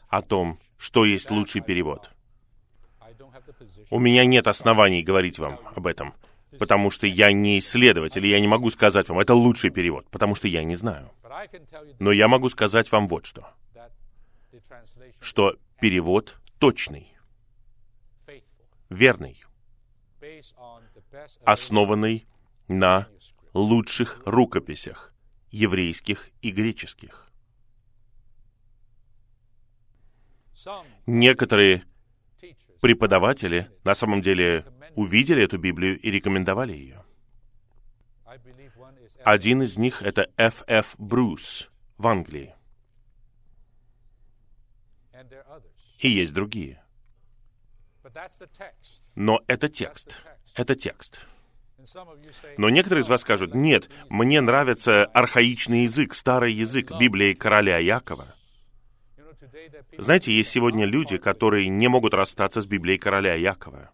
[0.09, 2.11] о том, что есть лучший перевод.
[3.90, 6.15] У меня нет оснований говорить вам об этом,
[6.59, 10.35] потому что я не исследователь, и я не могу сказать вам, это лучший перевод, потому
[10.35, 11.11] что я не знаю.
[11.99, 13.53] Но я могу сказать вам вот что.
[15.20, 17.12] Что перевод точный,
[18.89, 19.43] верный,
[21.45, 22.27] основанный
[22.66, 23.09] на
[23.55, 25.12] лучших рукописях,
[25.51, 27.27] еврейских и греческих.
[31.07, 31.85] Некоторые
[32.81, 34.65] преподаватели на самом деле
[34.95, 37.05] увидели эту Библию и рекомендовали ее.
[39.25, 40.63] Один из них— это Ф.
[40.67, 40.95] Ф.
[40.99, 42.55] Брус в Англии.
[45.99, 46.83] И есть другие.
[49.15, 50.17] Но это текст.
[50.55, 51.21] Это текст.
[52.57, 58.35] Но некоторые из вас скажут, нет, мне нравится архаичный язык, старый язык Библии короля Якова.
[59.97, 63.91] Знаете, есть сегодня люди, которые не могут расстаться с Библией короля Якова.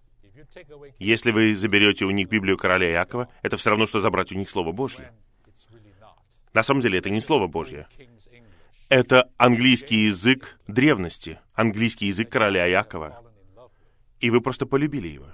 [0.98, 4.50] Если вы заберете у них Библию короля Якова, это все равно, что забрать у них
[4.50, 5.12] Слово Божье.
[6.52, 7.88] На самом деле, это не Слово Божье.
[8.88, 13.24] Это английский язык древности, английский язык короля Якова.
[14.20, 15.26] И вы просто полюбили его.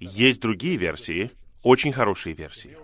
[0.00, 1.30] Есть другие версии,
[1.62, 2.76] очень хорошие версии.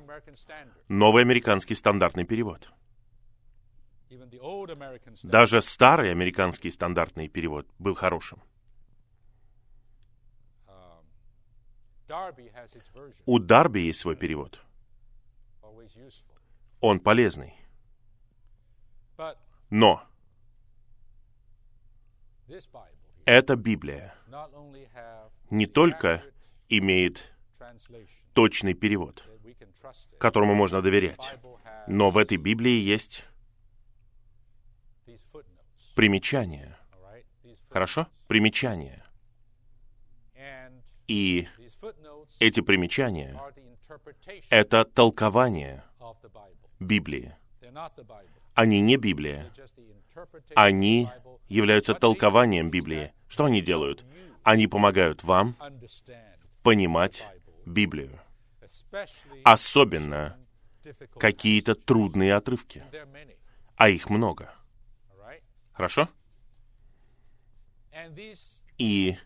[0.88, 2.70] Новый американский стандартный перевод.
[5.22, 8.42] Даже старый американский стандартный перевод был хорошим.
[13.26, 14.60] У Дарби есть свой перевод.
[16.80, 17.54] Он полезный.
[19.70, 20.02] Но
[23.26, 24.14] эта Библия
[25.50, 26.24] не только
[26.70, 27.30] имеет
[28.32, 29.22] точный перевод,
[30.18, 31.36] которому можно доверять,
[31.86, 33.24] но в этой Библии есть
[35.98, 36.78] примечания.
[37.70, 38.06] Хорошо?
[38.28, 39.04] Примечания.
[41.08, 41.48] И
[42.38, 43.36] эти примечания—
[44.50, 45.82] это толкование
[46.78, 47.34] Библии.
[48.54, 49.50] Они не Библия.
[50.54, 51.08] Они
[51.48, 53.12] являются толкованием Библии.
[53.26, 54.04] Что они делают?
[54.44, 55.56] Они помогают вам
[56.62, 57.26] понимать
[57.66, 58.20] Библию.
[59.42, 60.38] Особенно
[61.18, 62.84] какие-то трудные отрывки.
[63.74, 64.54] А их много.
[65.78, 66.08] Хорошо?
[68.78, 69.16] И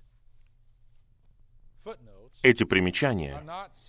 [2.43, 3.43] эти примечания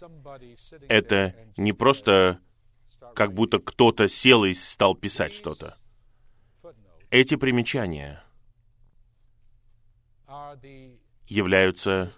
[0.87, 2.39] —это не просто
[3.15, 5.77] как будто кто-то сел и стал писать что-то.
[7.09, 8.23] Эти примечания
[11.27, 12.13] являются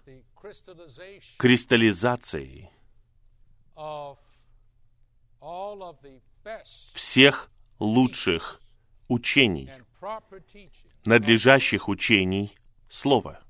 [1.40, 2.70] кристаллизацией
[6.94, 7.50] всех
[7.80, 8.62] лучших
[9.08, 9.72] учений,
[11.06, 12.56] надлежащих учений
[12.90, 13.42] Слова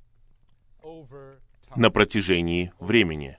[1.76, 3.38] на протяжении времени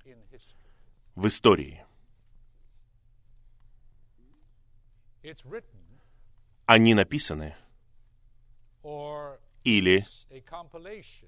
[1.14, 1.84] в истории.
[6.66, 7.56] Они написаны
[9.64, 10.04] или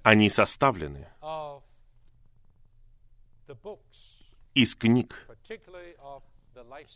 [0.03, 1.09] они составлены
[4.55, 5.29] из книг,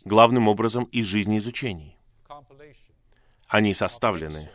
[0.05, 1.97] главным образом из жизнеизучений.
[3.47, 4.49] Они составлены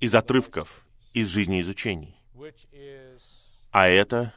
[0.00, 2.20] из отрывков из жизнеизучений.
[3.70, 4.34] А это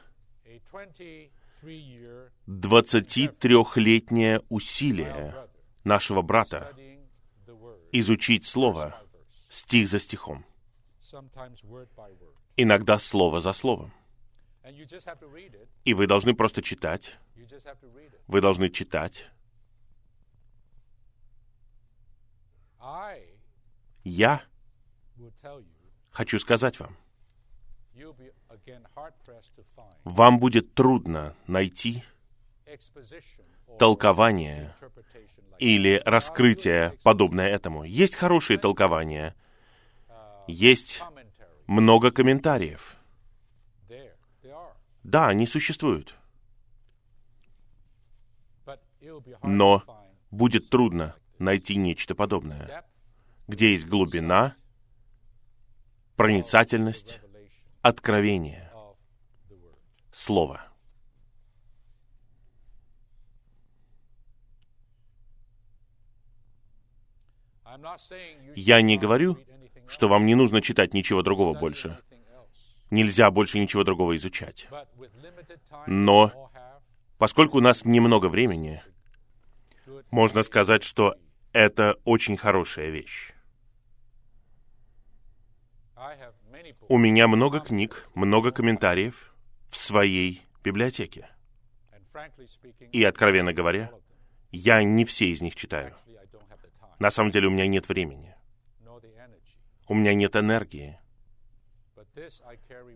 [2.46, 5.48] 23-летнее усилие
[5.84, 6.74] нашего брата
[7.92, 9.02] изучить Слово
[9.50, 10.44] стих за стихом.
[12.56, 13.92] Иногда слово за словом.
[15.84, 17.16] И вы должны просто читать.
[18.26, 19.30] Вы должны читать.
[24.04, 24.44] Я
[26.10, 26.96] хочу сказать вам,
[30.04, 32.04] вам будет трудно найти
[33.78, 34.74] толкование
[35.58, 37.84] или раскрытие, подобное этому.
[37.84, 39.34] Есть хорошие толкования,
[40.46, 41.02] есть
[41.66, 42.96] много комментариев.
[45.02, 46.14] Да, они существуют.
[49.42, 49.82] Но
[50.30, 52.84] будет трудно найти нечто подобное,
[53.46, 54.56] где есть глубина,
[56.18, 57.20] проницательность,
[57.80, 58.70] откровение,
[60.12, 60.60] Слово.
[68.56, 69.38] Я не говорю,
[69.86, 72.00] что вам не нужно читать ничего другого больше.
[72.90, 74.66] Нельзя больше ничего другого изучать.
[75.86, 76.50] Но,
[77.16, 78.82] поскольку у нас немного времени,
[80.10, 81.14] можно сказать, что
[81.52, 83.34] это очень хорошая вещь.
[86.88, 89.34] У меня много книг, много комментариев
[89.68, 91.28] в своей библиотеке.
[92.92, 93.90] И, откровенно говоря,
[94.50, 95.94] я не все из них читаю.
[96.98, 98.34] На самом деле у меня нет времени.
[99.88, 100.98] У меня нет энергии.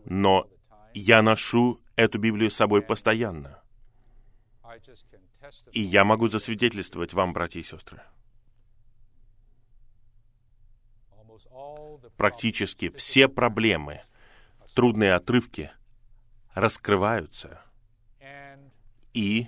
[0.04, 0.48] Но
[0.94, 3.62] я ношу эту Библию с собой постоянно.
[5.72, 8.02] И я могу засвидетельствовать вам, братья и сестры.
[12.16, 14.02] Практически все проблемы,
[14.74, 15.70] трудные отрывки
[16.54, 17.62] раскрываются,
[19.14, 19.46] и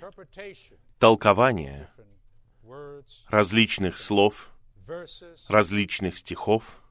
[0.99, 1.89] толкование
[3.27, 4.51] различных слов,
[5.47, 6.81] различных стихов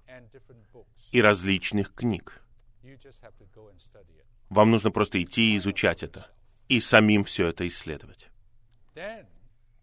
[1.13, 2.43] и различных книг.
[4.49, 6.31] Вам нужно просто идти и изучать это,
[6.69, 8.29] и самим все это исследовать.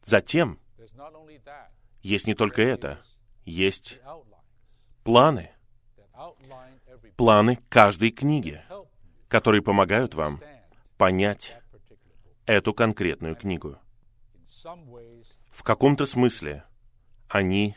[0.06, 0.60] Затем
[2.02, 3.02] есть не только это,
[3.46, 4.00] есть
[5.04, 5.52] планы,
[7.18, 8.64] планы каждой книги,
[9.28, 10.42] которые помогают вам
[10.98, 11.56] понять
[12.46, 13.78] эту конкретную книгу.
[15.52, 16.64] В каком-то смысле
[17.28, 17.76] они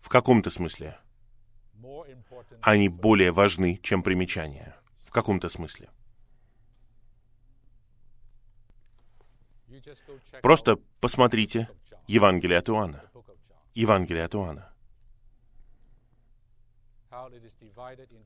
[0.00, 0.98] в каком-то смысле
[2.62, 4.76] они более важны, чем примечания.
[5.04, 5.90] В каком-то смысле.
[10.42, 11.68] Просто посмотрите
[12.06, 13.02] Евангелие от Иоанна.
[13.74, 14.72] Евангелие от Иоанна.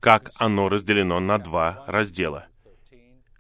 [0.01, 2.47] Как оно разделено на два раздела.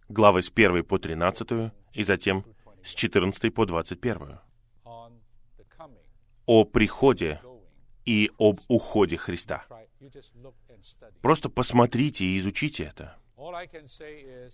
[0.08, 2.44] Главы с 1 по 13 и затем
[2.82, 4.38] с 14 по 21.
[6.46, 7.40] О приходе
[8.04, 9.62] и об уходе Христа.
[11.22, 13.16] Просто посмотрите и изучите это.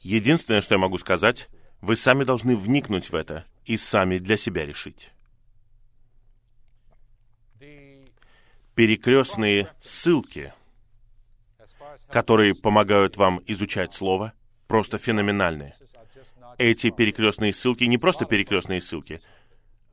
[0.02, 1.48] Единственное, что я могу сказать,
[1.82, 5.10] вы сами должны вникнуть в это и сами для себя решить.
[8.74, 10.54] Перекрестные ссылки,
[12.08, 14.32] которые помогают вам изучать Слово,
[14.66, 15.74] просто феноменальны.
[16.56, 19.20] Эти перекрестные ссылки не просто перекрестные ссылки.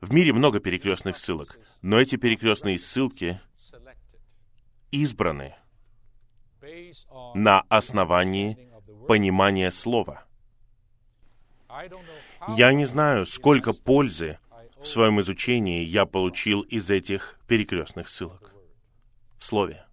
[0.00, 3.40] В мире много перекрестных ссылок, но эти перекрестные ссылки
[4.90, 5.56] избраны
[7.34, 8.56] на основании
[9.06, 10.29] понимания Слова.
[12.48, 14.38] Я не знаю, сколько пользы
[14.80, 18.54] в своем изучении я получил из этих перекрестных ссылок
[19.38, 19.84] в Слове.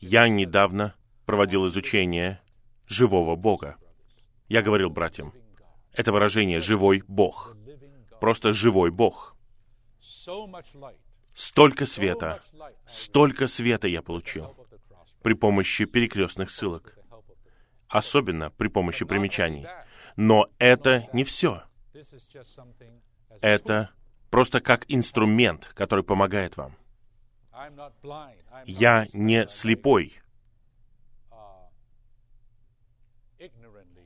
[0.00, 0.94] Я недавно
[1.24, 2.40] проводил изучение
[2.86, 3.76] живого Бога.
[4.48, 5.32] Я говорил братьям,
[5.92, 7.56] это выражение «живой Бог».
[8.20, 9.36] Просто живой Бог.
[11.32, 12.40] Столько света,
[12.88, 14.54] столько света я получил
[15.22, 16.98] при помощи перекрестных ссылок,
[17.88, 19.66] особенно при помощи примечаний.
[20.16, 21.62] Но это не все.
[23.40, 23.90] Это
[24.30, 26.76] просто как инструмент, который помогает вам.
[28.64, 30.20] Я не слепой.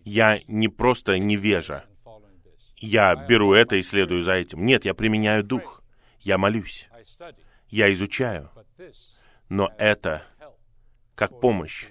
[0.05, 1.85] Я не просто невежа.
[2.77, 4.65] Я беру это и следую за этим.
[4.65, 5.83] Нет, я применяю дух.
[6.21, 6.89] Я молюсь.
[7.69, 8.51] Я изучаю.
[9.49, 10.25] Но это
[11.15, 11.89] как помощь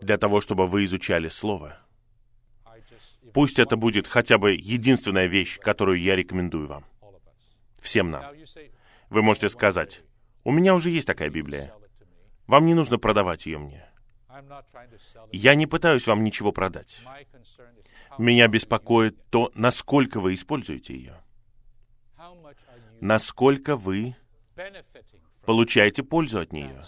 [0.00, 1.78] для того, чтобы вы изучали Слово.
[3.38, 6.84] Пусть это будет хотя бы единственная вещь, которую я рекомендую вам.
[7.78, 8.24] Всем нам.
[9.10, 10.02] Вы можете сказать,
[10.42, 11.72] у меня уже есть такая Библия.
[12.48, 13.88] Вам не нужно продавать ее мне.
[15.30, 16.98] Я не пытаюсь вам ничего продать.
[18.18, 21.22] Меня беспокоит то, насколько вы используете ее.
[23.00, 24.16] Насколько вы
[25.46, 26.82] получаете пользу от нее.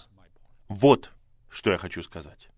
[0.67, 1.13] Вот
[1.49, 2.50] что я хочу сказать.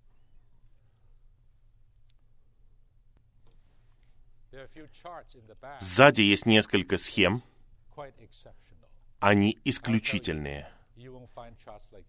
[5.80, 7.41] Сзади есть несколько схем,
[9.19, 10.71] Они исключительные.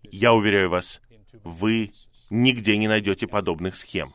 [0.02, 1.00] Я уверяю вас,
[1.42, 1.92] вы
[2.30, 4.14] нигде не найдете подобных схем.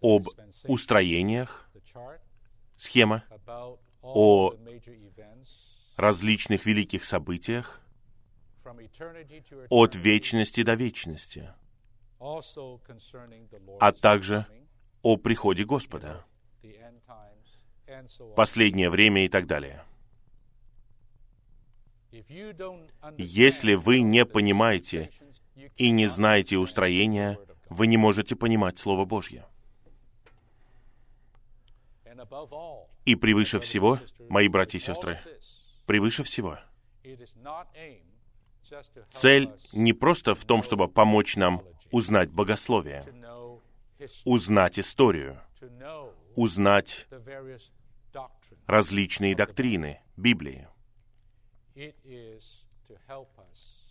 [0.00, 0.28] Об
[0.64, 1.68] устроениях,
[2.76, 3.24] схема,
[4.02, 4.54] о
[5.96, 7.80] различных великих событиях,
[9.70, 11.52] от вечности до вечности,
[13.80, 14.46] а также
[15.04, 16.24] о приходе Господа,
[18.34, 19.84] последнее время и так далее.
[23.18, 25.10] Если вы не понимаете
[25.76, 29.44] и не знаете устроения, вы не можете понимать Слово Божье.
[33.04, 33.98] И превыше всего,
[34.30, 35.20] мои братья и сестры,
[35.84, 36.58] превыше всего,
[39.12, 43.04] цель не просто в том, чтобы помочь нам узнать богословие,
[44.24, 45.40] узнать историю,
[46.34, 47.06] узнать
[48.66, 50.68] различные доктрины Библии.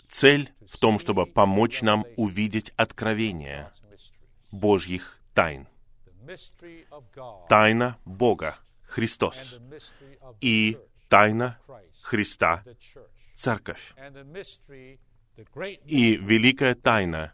[0.07, 3.71] Цель в том, чтобы помочь нам увидеть откровение
[4.51, 5.67] Божьих тайн.
[7.49, 9.59] Тайна Бога, Христос,
[10.39, 10.77] и
[11.09, 11.59] тайна
[12.01, 12.63] Христа,
[13.35, 13.93] Церковь.
[15.85, 17.34] И великая тайна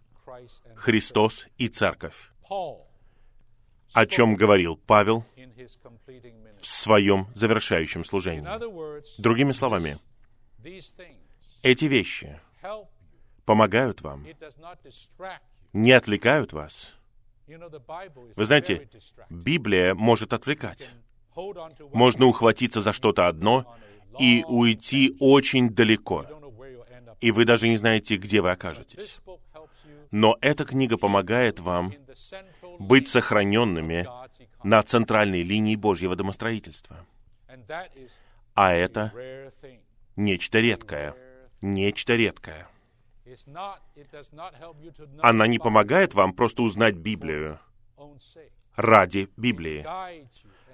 [0.75, 5.23] Христос и Церковь, о чем говорил Павел
[6.61, 8.47] в своем завершающем служении.
[9.21, 9.97] Другими словами,
[11.61, 12.39] эти вещи
[13.45, 14.25] помогают вам,
[15.73, 16.93] не отвлекают вас.
[18.35, 18.87] Вы знаете,
[19.29, 20.89] Библия может отвлекать.
[21.93, 23.75] Можно ухватиться за что-то одно
[24.19, 26.25] и уйти очень далеко,
[27.21, 29.19] и вы даже не знаете, где вы окажетесь.
[30.11, 31.93] Но эта книга помогает вам
[32.79, 34.07] быть сохраненными
[34.63, 37.05] на центральной линии Божьего домостроительства.
[38.55, 39.13] А это
[40.15, 41.15] нечто редкое.
[41.61, 42.67] Нечто редкое.
[45.21, 47.59] Она не помогает вам просто узнать Библию
[48.75, 49.85] ради Библии.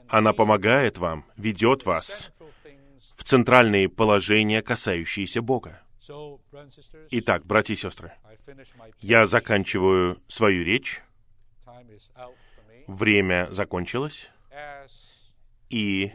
[0.07, 2.31] Она помогает вам, ведет вас
[3.15, 5.81] в центральные положения, касающиеся Бога.
[7.11, 8.13] Итак, братья и сестры,
[8.99, 11.01] я заканчиваю свою речь.
[12.87, 14.29] Время закончилось.
[15.69, 16.11] И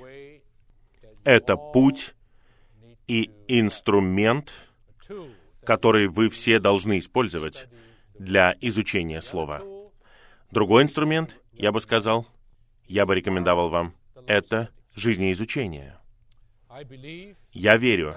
[1.25, 2.15] это путь
[3.07, 4.55] и инструмент,
[5.65, 7.67] который вы все должны использовать
[8.15, 9.63] для изучения слова.
[10.51, 12.27] Другой инструмент, я бы сказал,
[12.87, 13.95] я бы рекомендовал вам,
[14.27, 16.00] это жизнеизучение.
[17.53, 18.17] Я верю,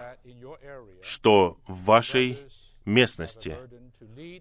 [1.01, 2.37] что в вашей
[2.85, 3.57] местности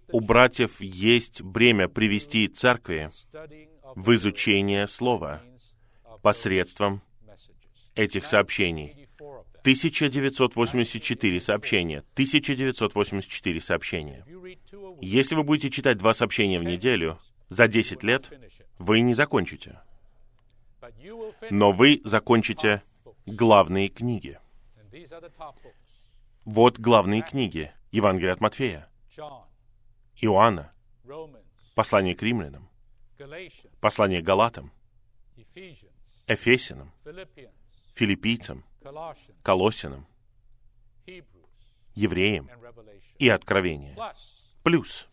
[0.09, 3.11] у братьев есть бремя привести церкви
[3.95, 5.43] в изучение Слова
[6.23, 7.03] посредством
[7.95, 9.09] этих сообщений.
[9.63, 11.99] 1984 сообщения.
[12.15, 14.27] 1984 сообщения.
[15.01, 17.19] Если вы будете читать два сообщения в неделю,
[17.49, 18.31] за 10 лет
[18.79, 19.81] вы не закончите.
[21.51, 22.83] Но вы закончите
[23.27, 24.39] главные книги.
[26.45, 27.73] Вот главные книги.
[27.91, 28.89] Евангелие от Матфея,
[30.17, 30.73] Иоанна,
[31.75, 32.71] послание к римлянам,
[33.81, 34.73] послание к Галатам,
[36.27, 36.91] Эфесинам,
[37.95, 38.65] Филиппийцам,
[39.43, 40.07] Колосинам,
[41.95, 42.51] Евреям
[43.19, 43.95] и Откровение.
[44.63, 45.07] Плюс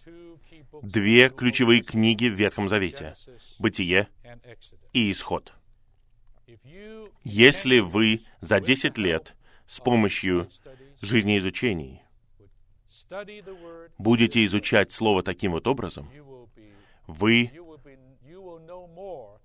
[0.81, 3.13] две ключевые книги в Ветхом Завете—
[3.59, 4.07] Бытие
[4.93, 5.53] и Исход.
[7.23, 9.35] Если вы за 10 лет
[9.67, 10.49] с помощью
[11.01, 12.01] жизнеизучений
[13.97, 16.09] будете изучать Слово таким вот образом,
[17.07, 17.51] вы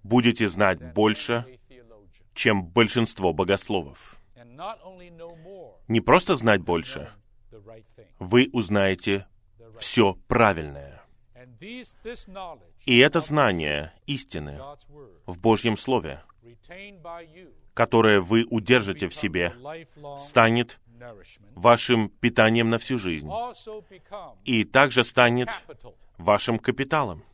[0.03, 1.59] будете знать больше,
[2.35, 4.19] чем большинство богословов.
[5.89, 7.11] Не просто знать больше,
[8.19, 9.27] вы узнаете
[9.79, 11.03] все правильное.
[12.87, 14.61] И это знание истины
[15.27, 16.23] в Божьем Слове,
[17.75, 19.55] которое вы удержите в себе,
[20.19, 20.79] станет
[21.55, 23.29] вашим питанием на всю жизнь
[24.45, 25.49] и также станет
[26.19, 27.25] вашим капиталом,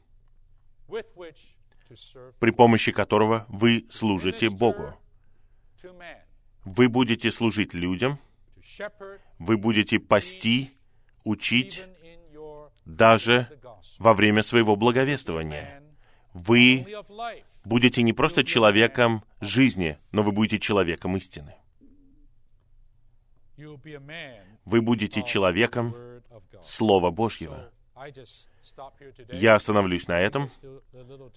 [2.38, 4.94] при помощи которого вы служите Богу.
[6.64, 8.18] Вы будете служить людям,
[9.38, 10.70] вы будете пасти,
[11.24, 11.82] учить,
[12.84, 13.48] даже
[13.98, 15.82] во время своего благовествования.
[16.32, 16.86] Вы
[17.64, 21.54] будете не просто человеком жизни, но вы будете человеком истины.
[24.64, 25.94] Вы будете человеком
[26.62, 27.70] Слова Божьего.
[29.32, 30.50] Я остановлюсь на этом.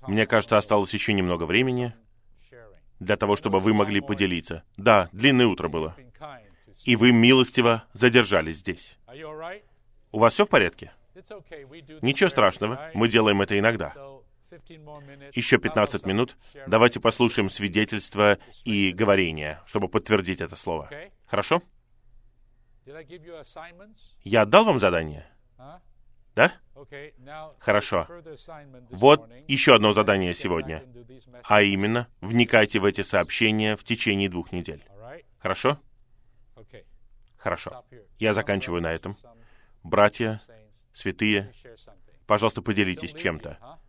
[0.07, 1.93] Мне кажется, осталось еще немного времени
[2.99, 4.63] для того, чтобы вы могли поделиться.
[4.77, 5.95] Да, длинное утро было.
[6.85, 8.97] и вы милостиво задержались здесь.
[10.11, 10.91] У вас все в порядке?
[12.01, 13.93] Ничего страшного, мы делаем это иногда.
[15.33, 16.37] Еще 15 минут.
[16.67, 20.89] Давайте послушаем свидетельство и говорение, чтобы подтвердить это слово.
[21.25, 21.61] Хорошо?
[24.23, 25.25] Я дал вам задание?
[26.35, 26.51] Да?
[27.59, 28.07] Хорошо.
[28.89, 30.83] Вот еще одно задание сегодня.
[31.43, 34.83] А именно, вникайте в эти сообщения в течение двух недель.
[35.39, 35.79] Хорошо?
[37.37, 37.83] Хорошо.
[38.19, 39.15] Я заканчиваю на этом.
[39.83, 40.41] Братья,
[40.93, 41.51] святые,
[42.25, 43.79] пожалуйста, поделитесь чем-то.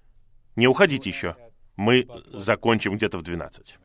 [0.57, 1.37] Не уходите еще.
[1.77, 3.79] Мы закончим где-то в 12.